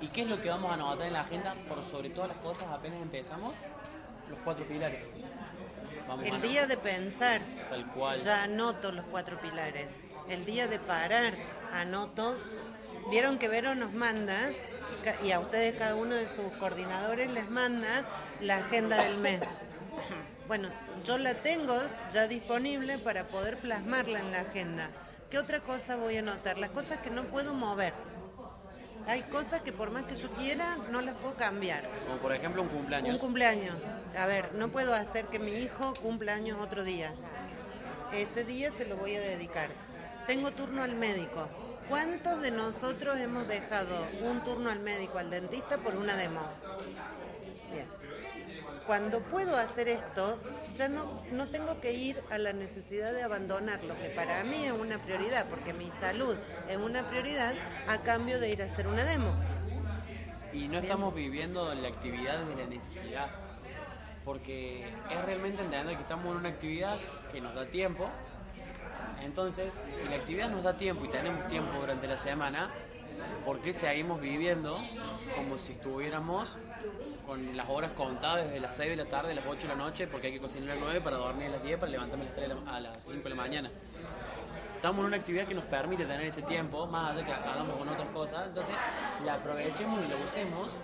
¿Y 0.00 0.08
qué 0.08 0.22
es 0.22 0.28
lo 0.28 0.40
que 0.40 0.48
vamos 0.48 0.70
a 0.70 0.74
anotar 0.74 1.06
en 1.06 1.12
la 1.12 1.20
agenda? 1.20 1.54
Por 1.68 1.84
sobre 1.84 2.10
todas 2.10 2.28
las 2.28 2.38
cosas, 2.38 2.68
apenas 2.70 3.00
empezamos, 3.02 3.54
los 4.28 4.38
cuatro 4.40 4.64
pilares. 4.66 5.06
Vamos 6.08 6.26
El 6.26 6.42
día 6.42 6.66
de 6.66 6.76
pensar, 6.76 7.40
Tal 7.68 7.86
cual. 7.92 8.20
ya 8.20 8.42
anoto 8.42 8.90
los 8.92 9.04
cuatro 9.06 9.38
pilares. 9.40 9.88
El 10.28 10.46
día 10.46 10.66
de 10.66 10.78
parar, 10.78 11.34
anoto. 11.72 12.36
Vieron 13.10 13.38
que 13.38 13.48
Vero 13.48 13.74
nos 13.74 13.92
manda, 13.92 14.50
y 15.22 15.32
a 15.32 15.40
ustedes 15.40 15.74
cada 15.74 15.94
uno 15.94 16.14
de 16.14 16.26
sus 16.34 16.52
coordinadores 16.58 17.30
les 17.30 17.48
manda 17.50 18.04
la 18.40 18.56
agenda 18.56 18.96
del 19.02 19.18
mes. 19.18 19.40
Bueno, 20.48 20.68
yo 21.04 21.18
la 21.18 21.34
tengo 21.34 21.78
ya 22.12 22.26
disponible 22.26 22.98
para 22.98 23.24
poder 23.24 23.58
plasmarla 23.58 24.20
en 24.20 24.32
la 24.32 24.40
agenda. 24.40 24.88
¿Qué 25.30 25.38
otra 25.38 25.60
cosa 25.60 25.96
voy 25.96 26.16
a 26.16 26.20
anotar? 26.20 26.58
Las 26.58 26.70
cosas 26.70 26.98
que 26.98 27.10
no 27.10 27.24
puedo 27.24 27.54
mover. 27.54 27.92
Hay 29.06 29.22
cosas 29.24 29.60
que 29.60 29.72
por 29.72 29.90
más 29.90 30.04
que 30.04 30.16
yo 30.16 30.30
quiera, 30.30 30.78
no 30.90 31.02
las 31.02 31.14
puedo 31.16 31.34
cambiar. 31.34 31.82
Como 32.06 32.18
por 32.18 32.32
ejemplo 32.32 32.62
un 32.62 32.68
cumpleaños. 32.68 33.14
Un 33.14 33.18
cumpleaños. 33.18 33.76
A 34.18 34.26
ver, 34.26 34.54
no 34.54 34.68
puedo 34.68 34.94
hacer 34.94 35.26
que 35.26 35.38
mi 35.38 35.52
hijo 35.52 35.92
cumpla 36.00 36.34
años 36.34 36.58
otro 36.60 36.84
día. 36.84 37.12
Ese 38.12 38.44
día 38.44 38.72
se 38.72 38.86
lo 38.86 38.96
voy 38.96 39.16
a 39.16 39.20
dedicar. 39.20 39.68
Tengo 40.26 40.50
turno 40.52 40.82
al 40.82 40.94
médico. 40.94 41.48
¿Cuántos 41.88 42.40
de 42.40 42.50
nosotros 42.50 43.18
hemos 43.18 43.46
dejado 43.46 44.06
un 44.22 44.42
turno 44.42 44.70
al 44.70 44.80
médico, 44.80 45.18
al 45.18 45.28
dentista, 45.28 45.76
por 45.76 45.96
una 45.96 46.16
demo? 46.16 46.40
Bien. 47.70 47.86
Cuando 48.86 49.20
puedo 49.20 49.56
hacer 49.56 49.88
esto, 49.88 50.38
ya 50.74 50.88
no, 50.88 51.22
no 51.30 51.48
tengo 51.48 51.80
que 51.80 51.92
ir 51.92 52.22
a 52.30 52.38
la 52.38 52.54
necesidad 52.54 53.12
de 53.12 53.22
abandonar 53.22 53.84
lo 53.84 53.98
que 53.98 54.08
para 54.10 54.44
mí 54.44 54.64
es 54.64 54.72
una 54.72 54.98
prioridad, 55.02 55.46
porque 55.48 55.74
mi 55.74 55.90
salud 56.00 56.36
es 56.68 56.76
una 56.76 57.06
prioridad 57.08 57.54
a 57.86 57.98
cambio 57.98 58.40
de 58.40 58.50
ir 58.50 58.62
a 58.62 58.66
hacer 58.66 58.86
una 58.86 59.04
demo. 59.04 59.34
Y 60.54 60.68
no 60.68 60.78
estamos 60.78 61.14
viviendo 61.14 61.74
la 61.74 61.88
actividad 61.88 62.38
desde 62.38 62.62
la 62.62 62.68
necesidad. 62.68 63.28
Porque 64.24 64.88
es 65.10 65.24
realmente 65.26 65.60
entender 65.60 65.96
que 65.96 66.02
estamos 66.02 66.32
en 66.32 66.38
una 66.38 66.48
actividad 66.48 66.98
que 67.30 67.42
nos 67.42 67.54
da 67.54 67.66
tiempo. 67.66 68.08
Entonces, 69.12 69.78
si 69.90 70.08
la 70.08 70.16
actividad 70.16 70.50
nos 70.50 70.62
da 70.64 70.76
tiempo 70.76 71.04
y 71.04 71.08
tenemos 71.08 71.46
tiempo 71.46 71.78
durante 71.80 72.06
la 72.08 72.18
semana, 72.18 72.80
¿por 73.42 73.60
qué 73.62 73.72
seguimos 73.74 74.20
viviendo 74.20 74.98
como 75.30 75.58
si 75.58 75.72
estuviéramos 75.74 76.60
con 77.22 77.56
las 77.56 77.68
horas 77.70 77.92
contadas 77.92 78.46
desde 78.46 78.60
las 78.60 78.74
6 78.76 78.90
de 78.90 78.96
la 78.96 79.08
tarde 79.08 79.32
a 79.32 79.34
las 79.34 79.46
8 79.46 79.68
de 79.68 79.74
la 79.76 79.76
noche 79.84 80.08
porque 80.08 80.28
hay 80.28 80.32
que 80.34 80.40
cocinar 80.40 80.70
a 80.70 80.74
las 80.74 80.80
9 80.80 81.00
para 81.02 81.16
dormir 81.18 81.48
a 81.48 81.50
las 81.52 81.62
10 81.62 81.78
para 81.78 81.90
levantarme 81.92 82.24
a 82.24 82.26
las, 82.26 82.34
3 82.34 82.48
de 82.48 82.54
la- 82.56 82.60
a 82.62 82.80
las 82.80 83.06
5 83.06 83.24
de 83.24 83.30
la 83.30 83.36
mañana? 83.36 83.80
Estamos 84.76 85.00
en 85.00 85.06
una 85.06 85.16
actividad 85.16 85.46
que 85.48 85.54
nos 85.54 85.66
permite 85.66 86.04
tener 86.06 86.26
ese 86.26 86.42
tiempo, 86.42 86.86
más 86.86 87.12
allá 87.12 87.24
que 87.24 87.32
hagamos 87.32 87.76
con 87.78 87.88
otras 87.88 88.10
cosas, 88.10 88.46
entonces 88.46 88.82
la 89.16 89.34
aprovechemos 89.34 90.04
y 90.04 90.08
la 90.08 90.16
usemos 90.16 90.82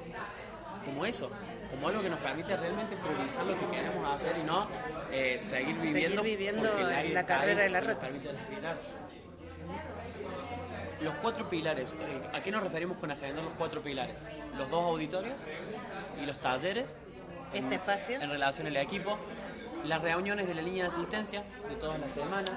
como 0.80 1.06
eso, 1.06 1.42
como 1.70 1.88
algo 1.88 2.02
que 2.02 2.10
nos 2.10 2.18
permite 2.20 2.56
realmente 2.56 2.96
priorizar 2.96 3.44
lo 3.46 3.58
que 3.58 3.66
queremos 3.76 4.14
hacer 4.14 4.36
y 4.38 4.42
no 4.44 4.66
eh, 5.12 5.36
seguir 5.38 5.76
viviendo, 5.76 6.24
en 6.24 7.14
la 7.14 7.24
carrera 7.26 7.62
de 7.62 7.70
la 7.70 7.80
respirar. 7.80 8.76
Los 11.00 11.14
cuatro 11.22 11.48
pilares, 11.48 11.92
eh, 11.94 12.28
¿a 12.34 12.42
qué 12.42 12.50
nos 12.50 12.62
referimos 12.62 12.98
con 12.98 13.10
agendar 13.10 13.42
los 13.44 13.54
cuatro 13.54 13.80
pilares? 13.80 14.16
Los 14.58 14.68
dos 14.70 14.84
auditorios 14.84 15.40
y 16.20 16.26
los 16.26 16.36
talleres. 16.38 16.96
en- 17.54 17.64
Este 17.64 17.76
espacio. 17.76 18.20
En 18.20 18.30
relación 18.30 18.66
al 18.68 18.76
equipo, 18.76 19.18
las 19.84 20.00
reuniones 20.02 20.46
de 20.46 20.54
la 20.54 20.62
línea 20.62 20.84
de 20.84 20.88
asistencia 20.90 21.42
de 21.68 21.74
todas 21.76 21.98
las 21.98 22.12
semanas, 22.12 22.52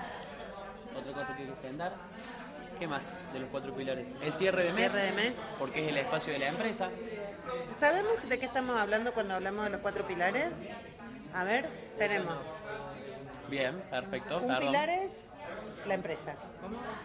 otra 0.96 1.14
cosa 1.14 1.36
que 1.36 1.44
hay 1.44 1.48
que 1.50 1.54
agendar. 1.54 1.94
¿Qué 2.78 2.88
más 2.88 3.06
de 3.32 3.40
los 3.40 3.50
cuatro 3.50 3.74
pilares? 3.74 4.06
El 4.22 4.34
cierre 4.34 4.64
de 4.64 4.74
mes, 4.74 4.92
Cierre 4.92 5.06
de 5.08 5.12
mes. 5.14 5.34
porque 5.58 5.84
es 5.86 5.90
el 5.90 5.98
espacio 5.98 6.34
de 6.34 6.40
la 6.40 6.48
empresa. 6.50 6.90
¿Sabemos 7.80 8.28
de 8.30 8.40
qué 8.40 8.46
estamos 8.46 8.80
hablando 8.80 9.14
cuando 9.14 9.36
hablamos 9.36 9.66
de 9.66 9.72
los 9.72 9.82
cuatro 9.82 10.06
pilares? 10.06 10.48
A 11.34 11.44
ver, 11.44 11.68
tenemos. 11.98 12.38
Bien, 13.50 13.80
perfecto, 13.90 14.38
Un 14.38 14.48
perdón. 14.48 14.66
pilar 14.68 14.90
es 14.90 15.12
la 15.86 15.94
empresa. 15.96 16.36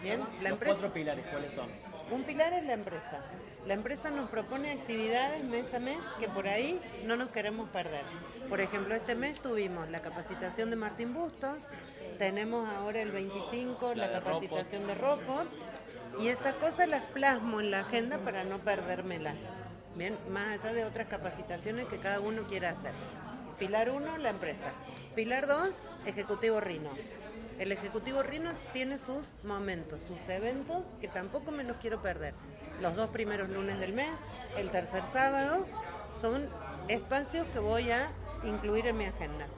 Bien, 0.02 0.20
la 0.20 0.50
los 0.50 0.52
empresa. 0.52 0.74
cuatro 0.74 0.92
pilares, 0.92 1.24
¿cuáles 1.30 1.52
son? 1.52 1.68
Un 2.10 2.22
pilar 2.24 2.52
es 2.52 2.64
la 2.64 2.74
empresa. 2.74 3.20
La 3.66 3.74
empresa 3.74 4.10
nos 4.10 4.30
propone 4.30 4.70
actividades 4.72 5.42
mes 5.44 5.74
a 5.74 5.80
mes 5.80 5.98
que 6.20 6.28
por 6.28 6.46
ahí 6.46 6.80
no 7.04 7.16
nos 7.16 7.28
queremos 7.30 7.68
perder. 7.70 8.04
Por 8.48 8.60
ejemplo, 8.60 8.94
este 8.94 9.14
mes 9.14 9.40
tuvimos 9.40 9.90
la 9.90 10.00
capacitación 10.00 10.70
de 10.70 10.76
Martín 10.76 11.12
Bustos, 11.12 11.58
tenemos 12.18 12.68
ahora 12.68 13.02
el 13.02 13.10
25 13.10 13.94
La 13.94 14.06
la, 14.06 14.06
de 14.08 14.12
capacitación 14.24 14.86
de 14.86 14.94
Robot 14.94 15.48
y 16.20 16.28
esas 16.28 16.54
cosas 16.54 16.88
las 16.88 17.02
plasmo 17.04 17.60
en 17.60 17.70
la 17.72 17.80
agenda 17.80 18.18
para 18.18 18.44
no 18.44 18.58
perdérmelas. 18.58 19.34
Más 20.30 20.64
allá 20.64 20.74
de 20.74 20.84
otras 20.84 21.08
capacitaciones 21.08 21.86
que 21.86 21.98
cada 21.98 22.20
uno 22.20 22.44
quiera 22.44 22.70
hacer. 22.70 22.92
Pilar 23.58 23.90
1, 23.90 24.18
la 24.18 24.30
empresa. 24.30 24.70
Pilar 25.16 25.48
2, 25.48 25.70
Ejecutivo 26.06 26.60
Rino. 26.60 26.90
El 27.58 27.72
Ejecutivo 27.72 28.22
Rino 28.22 28.52
tiene 28.72 28.98
sus 28.98 29.26
momentos, 29.42 30.00
sus 30.02 30.20
eventos 30.28 30.84
que 31.00 31.08
tampoco 31.08 31.50
me 31.50 31.64
los 31.64 31.78
quiero 31.78 32.00
perder. 32.00 32.34
Los 32.80 32.94
dos 32.94 33.10
primeros 33.10 33.48
lunes 33.48 33.80
del 33.80 33.92
mes, 33.92 34.10
el 34.56 34.70
tercer 34.70 35.02
sábado, 35.12 35.66
son 36.20 36.46
espacios 36.86 37.44
que 37.46 37.58
voy 37.58 37.90
a 37.90 38.12
incluir 38.44 38.86
en 38.86 38.98
mi 38.98 39.06
agenda. 39.06 39.48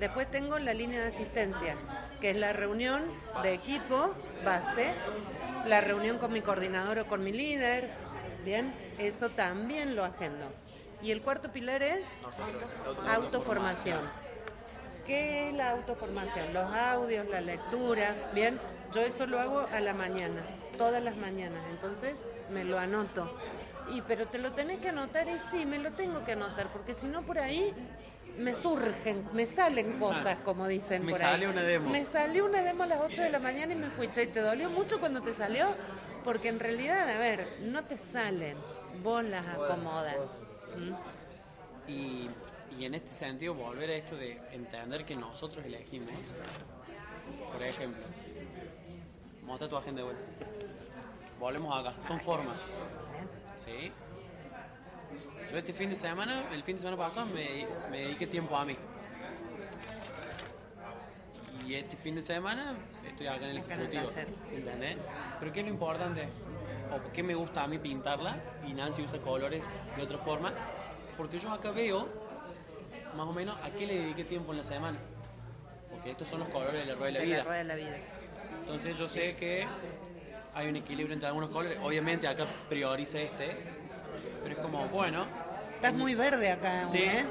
Después 0.00 0.28
tengo 0.28 0.58
la 0.58 0.74
línea 0.74 1.02
de 1.02 1.08
asistencia, 1.08 1.76
que 2.20 2.30
es 2.30 2.36
la 2.36 2.52
reunión 2.52 3.04
de 3.44 3.54
equipo 3.54 4.12
base, 4.44 4.92
la 5.66 5.80
reunión 5.80 6.18
con 6.18 6.32
mi 6.32 6.40
coordinador 6.40 6.98
o 6.98 7.06
con 7.06 7.22
mi 7.22 7.30
líder. 7.30 7.88
Bien, 8.44 8.72
eso 8.98 9.30
también 9.30 9.94
lo 9.94 10.04
agendo. 10.04 10.52
Y 11.00 11.10
el 11.12 11.22
cuarto 11.22 11.52
pilar 11.52 11.82
es 11.82 12.04
autoformación. 13.06 14.10
¿Qué 15.04 15.48
es 15.48 15.54
la 15.54 15.70
autoformación? 15.70 16.52
Los 16.52 16.72
audios, 16.72 17.26
la 17.28 17.40
lectura, 17.40 18.28
¿bien? 18.32 18.60
Yo 18.92 19.02
eso 19.02 19.26
lo 19.26 19.40
hago 19.40 19.60
a 19.60 19.80
la 19.80 19.94
mañana, 19.94 20.44
todas 20.76 21.02
las 21.02 21.16
mañanas, 21.16 21.62
entonces 21.70 22.16
me 22.48 22.64
lo 22.64 22.78
anoto. 22.78 23.30
Y 23.86 24.02
pero 24.02 24.26
te 24.28 24.38
lo 24.38 24.52
tenés 24.52 24.80
que 24.80 24.88
anotar 24.90 25.28
y 25.28 25.38
sí, 25.38 25.64
me 25.64 25.78
lo 25.78 25.92
tengo 25.92 26.24
que 26.24 26.32
anotar, 26.32 26.70
porque 26.72 26.94
si 26.94 27.06
no 27.06 27.24
por 27.24 27.38
ahí 27.38 27.72
me 28.36 28.54
surgen, 28.54 29.28
me 29.32 29.46
salen 29.46 29.98
cosas, 29.98 30.38
como 30.40 30.66
dicen 30.68 31.02
Ah, 31.02 31.06
Me 31.06 31.12
por 31.12 31.20
sale 31.20 31.46
ahí. 31.46 31.52
una 31.52 31.62
demo. 31.62 31.90
Me 31.90 32.04
salió 32.06 32.44
una 32.44 32.62
demo 32.62 32.82
a 32.82 32.86
las 32.86 33.00
8 33.00 33.22
de 33.22 33.30
la 33.30 33.38
mañana 33.38 33.72
y 33.72 33.76
me 33.76 33.90
fui, 33.90 34.08
che, 34.08 34.26
¿te 34.26 34.40
dolió 34.40 34.68
mucho 34.70 35.00
cuando 35.00 35.22
te 35.22 35.32
salió? 35.32 35.74
Porque 36.22 36.48
en 36.48 36.60
realidad, 36.60 37.08
a 37.08 37.18
ver, 37.18 37.56
no 37.60 37.84
te 37.84 37.96
salen, 37.96 38.56
vos 39.02 39.24
las 39.24 39.46
acomodas. 39.46 40.16
¿Mm? 40.76 41.90
Y, 41.90 42.28
y 42.78 42.84
en 42.84 42.94
este 42.94 43.10
sentido, 43.10 43.54
volver 43.54 43.90
a 43.90 43.94
esto 43.94 44.16
de 44.16 44.40
entender 44.52 45.04
que 45.04 45.14
nosotros 45.16 45.64
elegimos, 45.64 46.10
por 47.52 47.62
ejemplo, 47.62 48.04
mostra 49.42 49.68
tu 49.68 49.76
agenda 49.76 50.02
de 50.02 50.08
vuelta. 50.08 50.24
Volvemos 51.40 51.78
acá, 51.78 52.00
son 52.02 52.20
formas. 52.20 52.70
¿Sí? 53.64 53.92
Yo 55.50 55.56
este 55.56 55.72
fin 55.72 55.88
de 55.88 55.96
semana, 55.96 56.48
el 56.52 56.62
fin 56.62 56.76
de 56.76 56.82
semana 56.82 56.98
pasado, 56.98 57.26
me, 57.26 57.66
me 57.90 58.02
dediqué 58.02 58.26
tiempo 58.26 58.56
a 58.56 58.64
mí. 58.64 58.76
Y 61.66 61.74
este 61.74 61.96
fin 61.96 62.14
de 62.14 62.22
semana 62.22 62.76
estoy 63.06 63.26
acá 63.26 63.44
en 63.44 63.50
el 63.50 63.58
ejecutivo. 63.58 64.10
¿Entendés? 64.52 64.96
Pero 65.38 65.52
¿qué 65.52 65.60
es 65.60 65.66
lo 65.66 65.72
importante? 65.72 66.28
¿O 66.92 67.12
qué 67.12 67.22
me 67.22 67.34
gusta 67.34 67.62
a 67.64 67.68
mí 67.68 67.78
pintarla? 67.78 68.36
Y 68.66 68.72
Nancy 68.72 69.02
usa 69.02 69.18
colores 69.18 69.62
de 69.96 70.02
otra 70.02 70.18
forma. 70.18 70.52
Porque 71.16 71.38
yo 71.38 71.50
acá 71.52 71.70
veo 71.70 72.08
más 73.16 73.26
o 73.26 73.32
menos 73.32 73.56
a 73.62 73.70
qué 73.70 73.86
le 73.86 73.98
dediqué 73.98 74.24
tiempo 74.24 74.52
en 74.52 74.58
la 74.58 74.64
semana. 74.64 74.98
Porque 75.90 76.10
estos 76.12 76.28
son 76.28 76.40
los 76.40 76.48
colores 76.48 76.86
de 76.86 76.92
la 76.92 76.94
rueda 76.94 77.06
de 77.06 77.12
la 77.12 77.18
De 77.20 77.24
vida. 77.26 77.36
la 77.38 77.44
rueda 77.44 77.58
de 77.58 77.64
la 77.64 77.74
vida. 77.74 77.98
Entonces 78.60 78.98
yo 78.98 79.08
sé 79.08 79.34
que 79.36 79.66
hay 80.54 80.68
un 80.68 80.76
equilibrio 80.76 81.14
entre 81.14 81.26
algunos 81.28 81.50
colores. 81.50 81.78
Obviamente 81.82 82.28
acá 82.28 82.46
prioriza 82.68 83.18
este, 83.20 83.56
pero 84.42 84.54
es 84.54 84.60
como, 84.60 84.86
bueno, 84.88 85.26
Estás 85.76 85.94
muy 85.94 86.16
verde 86.16 86.50
acá, 86.50 86.84
sí. 86.84 86.98
¿eh? 86.98 87.24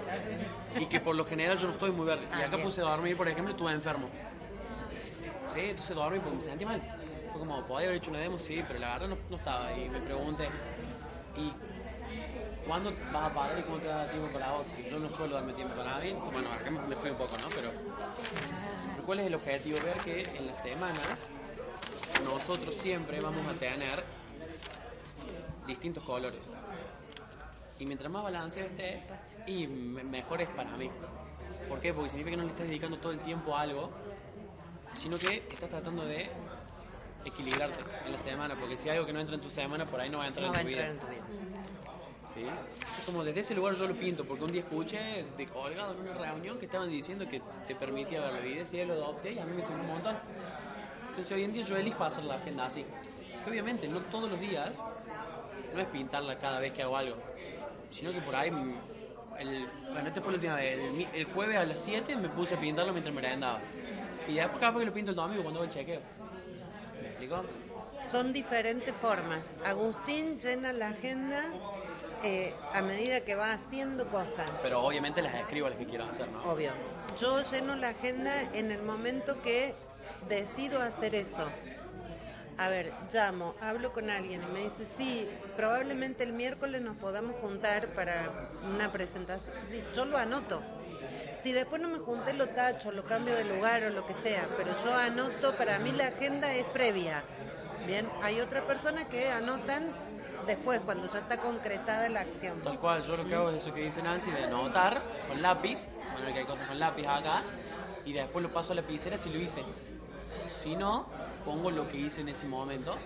Y 0.79 0.85
que 0.85 1.01
por 1.01 1.15
lo 1.17 1.25
general 1.25 1.57
yo 1.57 1.67
no 1.67 1.73
estoy 1.73 1.91
muy 1.91 2.05
verde. 2.05 2.23
Y 2.29 2.33
Ah, 2.41 2.45
acá 2.45 2.55
bien. 2.55 2.63
puse 2.63 2.79
a 2.79 2.85
dormir, 2.85 3.17
por 3.17 3.27
ejemplo, 3.27 3.51
estuve 3.51 3.73
enfermo. 3.73 4.07
Sí, 5.53 5.59
entonces 5.61 5.93
dormí 5.95 6.19
porque 6.19 6.37
me 6.37 6.43
sentí 6.43 6.63
mal. 6.65 6.81
Fue 7.31 7.39
como, 7.39 7.65
podía 7.65 7.87
haber 7.87 7.97
hecho 7.97 8.11
una 8.11 8.19
demo, 8.19 8.37
sí, 8.37 8.63
pero 8.63 8.79
la 8.79 8.93
verdad 8.93 9.07
no, 9.09 9.25
no 9.29 9.35
estaba. 9.37 9.73
Y 9.73 9.89
me 9.89 10.01
pregunté, 10.01 10.63
¿y 11.33 11.67
cuándo 12.61 13.03
vas 13.09 13.31
a 13.31 13.33
parar 13.33 13.57
y 13.59 13.63
cómo 13.63 13.79
te 13.81 13.87
va 13.87 13.95
a 13.95 13.97
dar 13.99 14.09
tiempo 14.09 14.31
para 14.31 14.51
vos? 14.51 14.69
Yo 14.85 14.99
no 14.99 15.09
suelo 15.09 15.35
darme 15.35 15.53
tiempo 15.53 15.75
para 15.75 15.99
mí. 15.99 16.09
Entonces, 16.09 16.31
bueno, 16.33 16.51
acá 16.51 16.69
me, 16.71 16.95
fui 16.97 17.09
un 17.11 17.17
poco, 17.17 17.37
¿no? 17.39 17.53
Pero, 17.53 17.75
¿cuál 19.01 19.19
es 19.19 19.25
el 19.27 19.33
objetivo? 19.35 19.81
Ver 19.81 20.01
que 20.01 20.37
en 20.37 20.45
las 20.45 20.57
semanas 20.59 21.35
nosotros 22.15 22.75
siempre 22.75 23.21
vamos 23.21 23.47
a 23.49 23.57
tener 23.57 24.17
distintos 25.61 26.03
colores. 26.03 26.51
Y 27.77 27.85
mientras 27.85 28.11
más 28.11 28.23
balanceado 28.23 28.67
esté, 28.69 29.13
y 29.45 29.67
me- 29.67 30.03
mejor 30.03 30.41
es 30.41 30.49
para 30.49 30.77
mí. 30.77 30.93
¿Por 31.65 31.79
qué? 31.81 31.93
Porque 31.93 32.09
significa 32.09 32.31
que 32.31 32.37
no 32.37 32.43
le 32.43 32.49
estás 32.49 32.67
dedicando 32.67 32.99
todo 32.99 33.11
el 33.13 33.21
tiempo 33.21 33.55
a 33.57 33.61
algo, 33.61 34.03
sino 34.93 35.19
que 35.19 35.47
estás 35.51 35.69
tratando 35.69 36.05
de 36.05 36.46
equilibrarte 37.27 37.79
en 38.05 38.11
la 38.11 38.19
semana, 38.19 38.55
porque 38.59 38.77
si 38.77 38.89
hay 38.89 38.95
algo 38.95 39.05
que 39.07 39.13
no 39.13 39.19
entra 39.19 39.35
en 39.35 39.41
tu 39.41 39.49
semana, 39.49 39.85
por 39.85 39.99
ahí 39.99 40.09
no 40.09 40.19
va 40.19 40.25
a 40.25 40.27
entrar 40.27 40.47
No 40.47 40.53
va 40.53 40.61
en 40.61 40.67
tu 40.67 40.71
entrar 40.71 40.91
vida. 40.91 40.93
en 40.93 40.99
tu 40.99 41.07
vida. 41.07 41.23
¿Sí? 42.27 42.45
Es 42.99 43.05
como 43.05 43.23
desde 43.23 43.39
ese 43.39 43.55
lugar 43.55 43.75
yo 43.75 43.87
lo 43.87 43.95
pinto, 43.95 44.25
porque 44.25 44.43
un 44.43 44.51
día 44.51 44.61
escuché 44.61 45.25
de 45.37 45.45
colgado 45.45 45.93
en 45.93 45.99
una 46.01 46.13
reunión 46.13 46.59
que 46.59 46.65
estaban 46.65 46.89
diciendo 46.89 47.27
que 47.27 47.41
te 47.65 47.73
permitía 47.75 48.19
ver 48.19 48.33
la 48.33 48.39
vida, 48.39 48.63
y 48.71 48.85
lo 48.85 48.93
adopté 48.93 49.33
y 49.33 49.39
a 49.39 49.45
mí 49.45 49.55
me 49.55 49.61
sirvió 49.61 49.81
un 49.81 49.87
montón. 49.87 50.17
Entonces 51.09 51.31
hoy 51.35 51.43
en 51.45 51.53
día 51.53 51.63
yo 51.63 51.77
elijo 51.77 52.03
hacer 52.03 52.25
la 52.25 52.35
agenda 52.35 52.65
así. 52.65 52.85
Que 53.43 53.49
obviamente 53.49 53.87
no 53.87 54.01
todos 54.01 54.29
los 54.29 54.39
días, 54.39 54.71
no 55.73 55.79
es 55.81 55.87
pintarla 55.87 56.37
cada 56.37 56.59
vez 56.59 56.73
que 56.73 56.83
hago 56.83 56.97
algo, 56.97 57.15
sino 57.89 58.11
que 58.11 58.19
por 58.19 58.35
ahí, 58.35 58.49
el, 59.39 59.67
bueno, 59.93 60.07
esta 60.07 60.21
fue 60.21 60.33
la 60.33 60.35
última 60.35 60.55
vez, 60.55 60.79
el, 60.79 61.07
el 61.13 61.25
jueves 61.25 61.55
a 61.55 61.63
las 61.65 61.79
7 61.79 62.15
me 62.17 62.27
puse 62.29 62.55
a 62.55 62.59
pintarlo 62.59 62.91
mientras 62.91 63.15
me 63.15 63.21
merendaba. 63.21 63.59
Y 64.27 64.33
después 64.33 64.59
cada 64.59 64.73
vez 64.73 64.81
que 64.81 64.85
lo 64.87 64.93
pinto 64.93 65.11
el 65.11 65.15
domingo 65.15 65.43
cuando 65.43 65.61
hago 65.61 65.69
el 65.69 65.73
chequeo. 65.73 66.01
¿Me 67.17 67.25
explico? 67.25 67.43
Son 68.11 68.31
diferentes 68.31 68.93
formas. 68.95 69.41
Agustín 69.65 70.39
llena 70.39 70.71
la 70.71 70.89
agenda 70.89 71.43
eh, 72.23 72.53
a 72.73 72.81
medida 72.81 73.21
que 73.21 73.35
va 73.35 73.53
haciendo 73.53 74.07
cosas. 74.07 74.49
Pero 74.61 74.81
obviamente 74.81 75.21
las 75.21 75.33
escribo 75.33 75.67
las 75.67 75.77
que 75.77 75.85
quiero 75.85 76.05
hacer, 76.05 76.29
¿no? 76.29 76.43
Obvio. 76.43 76.71
Yo 77.19 77.41
lleno 77.41 77.75
la 77.75 77.89
agenda 77.89 78.43
en 78.53 78.71
el 78.71 78.83
momento 78.83 79.41
que 79.41 79.73
decido 80.29 80.81
hacer 80.81 81.15
eso. 81.15 81.47
A 82.59 82.69
ver, 82.69 82.91
llamo, 83.13 83.55
hablo 83.61 83.93
con 83.93 84.09
alguien 84.09 84.41
y 84.41 84.53
me 84.53 84.59
dice, 84.61 84.87
sí, 84.97 85.27
probablemente 85.55 86.23
el 86.23 86.33
miércoles 86.33 86.81
nos 86.81 86.97
podamos 86.97 87.35
juntar 87.39 87.87
para 87.89 88.49
una 88.73 88.91
presentación. 88.91 89.53
Yo 89.95 90.05
lo 90.05 90.17
anoto. 90.17 90.61
Si 91.43 91.53
después 91.53 91.81
no 91.81 91.89
me 91.89 91.99
junté, 91.99 92.33
lo 92.33 92.47
tacho, 92.47 92.91
lo 92.91 93.05
cambio 93.05 93.35
de 93.35 93.45
lugar 93.45 93.83
o 93.83 93.89
lo 93.89 94.05
que 94.05 94.13
sea, 94.13 94.47
pero 94.57 94.71
yo 94.83 94.93
anoto, 94.93 95.55
para 95.55 95.79
mí 95.79 95.91
la 95.91 96.07
agenda 96.07 96.53
es 96.53 96.65
previa. 96.65 97.23
Bien, 97.85 98.07
hay 98.21 98.41
otras 98.41 98.63
personas 98.65 99.05
que 99.05 99.29
anotan 99.29 99.91
después, 100.45 100.81
cuando 100.81 101.11
ya 101.11 101.19
está 101.19 101.37
concretada 101.37 102.09
la 102.09 102.21
acción. 102.21 102.61
Tal 102.61 102.79
cual, 102.79 103.03
yo 103.03 103.17
lo 103.17 103.25
que 103.25 103.35
hago 103.35 103.49
es 103.49 103.57
eso 103.57 103.73
que 103.73 103.83
dice 103.83 104.01
Nancy, 104.01 104.31
de 104.31 104.45
anotar 104.45 105.01
con 105.27 105.41
lápiz, 105.41 105.87
poner 106.13 106.33
que 106.33 106.39
hay 106.39 106.45
cosas 106.45 106.67
con 106.67 106.79
lápiz 106.79 107.05
acá, 107.05 107.43
y 108.03 108.13
después 108.13 108.43
lo 108.43 108.51
paso 108.51 108.73
a 108.73 108.75
la 108.75 108.81
lapicera 108.81 109.17
si 109.17 109.29
lo 109.29 109.39
hice. 109.39 109.63
Si 110.49 110.75
no, 110.75 111.05
pongo 111.45 111.71
lo 111.71 111.87
que 111.87 111.97
hice 111.97 112.21
en 112.21 112.29
ese 112.29 112.47
momento, 112.47 112.97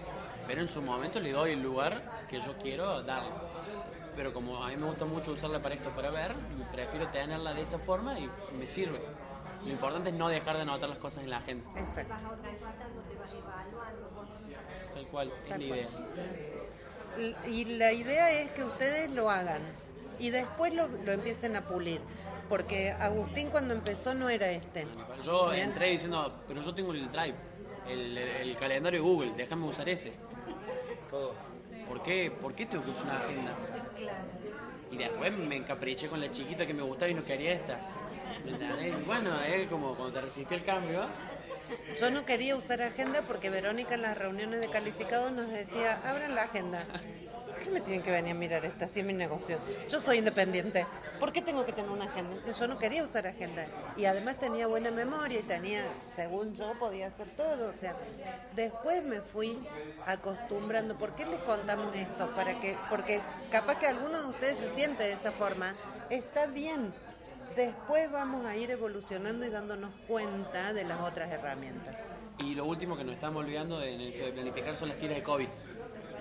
pero 0.48 0.62
en 0.62 0.70
su 0.70 0.82
momento 0.82 1.20
le 1.20 1.32
doy 1.32 1.52
el 1.52 1.62
lugar 1.62 2.26
que 2.28 2.42
yo 2.42 2.58
quiero 2.58 3.04
darle. 3.04 3.30
Pero 4.16 4.34
como 4.34 4.64
a 4.64 4.68
mí 4.70 4.76
me 4.78 4.86
gusta 4.88 5.06
mucho 5.06 5.32
usarla 5.32 5.62
para 5.62 5.76
esto, 5.76 5.90
para 5.92 6.10
ver, 6.12 6.34
prefiero 6.72 7.08
tenerla 7.10 7.54
de 7.54 7.62
esa 7.62 7.80
forma 7.80 8.18
y 8.20 8.30
me 8.58 8.68
sirve. 8.68 9.00
Lo 9.64 9.72
importante 9.72 10.10
es 10.10 10.16
no 10.16 10.28
dejar 10.28 10.56
de 10.58 10.64
anotar 10.64 10.90
las 10.90 10.98
cosas 10.98 11.24
en 11.24 11.30
la 11.30 11.38
agenda. 11.38 11.70
Exacto. 11.80 12.14
Tal 14.94 15.08
cual, 15.08 15.32
es 15.44 15.50
Tal 15.50 15.60
la 15.62 15.68
cual. 15.68 15.80
idea. 15.80 15.88
Y 17.48 17.66
la 17.66 17.92
idea 17.94 18.32
es 18.32 18.52
que 18.52 18.64
ustedes 18.64 19.10
lo 19.12 19.30
hagan 19.30 19.62
y 20.20 20.30
después 20.30 20.74
lo, 20.74 20.88
lo 20.88 21.12
empiecen 21.12 21.56
a 21.56 21.62
pulir. 21.66 22.02
Porque 22.50 22.92
Agustín 22.92 23.50
cuando 23.50 23.74
empezó 23.74 24.14
no 24.14 24.28
era 24.30 24.52
este. 24.52 24.86
Yo 25.24 25.52
Bien. 25.52 25.70
entré 25.70 25.90
diciendo, 25.92 26.34
pero 26.48 26.62
yo 26.62 26.74
tengo 26.74 26.92
el 26.92 27.10
Drive, 27.10 27.36
el, 27.88 28.18
el 28.18 28.58
calendario 28.58 29.02
de 29.02 29.08
Google, 29.08 29.34
déjame 29.38 29.68
usar 29.68 29.88
ese. 29.88 30.12
Todo. 31.10 31.34
¿Por 31.92 32.04
qué, 32.04 32.32
¿Por 32.32 32.56
qué 32.56 32.66
tengo 32.66 32.86
que 32.86 32.92
usar 32.92 33.06
una 33.08 33.18
agenda? 33.18 33.58
Y 34.92 34.96
después 34.96 35.34
me 35.34 35.58
encapriché 35.58 36.08
con 36.08 36.22
la 36.22 36.32
chiquita 36.32 36.66
que 36.66 36.74
me 36.74 36.84
gustaba 36.84 37.12
y 37.12 37.14
no 37.14 37.22
quería 37.22 37.52
esta. 37.52 37.82
Y 38.46 38.92
bueno, 39.06 39.38
es 39.42 39.68
como 39.68 39.94
cuando 39.96 40.14
te 40.14 40.22
resistí 40.22 40.56
el 40.56 40.64
cambio. 40.64 41.06
Yo 42.00 42.10
no 42.10 42.24
quería 42.24 42.56
usar 42.56 42.82
agenda 42.82 43.24
porque 43.24 43.50
Verónica 43.50 43.96
en 43.96 44.04
las 44.04 44.18
reuniones 44.18 44.62
de 44.62 44.70
calificados 44.70 45.34
nos 45.34 45.50
decía, 45.50 46.00
abran 46.06 46.34
la 46.34 46.44
agenda. 46.44 46.86
¿Por 47.62 47.68
qué 47.68 47.74
me 47.76 47.82
tienen 47.82 48.02
que 48.02 48.10
venir 48.10 48.32
a 48.32 48.40
mirar 48.40 48.66
esta? 48.66 48.86
Así 48.86 49.02
es 49.02 49.06
mi 49.06 49.14
negocio. 49.14 49.60
Yo 49.88 50.02
soy 50.02 50.18
independiente. 50.18 50.88
¿Por 51.20 51.32
qué 51.32 51.44
tengo 51.44 51.64
que 51.64 51.72
tener 51.72 51.92
una 51.92 52.06
agenda? 52.06 52.38
Yo 52.60 52.68
no 52.68 52.80
quería 52.80 53.04
usar 53.04 53.28
agenda. 53.28 53.68
Y 53.96 54.06
además 54.06 54.40
tenía 54.40 54.66
buena 54.66 54.90
memoria 54.90 55.42
y 55.42 55.44
tenía, 55.44 55.84
según 56.10 56.56
yo, 56.56 56.74
podía 56.80 57.06
hacer 57.06 57.28
todo. 57.38 57.70
O 57.70 57.78
sea, 57.80 57.96
después 58.56 59.04
me 59.04 59.22
fui 59.22 59.60
acostumbrando. 60.08 60.98
¿Por 60.98 61.14
qué 61.14 61.24
les 61.28 61.40
contamos 61.42 61.96
esto? 61.96 62.32
Para 62.32 62.60
que, 62.60 62.76
porque 62.90 63.22
capaz 63.52 63.78
que 63.78 63.86
alguno 63.86 64.24
de 64.24 64.30
ustedes 64.30 64.58
se 64.58 64.74
siente 64.74 65.04
de 65.04 65.14
esa 65.14 65.32
forma. 65.32 65.76
Está 66.10 66.48
bien. 66.48 66.92
Después 67.56 68.12
vamos 68.12 68.44
a 68.44 68.56
ir 68.56 68.72
evolucionando 68.72 69.46
y 69.46 69.50
dándonos 69.50 69.92
cuenta 70.08 70.74
de 70.74 70.84
las 70.84 71.00
otras 71.00 71.30
herramientas. 71.32 71.96
Y 72.40 72.56
lo 72.56 72.66
último 72.66 72.98
que 72.98 73.04
nos 73.04 73.14
estamos 73.14 73.44
olvidando 73.44 73.80
de, 73.80 73.94
en 73.94 74.02
el 74.02 74.34
planificar 74.34 74.76
son 74.76 74.90
las 74.90 74.98
tiras 74.98 75.16
de 75.16 75.22
COVID. 75.22 75.48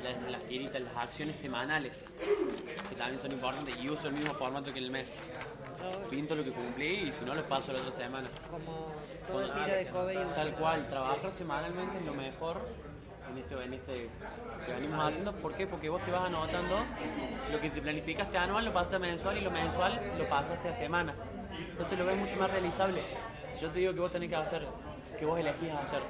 Las, 0.02 0.30
las 0.30 0.42
tiritas, 0.44 0.80
las 0.80 0.96
acciones 0.96 1.36
semanales, 1.36 2.04
que 2.88 2.96
también 2.96 3.20
son 3.20 3.32
importantes. 3.32 3.74
Y 3.80 3.88
uso 3.88 4.08
el 4.08 4.14
mismo 4.14 4.32
formato 4.34 4.72
que 4.72 4.78
en 4.78 4.84
el 4.84 4.90
mes. 4.90 5.12
Pinto 6.10 6.34
lo 6.34 6.44
que 6.44 6.50
cumplí 6.50 7.08
y 7.08 7.12
si 7.12 7.24
no, 7.24 7.34
lo 7.34 7.42
paso 7.44 7.72
la 7.72 7.78
otra 7.78 7.92
semana. 7.92 8.28
Como 8.50 8.88
todo 9.26 9.42
el 9.42 9.52
tiro 9.52 9.76
de 9.76 9.86
Kobe 9.86 10.14
y 10.14 10.34
Tal 10.34 10.54
cual, 10.54 10.88
trabajar 10.88 11.32
semanalmente 11.32 11.98
es 11.98 12.04
lo 12.04 12.14
mejor 12.14 12.60
en 13.30 13.38
este, 13.38 13.64
en 13.64 13.74
este 13.74 14.10
que 14.66 14.72
venimos 14.72 15.04
haciendo. 15.04 15.32
¿Por 15.32 15.54
qué? 15.54 15.66
Porque 15.66 15.88
vos 15.88 16.02
te 16.02 16.10
vas 16.10 16.24
anotando 16.24 16.84
lo 17.50 17.60
que 17.60 17.70
te 17.70 17.80
planificaste 17.80 18.36
anual, 18.36 18.64
lo 18.64 18.72
pasaste 18.72 18.96
a 18.96 18.98
mensual 18.98 19.38
y 19.38 19.40
lo 19.40 19.50
mensual 19.50 20.00
lo 20.18 20.28
pasaste 20.28 20.68
a 20.68 20.76
semana. 20.76 21.14
Entonces 21.70 21.98
lo 21.98 22.04
ves 22.04 22.16
mucho 22.16 22.36
más 22.36 22.50
realizable. 22.50 23.02
Si 23.52 23.62
yo 23.62 23.70
te 23.70 23.80
digo 23.80 23.94
que 23.94 24.00
vos 24.00 24.10
tenés 24.10 24.28
que 24.28 24.36
hacer, 24.36 24.66
que 25.18 25.24
vos 25.24 25.38
elegís 25.38 25.72
hacer 25.72 26.02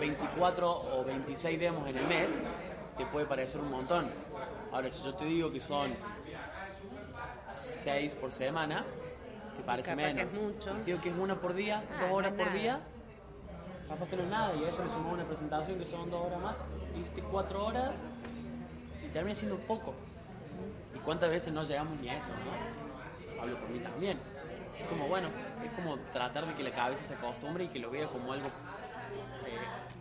24 0.00 0.70
o 0.70 1.04
26 1.04 1.60
demos 1.60 1.88
en 1.88 1.96
el 1.96 2.06
mes, 2.06 2.40
te 2.98 3.06
puede 3.06 3.26
parecer 3.26 3.60
un 3.60 3.70
montón. 3.70 4.10
Ahora, 4.72 4.90
si 4.90 5.02
yo 5.02 5.14
te 5.14 5.24
digo 5.24 5.50
que 5.52 5.60
son 5.60 5.94
6 7.50 8.14
por 8.16 8.32
semana, 8.32 8.84
te 9.56 9.62
parece 9.62 9.90
Capaz 9.90 10.02
que 10.08 10.14
menos. 10.14 10.32
es 10.34 10.40
mucho. 10.40 10.72
Si 10.74 10.78
te 10.80 10.84
digo 10.92 11.00
que 11.02 11.08
es 11.10 11.14
una 11.16 11.40
por 11.40 11.54
día, 11.54 11.82
Ah, 11.88 12.00
dos 12.02 12.10
horas 12.12 12.30
por 12.32 12.46
nada. 12.46 12.52
día, 12.58 12.80
capaz 13.88 14.06
que 14.08 14.16
no 14.16 14.22
es 14.24 14.28
nada. 14.28 14.54
Y 14.56 14.64
a 14.64 14.68
eso 14.68 14.84
le 14.84 14.90
sumamos 14.90 15.14
una 15.14 15.24
presentación 15.24 15.78
que 15.78 15.86
son 15.86 16.10
dos 16.10 16.26
horas 16.26 16.40
más. 16.40 16.56
Hiciste 17.00 17.22
cuatro 17.22 17.64
horas 17.66 17.90
y 19.04 19.08
termina 19.08 19.34
siendo 19.34 19.56
poco. 19.58 19.94
¿Y 20.94 20.98
cuántas 20.98 21.30
veces 21.30 21.52
no 21.52 21.62
llegamos 21.64 21.98
ni 22.00 22.08
a 22.08 22.16
eso? 22.18 22.28
no? 22.28 23.42
Hablo 23.42 23.56
por 23.58 23.68
mí 23.70 23.78
también. 23.78 24.18
Es 24.76 24.84
como, 24.84 25.06
bueno, 25.08 25.28
es 25.64 25.70
como 25.72 25.96
tratar 26.12 26.44
de 26.44 26.54
que 26.54 26.62
la 26.62 26.72
cabeza 26.72 27.02
se 27.04 27.14
acostumbre 27.14 27.64
y 27.64 27.68
que 27.68 27.78
lo 27.78 27.90
vea 27.90 28.06
como 28.08 28.32
algo 28.32 28.48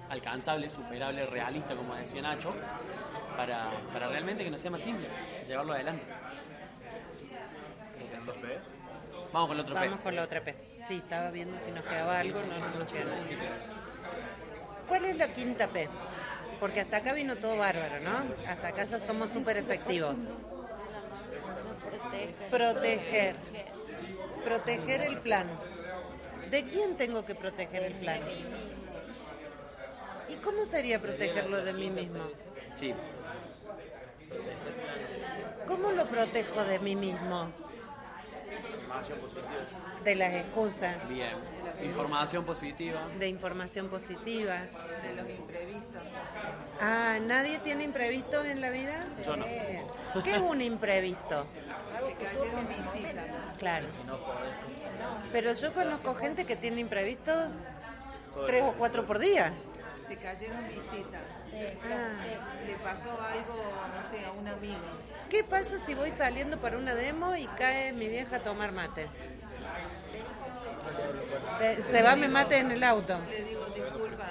alcanzable, 0.09 0.69
superable, 0.69 1.25
realista, 1.25 1.75
como 1.75 1.95
decía 1.95 2.21
Nacho, 2.21 2.53
para, 3.35 3.69
para 3.93 4.09
realmente 4.09 4.43
que 4.43 4.51
no 4.51 4.57
sea 4.57 4.71
más 4.71 4.81
simple, 4.81 5.07
llevarlo 5.45 5.73
adelante. 5.73 6.03
Vamos 9.33 9.49
con 9.49 9.57
el 9.57 9.61
otro 9.61 9.75
P. 9.75 9.81
Vamos 9.81 9.99
con 10.01 10.15
la 10.15 10.23
otra 10.23 10.41
P. 10.41 10.55
Sí, 10.87 10.95
estaba 10.95 11.31
viendo 11.31 11.57
si 11.65 11.71
nos 11.71 11.83
quedaba 11.83 12.19
algo, 12.19 12.39
no 12.41 12.67
no 12.69 12.79
nos 12.79 12.91
queda 12.91 13.05
nada. 13.05 13.23
¿Cuál 14.87 15.05
es 15.05 15.17
la 15.17 15.27
quinta 15.33 15.67
P? 15.67 15.89
Porque 16.59 16.81
hasta 16.81 16.97
acá 16.97 17.13
vino 17.13 17.35
todo 17.35 17.57
bárbaro, 17.57 17.99
¿no? 17.99 18.23
Hasta 18.47 18.69
acá 18.69 18.85
ya 18.85 18.99
somos 18.99 19.29
súper 19.31 19.57
efectivos. 19.57 20.15
Proteger. 22.49 23.35
Proteger 24.43 25.01
el 25.01 25.17
plan. 25.19 25.47
¿De 26.49 26.63
quién 26.63 26.95
tengo 26.95 27.25
que 27.25 27.35
proteger 27.35 27.83
el 27.83 27.93
plan? 27.93 28.19
¿Y 30.29 30.35
cómo 30.35 30.65
sería 30.65 30.99
protegerlo 30.99 31.63
de 31.63 31.73
mí 31.73 31.89
mismo? 31.89 32.23
Sí, 32.71 32.93
¿Cómo 35.67 35.91
lo 35.91 36.05
protejo 36.05 36.63
de 36.63 36.79
mí 36.79 36.95
mismo? 36.95 37.49
Información 38.73 39.19
positiva. 39.19 39.47
De 40.03 40.15
las 40.15 40.33
excusas, 40.33 41.09
bien. 41.09 41.33
Información 41.83 42.45
positiva. 42.45 43.01
de 43.19 43.27
información 43.27 43.89
positiva. 43.89 44.55
de 45.03 45.13
los 45.15 45.29
imprevistos. 45.29 46.01
Ah, 46.79 47.17
¿nadie 47.21 47.59
tiene 47.59 47.83
imprevistos 47.83 48.45
en 48.45 48.61
la 48.61 48.69
vida? 48.69 49.05
Yo 49.25 49.35
no. 49.35 49.45
¿Qué 50.23 50.31
es 50.31 50.41
un 50.41 50.61
imprevisto? 50.61 51.45
Te 52.07 52.25
cayeron 52.25 52.67
visitas. 52.69 53.25
Claro. 53.59 53.87
Pero 55.31 55.53
yo 55.53 55.71
conozco 55.73 56.15
gente 56.15 56.45
que 56.45 56.55
tiene 56.55 56.79
imprevistos 56.79 57.49
tres 58.45 58.63
o 58.63 58.73
cuatro 58.73 59.05
por 59.05 59.19
día. 59.19 59.51
Te 60.07 60.15
cayeron 60.17 60.67
visitas. 60.67 61.21
Ah, 61.91 62.65
Le 62.65 62.75
pasó 62.77 63.21
algo, 63.21 63.73
no 63.95 64.03
sé, 64.05 64.25
a 64.25 64.31
un 64.31 64.47
amigo. 64.47 64.77
¿Qué 65.29 65.43
pasa 65.43 65.71
si 65.85 65.93
voy 65.95 66.11
saliendo 66.11 66.57
para 66.57 66.77
una 66.77 66.95
demo 66.95 67.35
y 67.35 67.45
cae 67.47 67.91
mi 67.91 68.07
vieja 68.07 68.37
a 68.37 68.39
tomar 68.39 68.71
mate? 68.71 69.07
Se- 71.59 71.83
Se 71.83 72.01
va, 72.01 72.15
me 72.15 72.27
mate 72.29 72.57
en 72.57 72.71
el 72.71 72.83
auto. 72.83 73.19
Le 73.29 73.43
digo, 73.43 73.65
disculpa, 73.67 74.27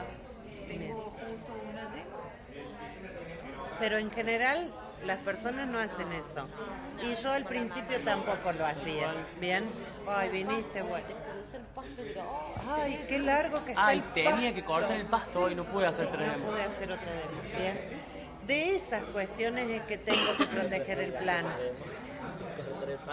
tengo 0.68 1.02
justo 1.10 1.52
una 1.70 1.86
demo. 1.86 2.16
Pero 3.78 3.98
en 3.98 4.10
general 4.10 4.72
las 5.04 5.18
personas 5.18 5.68
no 5.68 5.78
hacen 5.78 6.10
eso. 6.12 6.48
Y 7.02 7.14
yo 7.16 7.32
al 7.32 7.44
principio 7.44 8.00
tampoco 8.02 8.52
lo 8.52 8.64
hacía. 8.66 9.12
¿Bien? 9.38 9.70
Ay, 10.08 10.30
viniste, 10.30 10.80
bueno. 10.82 11.06
Ay, 12.68 13.04
qué 13.08 13.18
largo 13.18 13.64
que 13.64 13.70
está 13.72 13.86
Ay, 13.86 13.98
el 13.98 14.12
tenía 14.12 14.32
pasto. 14.34 14.54
que 14.54 14.64
cortar 14.64 14.96
el 14.96 15.06
pasto 15.06 15.50
y 15.50 15.54
no 15.54 15.64
pude 15.64 15.86
hacer 15.86 16.10
tres 16.10 16.26
No 16.26 16.32
demos. 16.32 16.52
pude 16.52 16.62
hacer 16.62 16.92
otra 16.92 17.12
demo. 17.12 17.58
Bien. 17.58 18.02
De 18.46 18.76
esas 18.76 19.02
cuestiones 19.04 19.68
es 19.70 19.82
que 19.82 19.98
tengo 19.98 20.36
que 20.38 20.46
proteger 20.46 20.98
el 21.00 21.12
plan. 21.14 21.44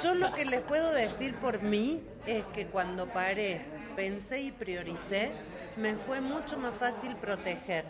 Yo 0.03 0.13
lo 0.15 0.31
que 0.33 0.45
les 0.45 0.61
puedo 0.61 0.91
decir 0.91 1.35
por 1.35 1.61
mí 1.61 2.01
es 2.25 2.43
que 2.55 2.67
cuando 2.67 3.07
paré, 3.07 3.61
pensé 3.95 4.41
y 4.41 4.51
prioricé, 4.51 5.31
me 5.77 5.95
fue 5.95 6.21
mucho 6.21 6.57
más 6.57 6.75
fácil 6.75 7.15
proteger. 7.15 7.85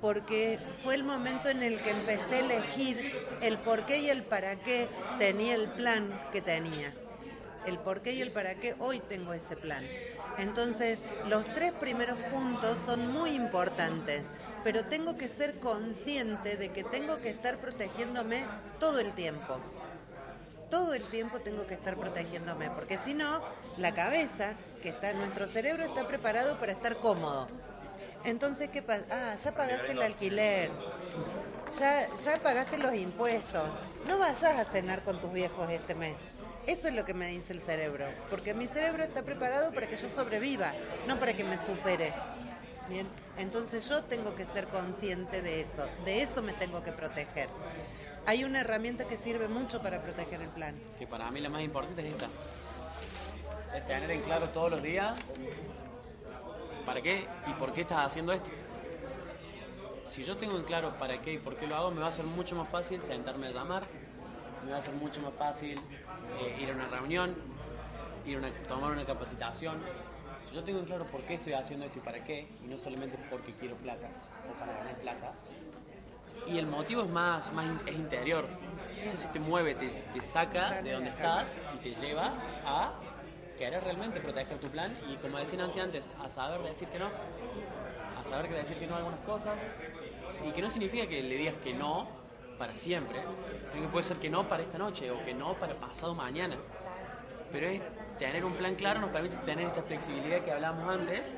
Porque 0.00 0.58
fue 0.82 0.94
el 0.94 1.04
momento 1.04 1.48
en 1.50 1.62
el 1.62 1.76
que 1.80 1.90
empecé 1.90 2.36
a 2.36 2.40
elegir 2.40 3.12
el 3.42 3.58
por 3.58 3.84
qué 3.84 3.98
y 3.98 4.08
el 4.08 4.22
para 4.24 4.56
qué 4.56 4.88
tenía 5.18 5.54
el 5.54 5.68
plan 5.68 6.10
que 6.32 6.40
tenía. 6.40 6.92
El 7.66 7.78
por 7.78 8.00
qué 8.00 8.12
y 8.12 8.22
el 8.22 8.30
para 8.30 8.54
qué 8.54 8.74
hoy 8.78 9.00
tengo 9.00 9.32
ese 9.32 9.56
plan. 9.56 9.84
Entonces, 10.38 10.98
los 11.28 11.44
tres 11.54 11.72
primeros 11.72 12.18
puntos 12.32 12.78
son 12.86 13.12
muy 13.12 13.30
importantes, 13.30 14.22
pero 14.64 14.84
tengo 14.84 15.16
que 15.16 15.28
ser 15.28 15.58
consciente 15.60 16.56
de 16.56 16.70
que 16.70 16.84
tengo 16.84 17.20
que 17.20 17.30
estar 17.30 17.58
protegiéndome 17.58 18.44
todo 18.78 18.98
el 19.00 19.12
tiempo 19.12 19.58
todo 20.70 20.94
el 20.94 21.02
tiempo 21.02 21.40
tengo 21.40 21.66
que 21.66 21.74
estar 21.74 21.96
protegiéndome, 21.96 22.70
porque 22.70 22.98
si 23.04 23.12
no, 23.12 23.42
la 23.76 23.92
cabeza, 23.92 24.54
que 24.82 24.90
está, 24.90 25.12
nuestro 25.12 25.48
cerebro 25.48 25.84
está 25.84 26.06
preparado 26.06 26.58
para 26.58 26.72
estar 26.72 26.96
cómodo. 26.98 27.48
Entonces, 28.24 28.70
¿qué 28.70 28.82
pasa? 28.82 29.04
Ah, 29.10 29.36
ya 29.42 29.52
pagaste 29.52 29.92
el 29.92 30.02
alquiler, 30.02 30.70
ya, 31.78 32.06
ya 32.16 32.38
pagaste 32.42 32.78
los 32.78 32.94
impuestos, 32.94 33.70
no 34.06 34.18
vayas 34.18 34.44
a 34.58 34.64
cenar 34.66 35.02
con 35.02 35.20
tus 35.20 35.32
viejos 35.32 35.70
este 35.70 35.94
mes. 35.94 36.16
Eso 36.66 36.88
es 36.88 36.94
lo 36.94 37.04
que 37.04 37.14
me 37.14 37.28
dice 37.28 37.52
el 37.52 37.62
cerebro, 37.62 38.06
porque 38.28 38.54
mi 38.54 38.66
cerebro 38.66 39.02
está 39.02 39.22
preparado 39.22 39.72
para 39.72 39.88
que 39.88 39.96
yo 39.96 40.08
sobreviva, 40.08 40.72
no 41.06 41.18
para 41.18 41.32
que 41.32 41.44
me 41.44 41.56
supere. 41.64 42.12
Bien, 42.88 43.06
entonces 43.38 43.88
yo 43.88 44.04
tengo 44.04 44.34
que 44.34 44.44
ser 44.46 44.66
consciente 44.66 45.42
de 45.42 45.62
eso, 45.62 45.86
de 46.04 46.22
eso 46.22 46.42
me 46.42 46.52
tengo 46.52 46.82
que 46.82 46.92
proteger. 46.92 47.48
Hay 48.26 48.44
una 48.44 48.60
herramienta 48.60 49.04
que 49.04 49.16
sirve 49.16 49.48
mucho 49.48 49.82
para 49.82 50.02
proteger 50.02 50.42
el 50.42 50.48
plan. 50.48 50.78
Que 50.98 51.06
para 51.06 51.30
mí 51.30 51.40
la 51.40 51.48
más 51.48 51.62
importante 51.62 52.02
es 52.06 52.12
esta. 52.12 52.28
Es 53.74 53.86
tener 53.86 54.10
en 54.10 54.20
claro 54.20 54.50
todos 54.50 54.70
los 54.70 54.82
días 54.82 55.18
para 56.84 57.00
qué 57.00 57.26
y 57.46 57.52
por 57.54 57.72
qué 57.72 57.82
estás 57.82 58.06
haciendo 58.06 58.32
esto. 58.32 58.50
Si 60.04 60.24
yo 60.24 60.36
tengo 60.36 60.56
en 60.58 60.64
claro 60.64 60.92
para 60.98 61.22
qué 61.22 61.34
y 61.34 61.38
por 61.38 61.56
qué 61.56 61.66
lo 61.68 61.76
hago, 61.76 61.90
me 61.92 62.00
va 62.00 62.08
a 62.08 62.12
ser 62.12 62.24
mucho 62.24 62.56
más 62.56 62.68
fácil 62.68 63.00
sentarme 63.02 63.46
a 63.46 63.50
llamar, 63.50 63.84
me 64.62 64.70
va 64.72 64.78
a 64.78 64.80
ser 64.80 64.94
mucho 64.94 65.20
más 65.20 65.34
fácil 65.34 65.82
eh, 66.36 66.56
ir 66.60 66.70
a 66.70 66.74
una 66.74 66.86
reunión, 66.88 67.34
ir 68.24 68.38
una- 68.38 68.52
tomar 68.68 68.92
una 68.92 69.04
capacitación. 69.06 69.78
Si 70.44 70.54
yo 70.54 70.62
tengo 70.64 70.80
en 70.80 70.86
claro 70.86 71.06
por 71.10 71.24
qué 71.24 71.34
estoy 71.34 71.52
haciendo 71.54 71.84
esto 71.86 71.98
y 71.98 72.02
para 72.02 72.22
qué, 72.24 72.56
y 72.62 72.66
no 72.68 72.76
solamente 72.78 73.16
porque 73.18 73.54
quiero 73.54 73.76
plata 73.76 74.08
o 74.48 74.54
para 74.54 74.72
ganar 74.74 74.98
plata, 75.00 75.34
y 76.46 76.58
el 76.58 76.66
motivo 76.66 77.02
es 77.02 77.08
más, 77.08 77.52
más 77.52 77.66
es 77.86 77.96
interior. 77.96 78.48
Eso 79.04 79.16
sí 79.16 79.28
te 79.28 79.38
mueve, 79.40 79.74
te, 79.74 79.88
te 79.88 80.20
saca 80.20 80.82
de 80.82 80.92
donde 80.92 81.10
estás 81.10 81.58
y 81.70 81.78
te 81.78 81.94
lleva 81.94 82.34
a 82.64 82.92
querer 83.56 83.82
realmente 83.84 84.20
proteger 84.20 84.58
tu 84.58 84.68
plan 84.68 84.98
y 85.06 85.16
como 85.18 85.38
decía 85.38 85.58
Nancy 85.58 85.80
antes, 85.80 86.10
a 86.18 86.28
saber 86.28 86.62
decir 86.62 86.88
que 86.88 86.98
no, 86.98 87.12
a 88.14 88.24
saber 88.24 88.48
que 88.48 88.54
decir 88.54 88.78
que 88.78 88.86
no 88.86 88.94
a 88.94 88.98
algunas 88.98 89.20
cosas 89.20 89.58
y 90.42 90.52
que 90.52 90.62
no 90.62 90.70
significa 90.70 91.06
que 91.06 91.22
le 91.22 91.36
digas 91.36 91.56
que 91.56 91.74
no 91.74 92.29
para 92.60 92.74
siempre, 92.74 93.18
sino 93.72 93.86
que 93.86 93.88
puede 93.88 94.04
ser 94.04 94.18
que 94.18 94.28
no 94.28 94.46
para 94.46 94.62
esta 94.62 94.76
noche 94.76 95.10
o 95.10 95.24
que 95.24 95.32
no 95.32 95.54
para 95.54 95.74
pasado 95.74 96.14
mañana. 96.14 96.58
Pero 97.50 97.66
es 97.66 97.80
tener 98.18 98.44
un 98.44 98.52
plan 98.52 98.74
claro 98.74 99.00
nos 99.00 99.08
permite 99.10 99.38
tener 99.38 99.66
esta 99.66 99.82
flexibilidad 99.82 100.40
que 100.44 100.52
hablábamos 100.52 100.94
antes 100.94 101.32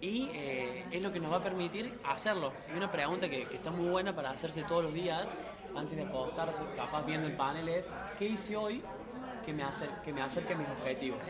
y 0.00 0.28
eh, 0.34 0.84
es 0.90 1.02
lo 1.02 1.12
que 1.12 1.20
nos 1.20 1.32
va 1.32 1.36
a 1.36 1.42
permitir 1.42 1.96
hacerlo. 2.04 2.52
Y 2.74 2.76
una 2.76 2.90
pregunta 2.90 3.30
que, 3.30 3.44
que 3.44 3.56
está 3.56 3.70
muy 3.70 3.88
buena 3.88 4.14
para 4.14 4.30
hacerse 4.30 4.64
todos 4.64 4.82
los 4.82 4.92
días, 4.92 5.24
antes 5.76 5.96
de 5.96 6.02
acostarse, 6.02 6.62
capaz 6.74 7.06
viendo 7.06 7.28
el 7.28 7.36
panel, 7.36 7.68
es 7.68 7.86
¿qué 8.18 8.26
hice 8.26 8.56
hoy 8.56 8.82
que 9.46 9.52
me, 9.52 9.62
acer 9.62 9.88
que 10.04 10.12
me 10.12 10.20
acerque 10.20 10.54
a 10.54 10.56
mis 10.56 10.68
objetivos? 10.68 11.20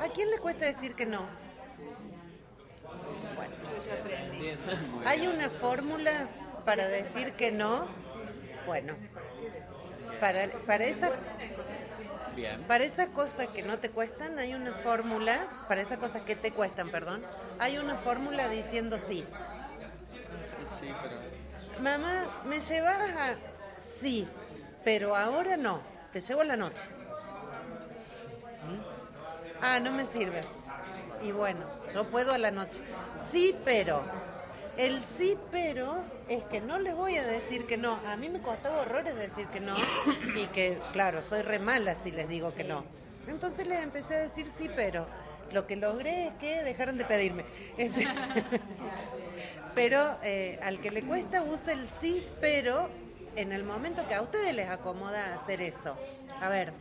¿A 0.00 0.08
quién 0.08 0.30
le 0.30 0.38
cuesta 0.38 0.64
decir 0.64 0.94
que 0.94 1.04
no? 1.04 1.20
Yo 3.62 3.84
ya 3.84 3.92
aprendí. 3.92 4.52
¿Hay 5.04 5.26
una 5.26 5.50
fórmula 5.50 6.28
para 6.68 6.86
decir 6.86 7.32
que 7.32 7.50
no? 7.50 7.86
Bueno, 8.66 8.92
para, 10.20 10.48
para 10.66 10.84
esa 10.84 11.12
Bien. 12.36 12.62
Para 12.64 12.84
esas 12.84 13.06
cosas 13.08 13.48
que 13.48 13.62
no 13.62 13.78
te 13.78 13.88
cuestan, 13.90 14.38
hay 14.38 14.52
una 14.52 14.74
fórmula, 14.74 15.48
para 15.66 15.80
esas 15.80 15.98
cosas 15.98 16.20
que 16.20 16.36
te 16.36 16.52
cuestan, 16.52 16.90
perdón, 16.90 17.24
hay 17.58 17.78
una 17.78 17.96
fórmula 17.96 18.50
diciendo 18.50 18.98
sí. 18.98 19.24
Sí, 20.66 20.88
pero... 21.02 21.82
Mamá, 21.82 22.42
¿me 22.44 22.60
llevas 22.60 23.00
a...? 23.16 23.34
Sí, 24.02 24.28
pero 24.84 25.16
ahora 25.16 25.56
no, 25.56 25.80
te 26.12 26.20
llevo 26.20 26.42
a 26.42 26.44
la 26.44 26.56
noche. 26.56 26.86
¿Mm? 28.68 29.62
Ah, 29.62 29.80
no 29.80 29.90
me 29.90 30.04
sirve. 30.04 30.42
Y 31.22 31.32
bueno, 31.32 31.60
yo 31.94 32.04
puedo 32.04 32.34
a 32.34 32.38
la 32.38 32.50
noche. 32.50 32.82
Sí, 33.32 33.56
pero... 33.64 34.04
El 34.78 35.02
sí, 35.04 35.36
pero 35.50 36.04
es 36.28 36.44
que 36.44 36.60
no 36.60 36.78
les 36.78 36.94
voy 36.94 37.16
a 37.16 37.26
decir 37.26 37.66
que 37.66 37.76
no. 37.76 37.94
A 38.06 38.16
mí 38.16 38.28
me 38.28 38.38
costaba 38.38 38.82
horrores 38.82 39.16
decir 39.16 39.44
que 39.48 39.58
no 39.58 39.74
y 40.36 40.46
que, 40.54 40.78
claro, 40.92 41.20
soy 41.28 41.42
re 41.42 41.58
mala 41.58 41.96
si 41.96 42.12
les 42.12 42.28
digo 42.28 42.54
que 42.54 42.62
no. 42.62 42.84
Entonces 43.26 43.66
les 43.66 43.82
empecé 43.82 44.14
a 44.14 44.18
decir 44.18 44.46
sí, 44.56 44.70
pero 44.76 45.04
lo 45.50 45.66
que 45.66 45.74
logré 45.74 46.28
es 46.28 46.34
que 46.34 46.62
dejaron 46.62 46.96
de 46.96 47.04
pedirme. 47.04 47.44
Este, 47.76 48.06
pero 49.74 50.16
eh, 50.22 50.60
al 50.62 50.80
que 50.80 50.92
le 50.92 51.02
cuesta 51.02 51.42
usa 51.42 51.72
el 51.72 51.88
sí, 52.00 52.24
pero 52.40 52.88
en 53.34 53.52
el 53.52 53.64
momento 53.64 54.06
que 54.06 54.14
a 54.14 54.22
ustedes 54.22 54.54
les 54.54 54.70
acomoda 54.70 55.34
hacer 55.34 55.60
eso. 55.60 55.96
A 56.40 56.48
ver, 56.50 56.72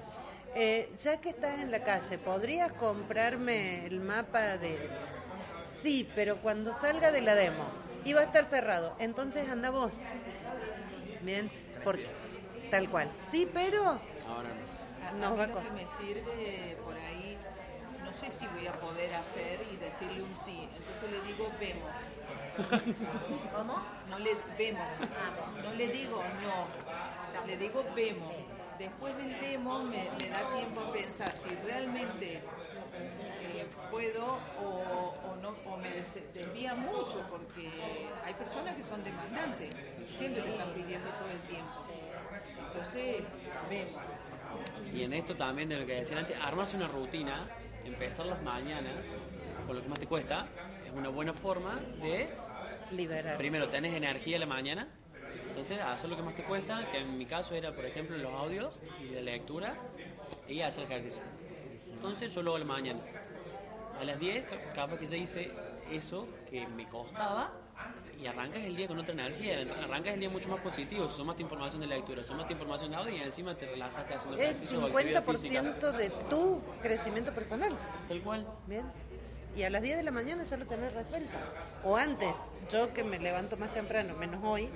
eh, 0.54 0.88
ya 1.02 1.18
que 1.18 1.30
estás 1.30 1.60
en 1.60 1.72
la 1.72 1.84
calle, 1.84 2.20
¿podrías 2.20 2.72
comprarme 2.74 3.88
el 3.88 4.02
mapa 4.02 4.60
de... 4.60 4.78
Sí, 5.82 6.08
pero 6.16 6.38
cuando 6.38 6.74
salga 6.80 7.12
de 7.12 7.22
la 7.22 7.36
demo, 7.36 7.87
iba 8.06 8.22
a 8.22 8.24
estar 8.24 8.46
cerrado, 8.46 8.96
entonces 9.00 9.50
anda 9.50 9.70
vos. 9.70 9.92
Bien, 11.22 11.50
porque 11.84 12.06
tal 12.70 12.90
cual. 12.90 13.12
Sí, 13.32 13.50
pero 13.54 14.00
Ahora 14.28 14.50
no. 14.50 15.06
A, 15.06 15.10
a 15.10 15.12
No, 15.14 15.32
mí 15.32 15.38
va 15.40 15.48
lo 15.48 15.54
con- 15.54 15.64
que 15.64 15.72
me 15.72 15.88
sirve 15.88 16.78
por 16.84 16.98
ahí, 17.00 17.38
no 18.04 18.14
sé 18.14 18.32
si 18.32 18.48
voy 18.48 18.68
a 18.68 18.74
poder 18.80 19.14
hacer 19.14 19.62
y 19.72 19.78
decirle 19.78 20.22
un 20.22 20.36
sí. 20.36 20.70
Entonces 20.76 21.10
le 21.10 21.22
digo 21.22 21.52
vemos. 21.60 21.92
¿Cómo? 23.52 23.76
No 24.10 24.20
le 24.20 24.36
vemos. 24.58 24.88
No 25.64 25.72
le 25.74 25.90
digo 25.90 26.24
no. 26.42 26.68
Le 27.46 27.58
digo 27.58 27.86
vemos. 27.96 28.36
Después 28.78 29.18
del 29.18 29.40
demo 29.40 29.84
me, 29.84 30.12
me 30.20 30.30
da 30.30 30.52
tiempo 30.52 30.82
a 30.82 30.92
pensar 30.92 31.32
si 31.36 31.56
realmente 31.56 32.42
eh, 33.40 33.66
puedo 33.90 34.26
o, 34.56 35.20
o 35.24 35.37
no 35.48 35.72
o 35.72 35.78
me 35.78 35.90
des- 35.92 36.14
desvía 36.34 36.76
mucho 36.76 37.20
porque 37.30 37.70
hay 38.26 38.34
personas 38.34 38.76
que 38.76 38.84
son 38.84 39.04
demandantes, 39.04 39.70
siempre 40.18 40.42
te 40.42 40.50
están 40.50 40.74
pidiendo 40.74 41.10
todo 41.12 41.30
el 41.30 41.40
tiempo. 41.42 41.88
Entonces, 42.60 43.24
vemos. 43.70 43.92
Y 44.94 45.04
en 45.04 45.14
esto 45.14 45.36
también 45.36 45.70
de 45.70 45.80
lo 45.80 45.86
que 45.86 45.96
decía 45.96 46.16
Nancy, 46.16 46.34
armarse 46.34 46.76
una 46.78 46.88
rutina, 46.88 47.48
empezar 47.86 48.26
las 48.26 48.42
mañanas 48.44 48.96
con 49.66 49.76
lo 49.76 49.82
que 49.82 49.90
más 49.90 50.00
te 50.00 50.08
cuesta, 50.08 50.48
es 50.86 50.92
una 50.92 51.10
buena 51.10 51.34
forma 51.34 51.80
de, 52.02 52.28
liberar. 52.92 53.38
primero, 53.38 53.68
tenés 53.70 53.94
energía 53.94 54.36
en 54.38 54.42
la 54.42 54.46
mañana, 54.48 54.88
entonces 55.50 55.80
hacer 55.82 56.10
lo 56.10 56.16
que 56.16 56.24
más 56.24 56.36
te 56.36 56.44
cuesta, 56.44 56.88
que 56.92 57.00
en 57.00 57.18
mi 57.18 57.26
caso 57.26 57.54
era, 57.56 57.72
por 57.76 57.86
ejemplo, 57.86 58.18
los 58.18 58.34
audios 58.34 58.80
y 59.02 59.14
la 59.14 59.22
lectura 59.22 59.76
y 60.48 60.62
hacer 60.62 60.86
ejercicio. 60.86 61.24
Entonces 61.94 62.34
yo 62.34 62.42
lo 62.42 62.52
hago 62.52 62.56
a 62.58 62.60
la 62.60 62.66
mañana. 62.66 63.00
A 64.00 64.04
las 64.04 64.20
10, 64.20 64.44
ca- 64.46 64.58
capaz 64.74 64.98
que 64.98 65.06
ya 65.08 65.18
hice 65.18 65.52
eso 65.92 66.28
que 66.50 66.68
me 66.68 66.86
costaba 66.88 67.52
y 68.22 68.26
arrancas 68.28 68.62
el 68.64 68.76
día 68.76 68.88
con 68.88 68.98
otra 68.98 69.14
energía, 69.14 69.58
arrancas 69.84 70.14
el 70.14 70.20
día 70.20 70.30
mucho 70.30 70.50
más 70.50 70.60
positivo, 70.60 71.08
sumaste 71.08 71.44
información 71.44 71.82
de 71.82 71.88
lectura, 71.88 72.24
sumaste 72.24 72.54
información 72.54 72.92
de 72.92 72.98
audio 72.98 73.16
y 73.16 73.20
encima 73.22 73.56
te 73.56 73.66
relajaste 73.68 74.14
haciendo 74.16 74.38
El 74.38 74.44
ejercicio 74.44 74.82
física. 74.88 75.62
50% 75.62 75.92
de 75.92 76.10
tu 76.30 76.62
crecimiento 76.82 77.32
personal. 77.34 77.76
Tal 78.08 78.22
cual. 78.22 78.46
Bien. 78.66 78.84
Y 79.56 79.64
a 79.64 79.70
las 79.72 79.82
10 79.82 79.98
de 79.98 80.04
la 80.04 80.12
mañana 80.12 80.44
ya 80.44 80.58
lo 80.58 80.66
tenés 80.66 80.94
resuelto. 80.94 81.36
O 81.84 81.98
antes, 81.98 82.30
yo 82.72 82.94
que 82.94 83.04
me 83.04 83.18
levanto 83.20 83.58
más 83.58 83.74
temprano, 83.74 84.16
menos 84.16 84.44
hoy, 84.44 84.70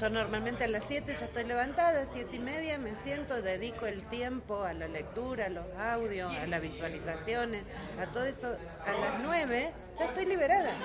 yo 0.00 0.10
normalmente 0.10 0.64
a 0.64 0.68
las 0.68 0.82
7 0.88 1.14
ya 1.18 1.26
estoy 1.26 1.44
levantada, 1.44 2.06
7 2.12 2.36
y 2.36 2.38
media, 2.40 2.78
me 2.78 2.94
siento, 2.96 3.40
dedico 3.42 3.86
el 3.86 4.02
tiempo 4.08 4.64
a 4.64 4.72
la 4.72 4.88
lectura, 4.88 5.46
a 5.46 5.50
los 5.50 5.66
audios, 5.76 6.32
a 6.32 6.46
las 6.46 6.60
visualizaciones, 6.60 7.64
a 7.98 8.06
todo 8.06 8.24
eso. 8.24 8.56
A 8.84 8.92
las 8.94 9.22
9 9.22 9.72
ya 9.98 10.04
estoy 10.06 10.26
liberada. 10.26 10.76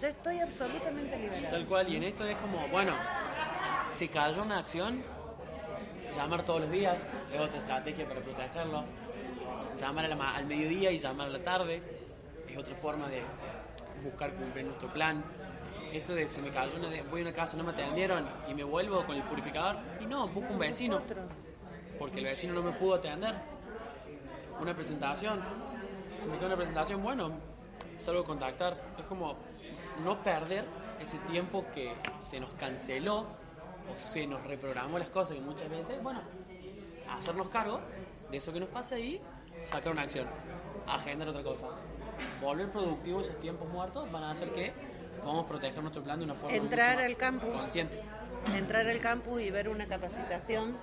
Ya 0.00 0.08
estoy 0.08 0.38
absolutamente 0.40 1.16
liberada. 1.18 1.50
Tal 1.50 1.66
cual, 1.66 1.88
y 1.92 1.96
en 1.96 2.02
esto 2.04 2.24
es 2.24 2.36
como, 2.36 2.66
bueno, 2.68 2.96
si 3.96 4.08
cayó 4.08 4.42
una 4.42 4.58
acción, 4.58 5.02
llamar 6.14 6.44
todos 6.44 6.60
los 6.60 6.70
días 6.70 6.96
es 7.32 7.38
otra 7.40 7.58
estrategia 7.58 8.06
para 8.06 8.20
protegerlo. 8.20 8.84
Llamar 9.80 10.04
a 10.04 10.08
la 10.08 10.16
ma- 10.16 10.34
al 10.36 10.46
mediodía 10.46 10.90
y 10.90 10.98
llamar 10.98 11.28
a 11.28 11.30
la 11.30 11.38
tarde 11.38 11.82
es 12.48 12.56
otra 12.58 12.74
forma 12.76 13.08
de 13.08 13.22
buscar 14.02 14.32
cumplir 14.34 14.64
nuestro 14.64 14.88
plan. 14.88 15.22
Esto 15.92 16.14
de 16.14 16.28
si 16.28 16.40
me 16.42 16.50
cayó 16.50 16.76
una 16.78 16.88
de- 16.88 17.02
voy 17.02 17.20
a 17.20 17.24
una 17.24 17.32
casa, 17.32 17.56
no 17.56 17.64
me 17.64 17.72
atendieron 17.72 18.28
y 18.48 18.54
me 18.54 18.64
vuelvo 18.64 19.04
con 19.06 19.16
el 19.16 19.22
purificador, 19.24 19.76
y 20.00 20.06
no, 20.06 20.28
busco 20.28 20.52
un 20.52 20.58
vecino, 20.58 21.02
porque 21.98 22.20
el 22.20 22.26
vecino 22.26 22.52
no 22.54 22.62
me 22.62 22.72
pudo 22.72 22.94
atender. 22.94 23.34
Una 24.60 24.74
presentación, 24.74 25.40
si 26.22 26.28
me 26.28 26.36
queda 26.36 26.46
una 26.48 26.56
presentación, 26.56 27.02
bueno, 27.02 27.30
salgo 27.96 28.22
a 28.22 28.24
contactar. 28.24 28.76
Es 28.98 29.04
como 29.06 29.36
no 30.04 30.22
perder 30.22 30.64
ese 31.00 31.18
tiempo 31.20 31.64
que 31.72 31.94
se 32.20 32.40
nos 32.40 32.50
canceló 32.54 33.26
o 33.86 33.96
se 33.96 34.26
nos 34.26 34.42
reprogramó 34.44 34.98
las 34.98 35.10
cosas, 35.10 35.36
que 35.36 35.42
muchas 35.42 35.70
veces, 35.70 36.02
bueno, 36.02 36.20
hacernos 37.08 37.48
cargo 37.48 37.80
de 38.30 38.36
eso 38.36 38.52
que 38.52 38.60
nos 38.60 38.68
pasa 38.68 38.98
y 38.98 39.20
sacar 39.62 39.92
una 39.92 40.02
acción, 40.02 40.26
agendar 40.86 41.28
otra 41.28 41.42
cosa. 41.42 41.68
Volver 42.40 42.70
productivos 42.70 43.26
esos 43.28 43.40
tiempos 43.40 43.68
muertos 43.68 44.10
van 44.10 44.24
a 44.24 44.30
hacer 44.32 44.50
que 44.52 44.72
podamos 45.18 45.46
proteger 45.46 45.80
nuestro 45.82 46.02
plan 46.02 46.18
de 46.18 46.24
una 46.26 46.34
forma 46.34 46.56
Entrar 46.56 46.98
al 46.98 47.16
campus. 47.16 47.50
consciente. 47.52 48.00
entrar 48.56 48.86
al 48.86 48.98
campus 48.98 49.40
y 49.42 49.50
ver 49.50 49.68
una 49.68 49.86
capacitación 49.86 50.76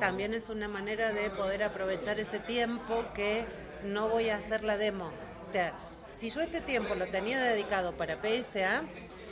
también 0.00 0.32
es 0.34 0.48
una 0.48 0.68
manera 0.68 1.12
de 1.12 1.30
poder 1.30 1.62
aprovechar 1.64 2.20
ese 2.20 2.38
tiempo 2.40 3.04
que 3.14 3.44
no 3.84 4.08
voy 4.08 4.28
a 4.30 4.36
hacer 4.36 4.62
la 4.64 4.76
demo. 4.76 5.10
O 5.48 5.52
sea, 5.52 5.72
si 6.12 6.30
yo 6.30 6.40
este 6.40 6.60
tiempo 6.60 6.94
lo 6.94 7.06
tenía 7.08 7.40
dedicado 7.40 7.96
para 7.96 8.16
PSA, 8.20 8.82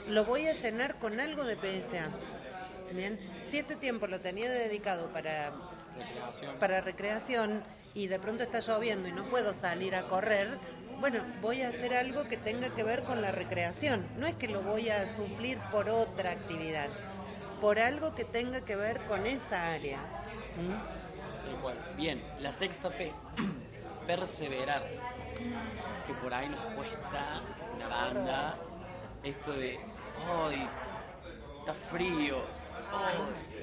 lo 0.08 0.24
voy 0.24 0.46
a 0.48 0.52
llenar 0.54 0.98
con 0.98 1.20
algo 1.20 1.44
de 1.44 1.54
PSA. 1.56 2.08
Bien, 2.92 3.18
si 3.50 3.58
este 3.58 3.76
tiempo 3.76 4.06
lo 4.06 4.20
tenía 4.20 4.50
dedicado 4.50 5.08
para 5.12 5.52
Recreación. 5.96 6.58
para 6.58 6.80
recreación 6.80 7.62
y 7.94 8.06
de 8.08 8.18
pronto 8.18 8.42
está 8.44 8.60
lloviendo 8.60 9.08
y 9.08 9.12
no 9.12 9.24
puedo 9.30 9.54
salir 9.54 9.94
a 9.94 10.02
correr, 10.08 10.58
bueno, 11.00 11.22
voy 11.40 11.62
a 11.62 11.68
hacer 11.68 11.94
algo 11.94 12.24
que 12.28 12.36
tenga 12.36 12.74
que 12.74 12.82
ver 12.82 13.02
con 13.04 13.20
la 13.22 13.30
recreación. 13.32 14.06
No 14.16 14.26
es 14.26 14.34
que 14.34 14.48
lo 14.48 14.62
voy 14.62 14.90
a 14.90 15.14
suplir 15.16 15.58
por 15.70 15.88
otra 15.88 16.32
actividad, 16.32 16.88
por 17.60 17.78
algo 17.78 18.14
que 18.14 18.24
tenga 18.24 18.60
que 18.62 18.76
ver 18.76 19.00
con 19.06 19.26
esa 19.26 19.72
área. 19.72 19.98
¿Mm? 20.56 21.46
Tal 21.46 21.60
cual. 21.62 21.92
Bien, 21.96 22.22
la 22.40 22.52
sexta 22.52 22.90
P, 22.90 23.12
perseverar. 24.06 24.82
Que 26.06 26.14
por 26.14 26.32
ahí 26.32 26.48
nos 26.48 26.60
cuesta 26.74 27.42
una 27.74 27.88
banda 27.88 28.56
esto 29.22 29.52
de, 29.52 29.78
ay, 30.48 30.68
está 31.58 31.74
frío, 31.74 32.38
ay, 32.92 33.16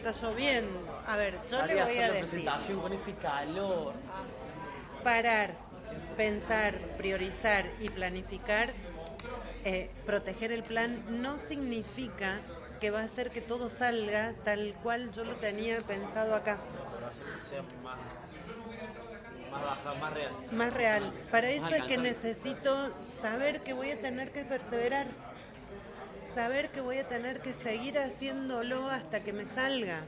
Está 0.04 0.12
lloviendo. 0.12 1.02
A 1.08 1.16
ver, 1.18 1.42
yo 1.50 1.58
salí 1.58 1.74
le 1.76 1.82
a 1.82 1.86
voy 1.86 1.94
hacer 1.94 2.04
a 2.04 2.14
decir, 2.14 2.20
presentación 2.20 2.82
con 2.82 2.94
este 2.94 3.16
calor. 3.16 3.94
parar, 5.04 5.56
pensar, 6.16 6.76
priorizar 6.98 7.66
y 7.80 7.90
planificar, 7.90 8.70
eh, 9.66 9.90
proteger 10.06 10.52
el 10.52 10.64
plan 10.64 11.04
no 11.22 11.38
significa 11.48 12.40
que 12.80 12.92
va 12.92 13.02
a 13.02 13.04
hacer 13.04 13.32
que 13.32 13.42
todo 13.42 13.70
salga 13.70 14.34
tal 14.44 14.74
cual 14.84 15.12
yo 15.14 15.24
lo 15.24 15.36
tenía 15.36 15.80
pensado 15.82 16.36
acá. 16.36 16.58
Pero 16.94 17.08
hacer 17.08 17.26
que 17.34 17.40
sea 17.40 17.62
más, 17.82 17.98
más 19.52 19.64
basado, 19.64 19.96
más 19.96 20.14
real. 20.14 20.32
Más 20.52 20.74
real. 20.74 21.14
Para 21.32 21.50
eso 21.50 21.68
es 21.70 21.84
que 21.84 21.98
necesito 21.98 22.94
saber 23.22 23.62
que 23.62 23.74
voy 23.74 23.92
a 23.92 24.02
tener 24.02 24.32
que 24.32 24.44
perseverar. 24.44 25.08
Saber 26.36 26.70
que 26.72 26.82
voy 26.82 26.98
a 26.98 27.08
tener 27.08 27.42
que 27.42 27.54
seguir 27.54 27.98
haciéndolo 28.00 28.90
hasta 28.90 29.22
que 29.22 29.32
me 29.32 29.46
salga. 29.46 30.02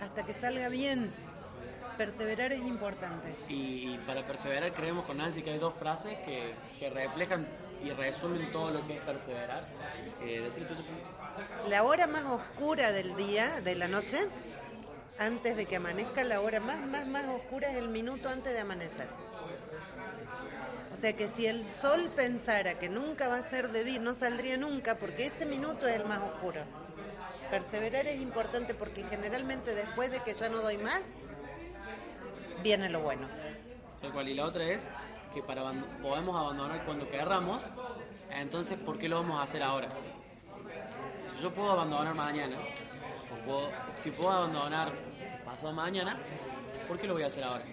Hasta 0.00 0.24
que 0.24 0.34
salga 0.34 0.68
bien. 0.68 1.10
Perseverar 1.96 2.52
es 2.52 2.60
importante. 2.60 3.34
Y, 3.48 3.94
y 3.94 4.00
para 4.06 4.26
perseverar 4.26 4.72
creemos 4.72 5.04
con 5.04 5.18
Nancy 5.18 5.42
que 5.42 5.50
hay 5.50 5.58
dos 5.58 5.74
frases 5.74 6.18
que, 6.24 6.52
que 6.78 6.90
reflejan 6.90 7.46
y 7.84 7.90
resumen 7.90 8.50
todo 8.52 8.70
lo 8.70 8.86
que 8.86 8.96
es 8.96 9.00
perseverar. 9.00 9.64
Eh. 10.22 10.50
La 11.68 11.82
hora 11.82 12.06
más 12.06 12.24
oscura 12.24 12.92
del 12.92 13.16
día, 13.16 13.60
de 13.60 13.74
la 13.74 13.88
noche, 13.88 14.18
antes 15.18 15.56
de 15.56 15.66
que 15.66 15.76
amanezca, 15.76 16.24
la 16.24 16.40
hora 16.40 16.60
más, 16.60 16.80
más, 16.86 17.06
más 17.06 17.26
oscura 17.28 17.70
es 17.70 17.76
el 17.76 17.88
minuto 17.88 18.28
antes 18.28 18.52
de 18.52 18.60
amanecer. 18.60 19.08
O 20.96 21.00
sea 21.00 21.14
que 21.14 21.28
si 21.28 21.46
el 21.46 21.68
sol 21.68 22.10
pensara 22.14 22.78
que 22.78 22.88
nunca 22.88 23.26
va 23.26 23.36
a 23.36 23.42
ser 23.42 23.72
de 23.72 23.82
día, 23.82 23.98
no 23.98 24.14
saldría 24.14 24.56
nunca, 24.56 24.96
porque 24.96 25.26
ese 25.26 25.46
minuto 25.46 25.88
es 25.88 25.96
el 25.96 26.06
más 26.06 26.22
oscuro. 26.22 26.60
Perseverar 27.50 28.06
es 28.06 28.20
importante 28.20 28.72
porque 28.72 29.02
generalmente 29.10 29.74
después 29.74 30.10
de 30.12 30.20
que 30.20 30.34
ya 30.34 30.48
no 30.48 30.62
doy 30.62 30.78
más, 30.78 31.00
viene 32.62 32.88
lo 32.88 33.00
bueno. 33.00 33.26
Tal 34.00 34.12
cual. 34.12 34.28
Y 34.28 34.34
la 34.34 34.44
otra 34.46 34.64
es 34.64 34.84
que 35.34 35.42
para 35.42 35.62
podemos 36.02 36.36
abandonar 36.38 36.84
cuando 36.84 37.08
querramos, 37.08 37.62
entonces 38.30 38.78
¿por 38.78 38.98
qué 38.98 39.08
lo 39.08 39.16
vamos 39.22 39.40
a 39.40 39.44
hacer 39.44 39.62
ahora? 39.62 39.88
Si 41.36 41.42
yo 41.42 41.52
puedo 41.52 41.70
abandonar 41.72 42.14
mañana, 42.14 42.56
o 43.32 43.44
puedo- 43.46 43.70
si 43.96 44.10
puedo 44.10 44.30
abandonar 44.30 44.92
pasado 45.44 45.72
mañana, 45.72 46.18
¿por 46.88 46.98
qué 46.98 47.06
lo 47.06 47.14
voy 47.14 47.22
a 47.22 47.26
hacer 47.26 47.44
ahora? 47.44 47.64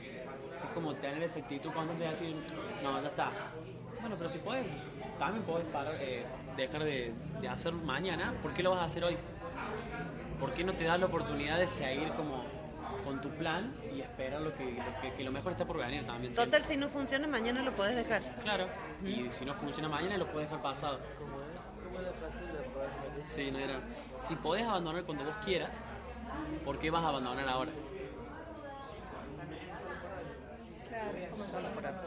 Es 0.63 0.69
como 0.73 0.93
tener 0.95 1.21
esa 1.23 1.39
actitud 1.39 1.71
constante 1.71 2.03
de 2.03 2.09
decir, 2.09 2.35
no, 2.83 3.01
ya 3.01 3.07
está. 3.07 3.31
Bueno, 4.01 4.15
pero 4.17 4.29
si 4.29 4.39
puedes, 4.39 4.65
también 5.17 5.43
puedes 5.45 5.67
parar, 5.67 5.95
eh, 5.99 6.25
dejar 6.55 6.83
de, 6.83 7.13
de 7.41 7.47
hacer 7.49 7.73
mañana, 7.73 8.33
¿por 8.41 8.53
qué 8.53 8.63
lo 8.63 8.71
vas 8.71 8.79
a 8.81 8.85
hacer 8.85 9.03
hoy? 9.03 9.17
¿Por 10.39 10.53
qué 10.53 10.63
no 10.63 10.73
te 10.73 10.85
das 10.85 10.99
la 10.99 11.07
oportunidad 11.07 11.57
de 11.57 11.67
seguir 11.67 12.13
como 12.13 12.45
con 13.09 13.21
tu 13.21 13.29
plan 13.31 13.73
y 13.91 14.01
esperar 14.01 14.39
lo 14.39 14.53
que, 14.53 14.63
lo 14.65 15.01
que, 15.01 15.11
que 15.15 15.23
lo 15.23 15.31
mejor 15.31 15.53
está 15.53 15.65
por 15.65 15.77
venir 15.77 16.05
también? 16.05 16.31
Total, 16.31 16.63
si 16.63 16.77
no 16.77 16.89
funciona, 16.89 17.27
mañana 17.27 17.63
lo 17.63 17.75
podés 17.75 17.95
dejar. 17.95 18.21
Claro, 18.43 18.67
y 19.03 19.27
si 19.31 19.45
no 19.45 19.55
funciona 19.55 19.89
mañana 19.89 20.15
lo 20.15 20.27
puedes 20.27 20.47
dejar 20.47 20.61
pasado. 20.61 20.99
¿Cómo 21.17 21.41
es? 21.41 21.59
¿Cómo 21.83 21.99
es 21.99 22.05
la 22.05 22.13
frase 22.13 22.45
de 22.45 22.53
la? 22.53 23.27
Sí, 23.27 23.51
no 23.51 23.57
era. 23.57 23.81
Si 24.15 24.35
podés 24.35 24.63
abandonar 24.63 25.05
cuando 25.05 25.23
vos 25.25 25.33
quieras, 25.43 25.71
¿por 26.63 26.77
qué 26.77 26.91
vas 26.91 27.03
a 27.03 27.07
abandonar 27.07 27.49
ahora? 27.49 27.71
Ahora. 31.55 32.01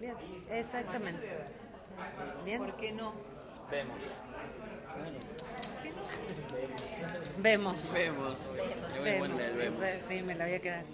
Bien, 0.00 0.14
exactamente. 0.50 1.28
Bien, 2.46 2.58
¿Por 2.58 2.74
qué 2.76 2.92
no? 2.92 3.12
Vemos. 3.70 4.02
Vemos. 7.38 7.76
Vemos. 7.92 8.38
Le 8.54 9.00
voy 9.00 9.08
a 9.08 9.12
Vemos. 9.12 9.28
ponerle 9.28 9.66
el 9.66 9.72
vemos. 9.72 9.94
Sí, 10.08 10.22
me 10.22 10.34
la 10.34 10.44
voy 10.46 10.54
a 10.54 10.60
quedar. 10.60 10.84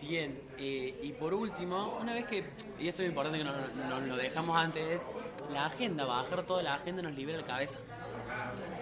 Bien, 0.00 0.40
eh, 0.58 0.98
y 1.02 1.12
por 1.12 1.32
último, 1.32 1.96
una 2.00 2.14
vez 2.14 2.24
que, 2.24 2.44
y 2.80 2.88
esto 2.88 3.02
es 3.02 3.08
importante 3.08 3.38
que 3.38 3.44
nos, 3.44 3.54
nos 3.74 4.02
lo 4.02 4.16
dejamos 4.16 4.56
antes, 4.56 4.84
es 4.84 5.06
la 5.52 5.66
agenda, 5.66 6.04
bajar 6.04 6.42
toda 6.42 6.60
la 6.62 6.74
agenda 6.74 7.02
nos 7.02 7.14
libera 7.14 7.38
la 7.38 7.46
cabeza. 7.46 7.78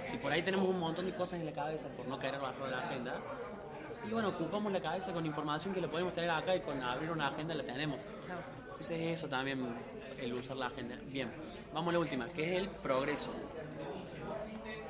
Si 0.07 0.17
por 0.17 0.33
ahí 0.33 0.43
tenemos 0.43 0.67
un 0.67 0.79
montón 0.81 1.05
de 1.05 1.15
cosas 1.15 1.41
en 1.41 1.47
la 1.47 1.53
cabeza 1.53 1.89
por 1.89 2.07
no 2.09 2.19
querer 2.19 2.41
bajar 2.41 2.71
la 2.71 2.79
agenda, 2.79 3.21
y 4.09 4.11
bueno, 4.11 4.29
ocupamos 4.29 4.73
la 4.73 4.81
cabeza 4.81 5.13
con 5.13 5.27
información 5.27 5.75
que 5.75 5.83
le 5.83 5.89
podemos 5.89 6.15
tener 6.15 6.31
acá 6.31 6.57
y 6.57 6.61
con 6.61 6.83
abrir 6.83 7.11
una 7.11 7.29
agenda 7.29 7.55
la 7.55 7.65
tenemos. 7.65 8.01
Entonces 8.71 8.99
eso 8.99 9.29
también, 9.29 9.63
el 10.19 10.33
usar 10.33 10.57
la 10.57 10.69
agenda. 10.69 10.97
Bien, 11.09 11.31
vamos 11.75 11.91
a 11.91 11.93
la 11.93 11.99
última, 11.99 12.29
que 12.31 12.57
es 12.57 12.63
el 12.63 12.69
progreso. 12.71 13.31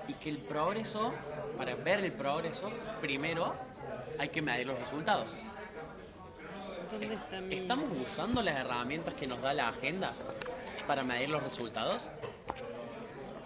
Y 0.09 0.15
que 0.15 0.31
el 0.31 0.39
progreso, 0.39 1.13
para 1.57 1.75
ver 1.77 2.01
el 2.05 2.13
progreso, 2.13 2.71
primero 3.01 3.55
hay 4.19 4.29
que 4.29 4.43
medir 4.43 4.67
los 4.67 4.79
resultados. 4.79 5.37
¿Dónde 6.91 7.15
está 7.15 7.41
mi- 7.41 7.55
¿Estamos 7.55 7.89
usando 8.03 8.43
las 8.43 8.57
herramientas 8.57 9.15
que 9.15 9.27
nos 9.27 9.41
da 9.41 9.53
la 9.55 9.69
agenda 9.69 10.13
para 10.87 11.05
medir 11.05 11.29
los 11.31 11.43
resultados? 11.43 12.03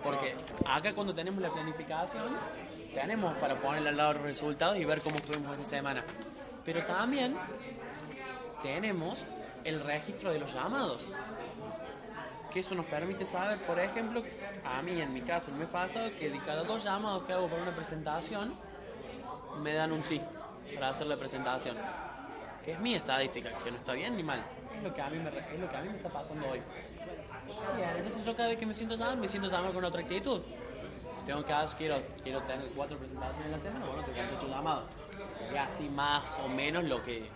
Porque 0.03 0.35
acá 0.67 0.95
cuando 0.95 1.15
tenemos 1.15 1.41
la 1.43 1.51
planificación, 1.51 2.25
tenemos 2.95 3.37
para 3.39 3.57
ponerle 3.57 3.91
al 3.91 3.97
lado 3.97 4.15
los 4.15 4.23
resultados 4.23 4.79
y 4.79 4.85
ver 4.85 5.01
cómo 5.03 5.17
estuvimos 5.17 5.55
esa 5.59 5.65
semana. 5.69 6.03
Pero 6.65 6.85
también 6.85 7.37
tenemos 8.63 9.25
el 9.65 9.81
registro 9.81 10.31
de 10.31 10.39
los 10.39 10.53
llamados. 10.53 11.13
Que 12.55 12.61
eso 12.61 12.77
nos 12.77 12.87
permite 12.87 13.27
saber, 13.27 13.59
por 13.67 13.81
ejemplo, 13.81 14.23
a 14.65 14.81
mí 14.81 15.01
en 15.01 15.13
mi 15.13 15.23
caso, 15.23 15.51
el 15.51 15.57
mes 15.57 15.67
pasado, 15.67 16.09
que 16.17 16.31
de 16.31 16.39
cada 16.39 16.63
dos 16.63 16.85
llamados 16.85 17.25
que 17.25 17.33
hago 17.33 17.49
para 17.49 17.63
una 17.63 17.75
presentación, 17.75 18.55
me 19.61 19.75
dan 19.75 19.91
un 19.91 20.05
sí 20.05 20.21
para 20.73 20.91
hacer 20.91 21.09
la 21.09 21.17
presentación. 21.17 21.77
Que 22.65 22.71
es 22.71 22.79
mi 22.79 22.95
estadística, 22.95 23.51
que 23.65 23.73
no 23.73 23.77
está 23.77 23.95
bien 23.95 24.17
ni 24.17 24.23
mal. 24.23 24.39
Es 24.77 24.85
lo 24.85 24.95
que 24.95 25.03
a 25.03 25.11
mí 25.11 25.19
me, 25.19 25.33
me 25.33 25.97
está 25.97 26.09
pasando 26.11 26.49
hoy. 26.49 26.63
Entonces 27.97 28.25
yo 28.25 28.37
cada 28.37 28.51
vez 28.51 28.57
que 28.57 28.67
me 28.67 28.75
siento 28.75 28.95
llamado, 28.95 29.17
me 29.17 29.27
siento 29.27 29.49
llamado 29.49 29.75
con 29.75 29.85
otra 29.85 30.03
actitud. 30.03 30.41
Tengo 31.27 31.45
que 31.45 31.53
hacer, 31.53 31.77
quiero, 31.77 31.97
quiero 32.23 32.41
tener 32.43 32.69
cuatro 32.77 32.97
presentaciones 32.99 33.47
en 33.47 33.51
la 33.51 33.61
semana, 33.61 33.85
bueno, 33.87 34.03
tengo 34.03 34.15
que 34.15 34.21
hacer 34.21 34.37
ocho 34.39 34.47
llamados. 34.49 34.85
Sería 35.39 35.65
así 35.65 35.89
más 35.89 36.39
o 36.39 36.47
menos 36.47 36.85
lo 36.85 37.03
que... 37.03 37.29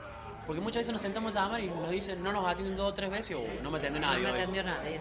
Porque 0.49 0.63
muchas 0.63 0.81
veces 0.81 0.93
nos 0.95 1.03
sentamos 1.03 1.37
a 1.37 1.43
llamar 1.43 1.61
y 1.61 1.67
nos 1.67 1.91
dicen, 1.91 2.23
no 2.23 2.33
nos 2.33 2.49
atienden 2.49 2.75
dos 2.75 2.91
o 2.91 2.95
tres 2.95 3.11
veces 3.11 3.37
o 3.37 3.45
no 3.63 3.71
me 3.71 3.77
atendió 3.77 4.01
No 4.01 4.07
nadie 4.07 4.25
me 4.25 4.31
hoy. 4.33 4.39
atendió 4.39 4.65
nadie. 4.65 5.01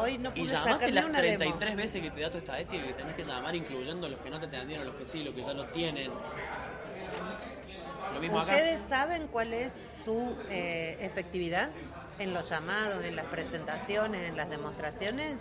Hoy 0.00 0.18
no 0.18 0.30
pude 0.34 0.42
Y 0.42 0.46
llamaste 0.48 0.90
las 0.90 1.04
una 1.04 1.22
demo. 1.22 1.38
33 1.38 1.76
veces 1.76 2.02
que 2.02 2.10
te 2.10 2.20
da 2.20 2.28
tu 2.30 2.38
estadística 2.38 2.84
que 2.84 2.92
tenés 2.92 3.14
que 3.14 3.22
llamar, 3.22 3.54
incluyendo 3.54 4.08
los 4.08 4.18
que 4.18 4.30
no 4.30 4.40
te 4.40 4.46
atendieron, 4.46 4.84
los 4.84 4.96
que 4.96 5.06
sí, 5.06 5.22
los 5.22 5.32
que 5.32 5.44
ya 5.44 5.54
lo 5.54 5.64
tienen. 5.66 6.10
Lo 8.12 8.20
mismo 8.20 8.40
acá. 8.40 8.52
¿Ustedes 8.52 8.80
saben 8.88 9.28
cuál 9.28 9.54
es 9.54 9.74
su 10.04 10.36
eh, 10.50 10.96
efectividad 11.02 11.70
en 12.18 12.34
los 12.34 12.50
llamados, 12.50 13.04
en 13.04 13.14
las 13.14 13.26
presentaciones, 13.26 14.28
en 14.28 14.36
las 14.36 14.50
demostraciones? 14.50 15.36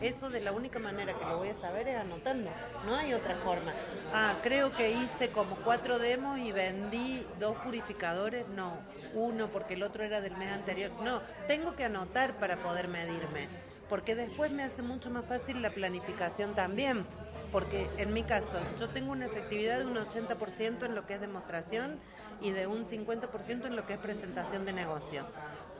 Eso 0.00 0.30
de 0.30 0.40
la 0.40 0.52
única 0.52 0.78
manera 0.78 1.14
que 1.18 1.24
lo 1.24 1.38
voy 1.38 1.48
a 1.50 1.60
saber 1.60 1.88
es 1.88 1.96
anotando, 1.96 2.50
no 2.86 2.96
hay 2.96 3.12
otra 3.12 3.34
forma. 3.36 3.72
Ah, 4.12 4.34
creo 4.42 4.72
que 4.72 4.90
hice 4.90 5.30
como 5.30 5.56
cuatro 5.56 5.98
demos 5.98 6.38
y 6.38 6.52
vendí 6.52 7.26
dos 7.40 7.56
purificadores, 7.58 8.46
no, 8.48 8.78
uno 9.14 9.48
porque 9.48 9.74
el 9.74 9.82
otro 9.82 10.04
era 10.04 10.20
del 10.20 10.36
mes 10.36 10.50
anterior, 10.50 10.90
no, 11.02 11.20
tengo 11.46 11.74
que 11.74 11.84
anotar 11.84 12.34
para 12.34 12.56
poder 12.56 12.88
medirme, 12.88 13.48
porque 13.88 14.14
después 14.14 14.52
me 14.52 14.62
hace 14.62 14.82
mucho 14.82 15.10
más 15.10 15.24
fácil 15.24 15.62
la 15.62 15.70
planificación 15.70 16.54
también, 16.54 17.04
porque 17.50 17.88
en 17.96 18.12
mi 18.12 18.22
caso 18.22 18.60
yo 18.78 18.88
tengo 18.88 19.12
una 19.12 19.26
efectividad 19.26 19.78
de 19.78 19.86
un 19.86 19.96
80% 19.96 20.84
en 20.86 20.94
lo 20.94 21.06
que 21.06 21.14
es 21.14 21.20
demostración 21.20 21.98
y 22.40 22.50
de 22.50 22.66
un 22.66 22.84
50% 22.84 23.66
en 23.66 23.76
lo 23.76 23.86
que 23.86 23.94
es 23.94 23.98
presentación 23.98 24.64
de 24.64 24.72
negocio. 24.72 25.24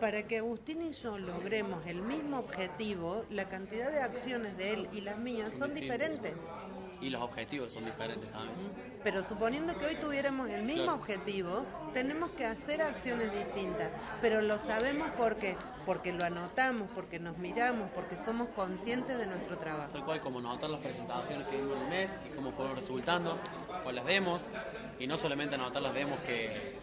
Para 0.00 0.22
que 0.22 0.38
Agustín 0.38 0.82
y 0.82 0.92
yo 0.92 1.18
logremos 1.18 1.84
el 1.86 2.02
mismo 2.02 2.38
objetivo, 2.38 3.24
la 3.30 3.48
cantidad 3.48 3.90
de 3.90 4.00
acciones 4.00 4.56
de 4.56 4.72
él 4.74 4.88
y 4.92 5.00
las 5.00 5.18
mías 5.18 5.50
son 5.58 5.74
diferentes. 5.74 6.34
Y 7.00 7.10
los 7.10 7.22
objetivos 7.22 7.72
son 7.72 7.84
diferentes 7.84 8.30
también. 8.30 8.54
Pero 9.04 9.22
suponiendo 9.24 9.76
que 9.76 9.86
hoy 9.86 9.94
tuviéramos 9.96 10.48
el 10.50 10.62
mismo 10.62 10.82
Claro. 10.84 10.98
objetivo, 10.98 11.66
tenemos 11.94 12.30
que 12.32 12.44
hacer 12.46 12.82
acciones 12.82 13.32
distintas. 13.32 13.88
Pero 14.20 14.40
lo 14.42 14.58
sabemos 14.58 15.08
porque, 15.16 15.56
porque 15.86 16.12
lo 16.12 16.24
anotamos, 16.24 16.82
porque 16.94 17.18
nos 17.20 17.36
miramos, 17.38 17.88
porque 17.94 18.16
somos 18.16 18.48
conscientes 18.50 19.16
de 19.18 19.26
nuestro 19.26 19.58
trabajo. 19.58 19.92
Tal 19.92 20.04
cual 20.04 20.20
como 20.20 20.38
anotar 20.40 20.70
las 20.70 20.80
presentaciones 20.80 21.46
que 21.48 21.56
vimos 21.56 21.76
en 21.76 21.82
el 21.84 21.88
mes 21.88 22.10
y 22.26 22.34
cómo 22.34 22.50
fueron 22.52 22.74
resultando, 22.74 23.36
o 23.84 23.92
las 23.92 24.04
demos, 24.04 24.40
y 24.98 25.06
no 25.06 25.18
solamente 25.18 25.54
anotar 25.54 25.82
las 25.82 25.94
demos 25.94 26.18
que, 26.20 26.76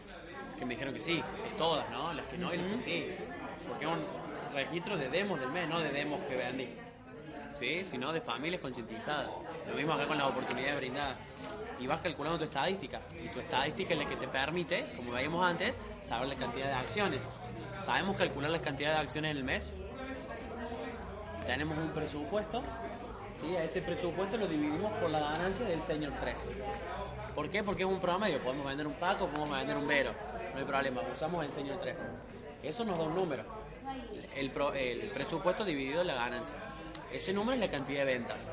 que 0.58 0.66
me 0.66 0.74
dijeron 0.76 0.94
que 0.94 1.00
sí, 1.00 1.16
de 1.16 1.50
todas, 1.58 1.90
¿no? 1.90 2.14
Las 2.14 2.26
que 2.28 2.38
no 2.38 2.54
y 2.54 2.58
las 2.58 2.68
que 2.74 2.80
sí. 2.80 3.08
Porque 3.68 3.88
un- 3.88 4.06
registros 4.54 5.00
de 5.00 5.10
demos 5.10 5.40
del 5.40 5.50
mes, 5.52 5.68
no 5.68 5.80
de 5.80 5.90
demos 5.92 6.20
que 6.30 6.36
vendí. 6.36 6.70
¿Sí? 7.52 7.84
Sino 7.86 8.12
de 8.14 8.22
familias 8.22 8.62
concientizadas. 8.62 9.30
Lo 9.68 9.76
mismo 9.76 9.94
acá 9.94 10.06
con 10.06 10.18
las 10.18 10.28
oportunidades 10.28 10.78
brindadas. 10.78 11.16
Y 11.80 11.88
vas 11.88 12.00
calculando 12.02 12.38
tu 12.38 12.46
estadística. 12.46 13.02
Y 13.24 13.28
tu 13.30 13.40
estadística 13.40 13.94
es 13.94 14.00
la 14.00 14.06
que 14.06 14.16
te 14.16 14.28
permite, 14.28 14.94
como 14.96 15.12
veíamos 15.12 15.46
antes, 15.46 15.76
saber 16.02 16.30
la 16.30 16.36
cantidad 16.36 16.68
de 16.68 16.74
acciones. 16.74 17.20
Sabemos 17.84 18.16
calcular 18.16 18.50
la 18.50 18.62
cantidad 18.62 18.94
de 18.94 19.00
acciones 19.00 19.32
en 19.32 19.38
el 19.38 19.44
mes. 19.44 19.78
Tenemos 21.46 21.78
un 21.78 21.90
presupuesto. 21.92 22.64
¿sí? 23.34 23.56
A 23.58 23.64
ese 23.64 23.82
presupuesto 23.82 24.38
lo 24.38 24.48
dividimos 24.48 24.92
por 24.94 25.10
la 25.10 25.20
ganancia 25.20 25.66
del 25.66 25.82
señor 25.82 26.14
3. 26.20 26.50
¿Por 27.36 27.50
qué? 27.50 27.64
Porque 27.64 27.84
es 27.84 27.90
un 27.90 28.00
promedio. 28.00 28.40
Podemos 28.42 28.66
vender 28.66 28.88
un 28.88 28.94
Paco, 28.94 29.28
podemos 29.28 29.58
vender 29.58 29.78
un 29.78 29.88
Vero. 29.88 30.12
No 30.56 30.62
hay 30.62 30.66
problema. 30.66 31.02
Usamos 31.14 31.46
el 31.46 31.52
señor 31.52 31.78
3. 31.80 31.98
Eso 32.64 32.86
nos 32.86 32.98
da 32.98 33.04
un 33.04 33.16
número. 33.16 33.44
El, 34.36 34.50
pro- 34.52 34.74
el 34.74 35.10
presupuesto 35.12 35.66
dividido 35.66 36.00
en 36.02 36.08
la 36.08 36.16
ganancia. 36.16 36.56
Ese 37.12 37.34
número 37.34 37.54
es 37.56 37.60
la 37.60 37.70
cantidad 37.70 38.06
de 38.06 38.14
ventas. 38.14 38.50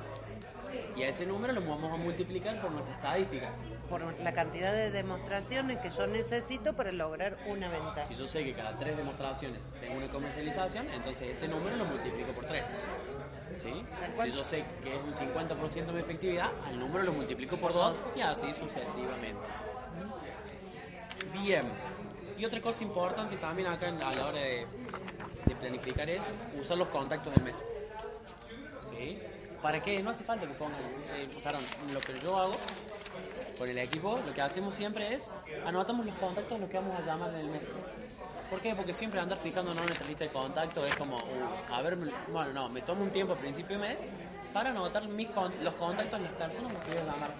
Y 0.96 1.03
a 1.05 1.09
ese 1.09 1.24
número 1.26 1.53
lo 1.53 1.61
vamos 1.61 1.92
a 1.92 1.96
multiplicar 1.96 2.61
por 2.61 2.72
nuestra 2.72 2.94
estadística. 2.94 3.50
Por 3.88 4.18
la 4.20 4.32
cantidad 4.32 4.72
de 4.72 4.90
demostraciones 4.90 5.78
que 5.78 5.90
yo 5.90 6.07
necesito 6.09 6.72
para 6.74 6.90
lograr 6.92 7.38
una 7.46 7.68
venta. 7.68 8.03
Si 8.03 8.14
yo 8.16 8.26
sé 8.26 8.42
que 8.44 8.53
cada 8.55 8.76
tres 8.78 8.96
demostraciones 8.96 9.61
tengo 9.80 9.98
una 9.98 10.09
comercialización, 10.09 10.88
entonces 10.90 11.28
ese 11.38 11.46
número 11.48 11.76
lo 11.76 11.84
multiplico 11.84 12.32
por 12.32 12.46
tres. 12.46 12.64
¿Sí? 13.57 13.84
Si 14.22 14.30
yo 14.32 14.42
sé 14.44 14.64
que 14.82 14.96
es 14.96 15.03
un 15.03 15.12
50% 15.14 15.86
de 15.86 15.92
mi 15.92 16.00
efectividad, 16.00 16.50
al 16.66 16.78
número 16.78 17.05
lo 17.05 17.12
multiplico 17.12 17.57
por 17.59 17.72
dos 17.72 18.00
y 18.16 18.20
así 18.22 18.53
sucesivamente. 18.55 19.40
Bien. 21.33 21.64
Y 22.39 22.45
otra 22.45 22.61
cosa 22.61 22.83
importante 22.83 23.37
también 23.37 23.68
acá 23.68 23.89
a 23.89 24.14
la 24.14 24.26
hora 24.26 24.41
de, 24.41 24.66
planificar 25.61 26.09
es 26.11 26.22
usar 26.61 26.78
los 26.78 26.89
contactos 26.89 27.35
del 27.35 27.45
mes. 27.45 27.64
¿Sí? 28.91 29.18
¿Para 29.61 29.80
qué? 29.80 30.03
No 30.03 30.11
hace 30.11 30.24
falta 30.24 30.47
que 30.47 30.55
pongan. 30.55 30.80
eh, 31.14 31.28
lo 31.93 32.01
que 32.01 32.18
yo 32.20 32.37
hago 32.37 32.57
con 33.59 33.68
el 33.68 33.78
equipo, 33.78 34.18
lo 34.26 34.33
que 34.33 34.43
hacemos 34.43 34.74
siempre 34.74 35.14
es 35.14 35.28
anotamos 35.64 36.05
los 36.07 36.14
contactos 36.16 36.59
los 36.59 36.68
que 36.68 36.78
vamos 36.78 36.99
a 36.99 37.03
llamar 37.03 37.30
en 37.30 37.41
el 37.41 37.47
mes. 37.47 37.62
¿Por 38.51 38.61
qué? 38.61 38.74
Porque 38.74 38.93
siempre 38.93 39.20
andar 39.20 39.39
fijándonos 39.39 39.80
en 39.80 39.87
nuestra 39.87 40.07
lista 40.07 40.24
de 40.24 40.30
contactos 40.30 40.87
es 40.87 40.97
como, 40.97 41.16
uh, 41.16 41.74
a 41.74 41.80
ver, 41.80 41.97
bueno, 42.30 42.53
no, 42.53 42.68
me 42.68 42.83
tomo 42.83 43.03
un 43.03 43.11
tiempo 43.11 43.35
a 43.35 43.37
principio 43.37 43.78
de 43.78 43.89
mes 43.89 43.99
para 44.53 44.70
anotar 44.70 45.07
mis 45.09 45.30
los 45.62 45.74
contactos 45.76 46.20
las 46.20 46.33
personas 46.33 46.72
que 46.85 46.91
voy 46.91 46.99
a 46.99 47.05
llamar. 47.05 47.30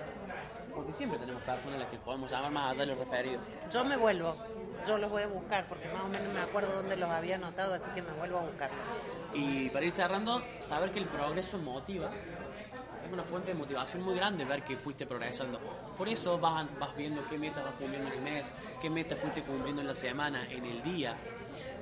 Porque 0.75 0.93
siempre 0.93 1.19
tenemos 1.19 1.43
personas 1.43 1.77
a 1.77 1.83
las 1.83 1.91
que 1.91 1.99
podemos 1.99 2.31
llamar 2.31 2.51
más 2.51 2.71
allá 2.71 2.81
de 2.81 2.87
los 2.87 2.99
referidos. 2.99 3.45
Yo 3.73 3.85
me 3.85 3.97
vuelvo, 3.97 4.37
yo 4.87 4.99
los 4.99 5.11
voy 5.11 5.23
a 5.23 5.27
buscar 5.27 5.67
porque 5.69 5.89
más 5.89 6.03
o 6.03 6.09
menos 6.09 6.33
me 6.33 6.41
acuerdo 6.41 6.75
dónde 6.75 6.97
los 6.97 7.09
había 7.09 7.37
anotado, 7.37 7.75
así 7.75 7.85
que 7.95 8.03
me 8.03 8.13
vuelvo 8.13 8.39
a 8.39 8.43
buscar. 8.43 8.71
Y 9.35 9.69
para 9.71 9.85
ir 9.85 9.93
cerrando, 9.93 10.43
saber 10.61 10.93
que 10.93 10.99
el 10.99 11.07
progreso 11.07 11.59
motiva. 11.59 12.11
Es 13.05 13.13
una 13.13 13.23
fuente 13.25 13.53
de 13.53 13.59
motivación 13.59 14.03
muy 14.03 14.15
grande 14.15 14.45
ver 14.45 14.63
que 14.63 14.77
fuiste 14.77 15.07
progresando. 15.07 15.61
Por 15.99 16.09
eso 16.09 16.39
vas, 16.39 16.67
vas 16.79 16.97
viendo 16.97 17.23
qué 17.29 17.37
metas 17.37 17.63
vas 17.65 17.75
cumpliendo 17.75 18.09
en 18.09 18.15
el 18.15 18.23
mes, 18.23 18.51
qué 18.81 18.89
metas 18.89 19.19
fuiste 19.19 19.43
cumpliendo 19.43 19.83
en 19.83 19.89
la 19.89 19.95
semana, 19.95 20.47
en 20.51 20.65
el 20.65 20.83
día. 20.83 21.15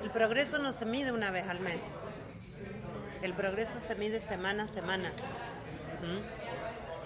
El 0.03 0.11
progreso 0.11 0.59
no 0.59 0.73
se 0.73 0.87
mide 0.87 1.13
una 1.13 1.31
vez 1.31 1.47
al 1.49 1.61
mes. 1.61 1.79
El 3.23 3.35
progreso 3.35 3.73
se 3.87 3.95
mide 3.95 4.21
semana 4.21 4.65
a 4.65 4.67
semana. 4.67 5.11
¿Mm? 6.01 6.40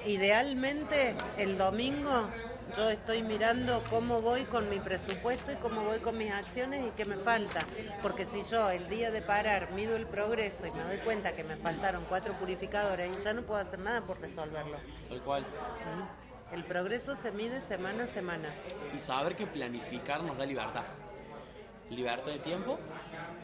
Idealmente, 0.05 1.15
el 1.39 1.57
domingo 1.57 2.29
yo 2.77 2.91
estoy 2.91 3.23
mirando 3.23 3.83
cómo 3.89 4.21
voy 4.21 4.43
con 4.45 4.69
mi 4.69 4.81
presupuesto 4.81 5.53
y 5.53 5.57
cómo 5.57 5.85
voy 5.85 5.99
con 5.99 6.19
mis 6.19 6.33
acciones 6.33 6.85
y 6.87 6.91
qué 6.91 7.05
me 7.05 7.17
falta. 7.17 7.65
Porque 8.03 8.27
si 8.27 8.43
yo 8.51 8.71
el 8.71 8.89
día 8.89 9.11
de 9.11 9.23
parar 9.23 9.71
mido 9.73 9.95
el 9.97 10.07
progreso 10.07 10.67
y 10.67 10.73
me 10.73 10.83
doy 10.83 10.99
cuenta 10.99 11.33
que 11.33 11.45
me 11.45 11.57
faltaron 11.57 12.05
cuatro 12.09 12.35
purificadores 12.35 13.23
ya 13.23 13.33
no 13.33 13.43
puedo 13.43 13.61
hacer 13.61 13.79
nada 13.79 14.01
por 14.03 14.21
resolverlo. 14.21 14.79
Tal 15.09 15.23
cual. 15.23 15.47
El 16.53 16.65
progreso 16.65 17.17
se 17.17 17.31
mide 17.33 17.61
semana 17.61 18.05
a 18.05 18.09
semana. 18.09 18.53
Y 18.95 18.99
saber 18.99 19.37
que 19.37 19.47
planificar 19.47 20.23
nos 20.23 20.37
da 20.37 20.45
libertad. 20.45 20.85
Libertad 21.91 22.33
de 22.33 22.39
tiempo 22.41 22.79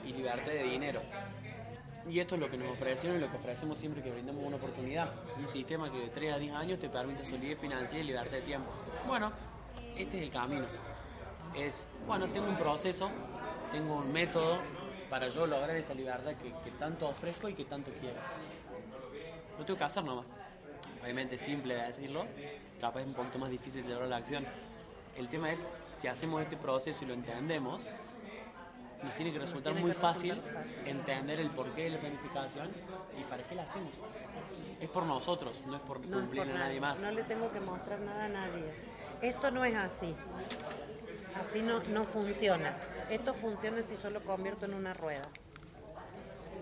y 0.05 0.13
libertad 0.13 0.53
de 0.53 0.65
dinero. 0.65 1.03
Y 2.11 2.19
esto 2.19 2.35
es 2.35 2.41
lo 2.41 2.51
que 2.51 2.57
nos 2.57 2.73
ofrecieron 2.73 3.19
y 3.19 3.21
lo 3.21 3.31
que 3.31 3.37
ofrecemos 3.37 3.79
siempre 3.79 4.03
que 4.03 4.11
brindamos 4.11 4.43
una 4.45 4.57
oportunidad. 4.57 5.13
Un 5.39 5.49
sistema 5.49 5.93
que 5.93 5.99
de 5.99 6.09
3 6.09 6.33
a 6.33 6.39
10 6.39 6.55
años 6.55 6.79
te 6.81 6.89
permite 6.89 7.23
solidez 7.23 7.57
financiera 7.61 8.03
y 8.03 8.07
libertad 8.09 8.33
de 8.33 8.43
tiempo. 8.43 8.73
Bueno, 9.07 9.31
este 9.97 10.17
es 10.17 10.25
el 10.25 10.31
camino. 10.31 10.67
Es, 11.57 11.87
bueno, 12.09 12.27
tengo 12.27 12.49
un 12.49 12.57
proceso, 12.57 13.09
tengo 13.71 13.99
un 13.99 14.13
método 14.13 14.59
para 15.09 15.29
yo 15.29 15.47
lograr 15.47 15.77
esa 15.77 15.95
libertad 15.95 16.33
que, 16.35 16.71
tanto 16.73 17.09
ofrezco 17.09 17.49
y 17.49 17.55
que 17.55 17.65
tanto 17.65 17.93
quiero. 18.01 18.19
Lo 19.57 19.65
tengo 19.65 19.79
que 19.79 19.85
hacer 19.85 20.03
nomás. 20.03 20.27
Obviamente 21.01 21.37
es 21.37 21.43
simple 21.43 21.75
de 21.75 21.83
decirlo, 21.83 22.27
capaz 22.81 23.03
es 23.03 23.07
un 23.07 23.15
poquito 23.15 23.39
más 23.39 23.51
difícil 23.51 23.85
llevarlo 23.85 24.07
a 24.07 24.11
la 24.11 24.17
acción. 24.17 24.45
El 25.17 25.29
tema 25.29 25.53
es, 25.53 25.65
si 25.93 26.09
hacemos 26.09 26.43
este 26.43 26.57
proceso 26.57 27.05
y 27.05 27.07
lo 27.07 27.15
entendemos, 27.15 27.85
nos 29.03 29.15
tiene 29.15 29.33
que 29.33 29.39
resultar 29.39 29.73
tiene 29.73 29.81
muy 29.81 29.95
que 29.95 30.01
fácil 30.01 30.35
resultar 30.35 30.67
entender 30.87 31.41
el 31.41 31.51
porqué 31.51 31.85
de 31.85 31.91
la 31.91 31.99
planificación 31.99 32.71
y 33.19 33.25
para 33.25 33.43
qué 33.43 33.55
la 33.55 33.63
hacemos. 33.63 33.93
Es 34.81 34.89
por 34.89 35.05
nosotros, 35.05 35.63
no 35.67 35.77
es 35.77 35.83
por 35.83 36.01
No 36.01 36.19
es 36.19 36.23
cumplir 36.23 36.45
por 36.45 36.55
a 36.57 36.59
nadie 36.59 36.81
más. 36.81 37.03
No 37.03 37.11
le 37.11 37.23
tengo 37.25 37.51
que 37.51 37.61
mostrar 37.61 38.01
nada 38.01 38.25
a 38.25 38.29
nadie. 38.29 38.65
Esto 39.23 39.51
no 39.51 39.65
es 39.65 39.75
así. 39.75 40.15
Así 41.41 41.63
no, 41.63 41.83
no 41.85 42.05
funciona. 42.05 42.77
Esto 43.11 43.35
funciona 43.35 43.83
si 43.83 43.97
yo 44.03 44.11
lo 44.11 44.21
convierto 44.23 44.67
en 44.67 44.75
una 44.75 44.95
rueda. 44.95 45.29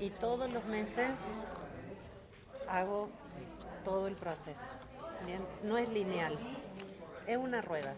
Y 0.01 0.11
todos 0.11 0.53
los 0.53 0.65
meses 0.67 1.11
hago 2.69 3.09
todo 3.85 4.07
el 4.07 4.15
proceso. 4.15 4.61
Bien, 5.27 5.45
no 5.65 5.79
es 5.79 5.89
lineal, 5.89 6.39
es 7.27 7.37
una 7.37 7.61
rueda. 7.61 7.95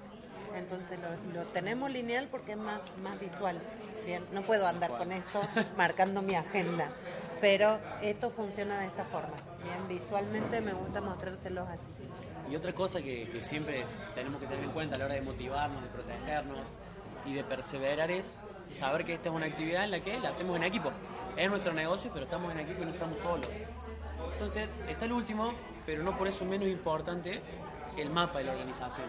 Entonces 0.57 0.99
lo, 1.35 1.45
tenemos 1.47 1.91
lineal 1.93 2.29
porque 2.31 2.53
es 2.53 2.59
más, 2.59 2.81
más 3.03 3.19
visual. 3.19 3.59
No 4.33 4.43
puedo 4.43 4.67
andar 4.67 4.91
con 4.91 5.13
esto 5.13 5.41
marcando 5.77 6.23
mi 6.23 6.35
agenda, 6.35 6.91
pero 7.41 7.79
esto 8.03 8.31
funciona 8.31 8.81
de 8.81 8.87
esta 8.87 9.05
forma. 9.05 9.35
Bien, 9.63 10.01
visualmente 10.01 10.61
me 10.61 10.73
gusta 10.73 11.01
mostrárselos 11.01 11.69
así. 11.69 11.87
Y 12.51 12.57
otra 12.57 12.73
cosa 12.73 13.01
que 13.01 13.29
siempre 13.43 13.85
tenemos 14.15 14.41
que 14.41 14.47
tener 14.47 14.65
en 14.65 14.71
cuenta 14.71 14.97
a 14.97 14.99
la 14.99 15.05
hora 15.05 15.15
de 15.15 15.23
motivarnos, 15.23 15.83
de 15.83 15.89
protegernos 15.89 16.67
y 17.25 17.35
de 17.35 17.45
perseverar 17.45 18.11
es 18.11 18.37
saber 18.71 19.05
que 19.05 19.15
esta 19.15 19.29
es 19.29 19.35
una 19.35 19.47
actividad 19.47 19.85
en 19.85 19.91
la 19.91 20.01
que 20.01 20.19
la 20.19 20.31
hacemos 20.31 20.57
en 20.57 20.65
equipo. 20.65 20.91
Es 21.37 21.49
nuestro 21.49 21.73
negocio, 21.73 22.11
pero 22.13 22.25
estamos 22.25 22.53
en 22.53 22.61
equipo 22.61 22.83
y 22.83 22.87
no 22.87 22.93
estamos 22.93 23.21
solos. 23.21 23.49
Entonces, 24.33 24.69
está 24.89 25.05
el 25.05 25.13
último, 25.13 25.53
pero 25.87 26.03
no 26.03 26.17
por 26.17 26.29
eso 26.29 26.45
menos 26.45 26.69
importante, 26.69 27.41
el 27.97 28.11
mapa 28.11 28.39
de 28.39 28.45
la 28.45 28.53
organización. 28.53 29.07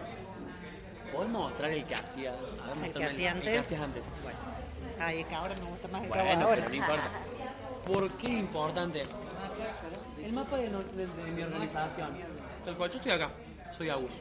¿Podés 1.12 1.30
mostrar 1.30 1.70
el 1.70 1.84
que 1.84 1.94
hacía? 1.94 2.32
A 2.32 2.68
ver, 2.74 2.84
El 2.86 2.92
que 2.92 3.04
hacía 3.04 3.08
el 3.10 3.16
que 3.16 3.28
antes. 3.28 3.60
hacías 3.60 3.82
antes. 3.82 4.04
Bueno, 4.22 4.38
ay, 5.00 5.20
es 5.20 5.26
que 5.26 5.34
ahora 5.34 5.54
me 5.56 5.64
gusta 5.64 5.88
más 5.88 6.02
el 6.04 6.10
que 6.10 6.18
hago 6.18 6.26
Bueno, 6.28 6.44
ahora. 6.44 6.56
pero 6.56 6.68
no 6.70 6.74
importa. 6.76 7.10
¿Por 7.86 8.10
qué 8.12 8.26
es 8.28 8.40
importante? 8.40 9.02
El 10.24 10.32
mapa 10.32 10.56
de, 10.56 10.70
no- 10.70 10.82
de- 10.82 11.06
de 11.06 11.30
mi 11.32 11.42
organización. 11.42 12.10
Tal 12.64 12.76
cual, 12.76 12.90
yo 12.90 12.96
estoy 12.98 13.12
acá, 13.12 13.30
soy 13.72 13.88
Agus. 13.90 14.12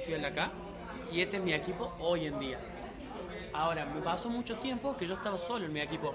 Estoy 0.00 0.20
de 0.20 0.26
acá 0.26 0.50
y 1.12 1.20
este 1.20 1.36
es 1.38 1.42
mi 1.42 1.52
equipo 1.54 1.94
hoy 2.00 2.26
en 2.26 2.38
día. 2.40 2.58
Ahora, 3.52 3.84
me 3.86 4.00
pasó 4.02 4.28
mucho 4.28 4.56
tiempo 4.58 4.96
que 4.96 5.06
yo 5.06 5.14
estaba 5.14 5.38
solo 5.38 5.64
en 5.66 5.72
mi 5.72 5.80
equipo. 5.80 6.14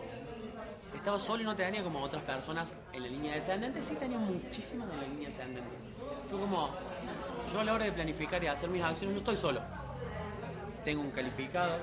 Estaba 0.94 1.20
solo 1.20 1.42
y 1.42 1.46
no 1.46 1.56
tenía 1.56 1.82
como 1.84 2.02
otras 2.02 2.22
personas 2.24 2.74
en 2.92 3.02
la 3.04 3.08
línea 3.08 3.34
descendente. 3.36 3.82
Sí 3.82 3.96
tenía 3.96 4.18
muchísimas 4.18 4.90
en 4.92 5.00
la 5.00 5.08
línea 5.08 5.30
descendente. 5.30 5.70
Fue 6.30 6.40
como, 6.40 6.70
yo 7.54 7.60
a 7.62 7.64
la 7.64 7.74
hora 7.74 7.86
de 7.86 7.92
planificar 7.94 8.44
y 8.44 8.48
hacer 8.48 8.70
mis 8.70 8.84
acciones 8.84 9.14
no 9.14 9.20
estoy 9.20 9.38
solo 9.38 9.62
tengo 10.84 11.02
un 11.02 11.12
calificado, 11.12 11.78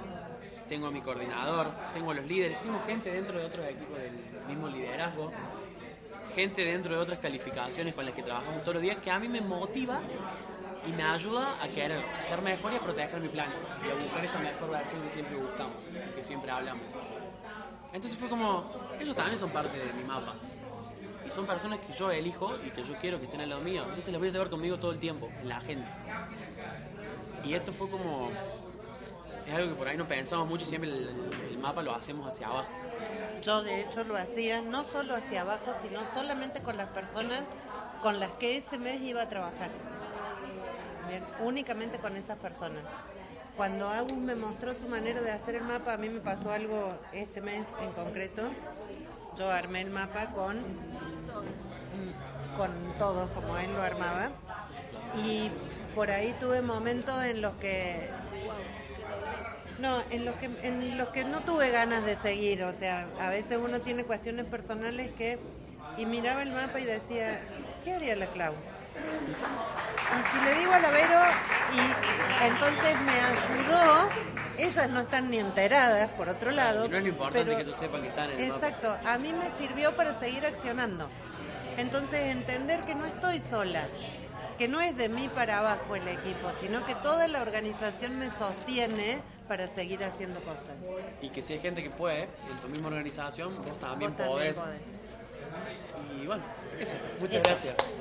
tengo 0.69 0.89
a 0.89 0.91
mi 0.91 1.01
coordinador, 1.01 1.71
tengo 1.93 2.11
a 2.11 2.15
los 2.15 2.25
líderes, 2.25 2.61
tengo 2.63 2.79
gente 2.87 3.13
dentro 3.13 3.39
de 3.39 3.45
otros 3.45 3.67
equipos 3.67 3.99
del 3.99 4.13
mismo 4.49 4.69
liderazgo, 4.69 5.31
gente 6.35 6.65
dentro 6.65 6.95
de 6.95 7.01
otras 7.01 7.19
calificaciones 7.19 7.95
con 7.95 8.05
las 8.05 8.15
que 8.15 8.23
trabajamos 8.23 8.63
todos 8.63 8.75
los 8.75 8.83
días 8.83 8.97
que 8.99 9.11
a 9.11 9.19
mí 9.19 9.29
me 9.29 9.41
motiva 9.41 10.01
y 10.87 10.93
me 10.93 11.03
ayuda 11.03 11.57
a 11.63 11.69
querer 11.69 12.01
ser 12.21 12.43
mejor 12.43 12.73
y 12.73 12.77
a 12.77 12.81
proteger 12.81 13.21
mi 13.21 13.29
plan 13.29 13.49
y 13.87 13.91
a 13.91 13.95
buscar 13.95 14.25
esa 14.25 14.39
mejor 14.39 14.71
versión 14.71 15.03
que 15.03 15.11
siempre 15.11 15.37
buscamos, 15.37 15.77
que 16.15 16.23
siempre 16.23 16.51
hablamos. 16.51 16.87
Entonces 17.93 18.19
fue 18.19 18.29
como, 18.29 18.71
ellos 19.01 19.17
también 19.17 19.39
son 19.39 19.51
parte 19.51 19.79
de 19.79 19.93
mi 19.93 20.05
mapa. 20.05 20.35
Y 21.27 21.31
son 21.31 21.47
personas 21.47 21.81
que 21.81 21.93
yo 21.93 22.11
elijo 22.11 22.55
y 22.65 22.71
que 22.71 22.85
yo 22.85 22.95
quiero 23.01 23.19
que 23.19 23.25
estén 23.25 23.41
al 23.41 23.49
lado 23.49 23.63
mío. 23.63 23.83
Entonces 23.83 24.13
las 24.13 24.21
voy 24.21 24.29
a 24.29 24.33
llevar 24.33 24.51
conmigo 24.51 24.79
todo 24.79 24.93
el 24.93 24.99
tiempo, 24.99 25.29
en 25.41 25.49
la 25.49 25.57
agenda. 25.57 25.89
Y 27.43 27.55
esto 27.55 27.73
fue 27.73 27.89
como, 27.89 28.31
es 29.47 29.55
algo 29.55 29.71
que 29.71 29.75
por 29.77 29.89
ahí 29.89 29.97
no 29.97 30.09
pensamos 30.09 30.49
mucho 30.49 30.67
siempre 30.67 30.91
el, 30.91 31.59
mapa 31.61 31.83
lo 31.83 31.95
hacemos 31.95 32.27
hacia 32.29 32.49
abajo. 32.49 32.69
Yo 33.43 33.63
de 33.63 33.81
hecho 33.81 34.05
lo 34.05 34.17
hacía 34.17 34.61
no 34.61 34.85
solo 34.85 35.15
hacia 35.15 35.43
abajo, 35.43 35.75
sino 35.83 36.01
solamente 36.15 36.61
con 36.63 36.77
las 36.77 36.89
personas 36.89 37.43
con 38.03 38.21
las 38.21 38.33
que 38.33 38.57
ese 38.57 38.79
mes 38.79 39.01
iba 39.01 39.23
a 39.23 39.29
trabajar. 39.29 39.71
Únicamente 41.41 41.99
con 41.99 42.17
esas 42.17 42.37
personas. 42.39 42.83
Cuando 43.57 43.89
Agus 43.89 44.19
me 44.19 44.35
mostró 44.35 44.73
su 44.73 44.87
manera 44.89 45.23
de 45.23 45.31
hacer 45.31 45.55
el 45.55 45.65
mapa, 45.65 45.95
a 45.95 45.97
mí 45.97 46.09
me 46.09 46.21
pasó 46.21 46.51
algo 46.51 46.93
este 47.13 47.41
mes 47.41 47.67
en 47.81 47.91
concreto, 47.93 48.43
yo 49.39 49.51
armé 49.51 49.81
el 49.81 49.91
mapa 49.91 50.27
con, 50.33 50.63
con 52.57 52.71
todos 52.99 53.31
como 53.31 53.57
él 53.57 53.73
lo 53.73 53.83
armaba. 53.83 54.31
Y 55.25 55.51
por 55.95 56.11
ahí 56.11 56.35
tuve 56.39 56.61
momentos 56.61 57.25
en 57.25 57.41
los 57.41 57.55
que 57.55 58.11
no, 59.79 60.03
en 60.11 60.25
los 60.25 60.35
que 60.37 60.47
en 60.63 60.97
los 60.97 61.09
que 61.09 61.25
no 61.25 61.41
tuve 61.41 61.71
ganas 61.71 62.05
de 62.05 62.17
seguir, 62.17 62.63
o 62.65 62.73
sea, 62.73 63.09
a 63.21 63.29
veces 63.29 63.59
uno 63.61 63.81
tiene 63.81 64.05
cuestiones 64.05 64.47
personales 64.47 65.11
que 65.17 65.39
y 65.99 66.07
miraba 66.07 66.43
el 66.43 66.51
mapa 66.53 66.79
y 66.81 66.85
decía, 66.85 67.41
¿qué 67.85 67.95
haría 67.95 68.17
la 68.17 68.27
Clau? 68.27 68.53
Y 68.95 70.39
si 70.39 70.45
le 70.45 70.55
digo 70.61 70.73
a 70.73 70.79
la 70.79 70.91
Vero, 70.91 71.21
y 71.75 72.45
entonces 72.45 73.01
me 73.03 73.21
ayudó, 73.21 74.09
ellas 74.59 74.91
no 74.91 75.01
están 75.01 75.31
ni 75.31 75.39
enteradas, 75.39 76.09
por 76.11 76.29
otro 76.29 76.51
lado. 76.51 76.87
Y 76.87 76.89
no 76.89 76.97
es 76.97 77.03
lo 77.03 77.09
importante 77.09 77.45
pero- 77.47 77.59
que 77.59 77.65
tú 77.65 77.73
sepas 77.73 78.01
que 78.03 78.09
están 78.09 78.31
en 78.31 78.41
el 78.41 78.49
mapa. 78.49 78.69
Exacto, 78.69 78.99
a 79.09 79.19
mí 79.19 79.33
me 79.33 79.51
sirvió 79.59 79.95
para 79.97 80.19
seguir 80.19 80.47
accionando. 80.47 81.09
Entonces 81.77 82.27
entender 82.27 82.81
que 82.85 82.95
no 82.95 83.05
estoy 83.07 83.41
sola, 83.51 83.87
que 84.59 84.69
no 84.69 84.81
es 84.81 84.97
de 84.97 85.09
mí 85.09 85.29
para 85.29 85.59
abajo 85.59 85.97
el 85.97 86.09
equipo, 86.09 86.51
sino 86.61 86.85
que 86.87 86.95
toda 86.95 87.29
la 87.29 87.43
organización 87.43 88.19
me 88.19 88.31
sostiene 88.31 89.19
para 89.47 89.69
seguir 89.69 90.05
haciendo 90.05 90.43
cosas. 90.43 90.79
Y 91.21 91.31
que 91.31 91.43
si 91.43 91.55
hay 91.55 91.61
gente 91.61 91.83
que 91.83 91.91
puede, 91.91 92.41
en 92.45 92.61
tu 92.61 92.69
misma 92.69 92.89
organización, 92.89 93.65
vos 93.65 93.79
también 93.79 94.15
Vos 94.15 94.17
también 94.17 94.53
podés. 94.53 94.53
podés. 94.53 94.83
Y 95.93 96.27
bueno, 96.27 96.45
eso. 96.77 96.99
Muchas 97.17 97.43
Eso. 97.43 97.43
gracias. 97.43 97.97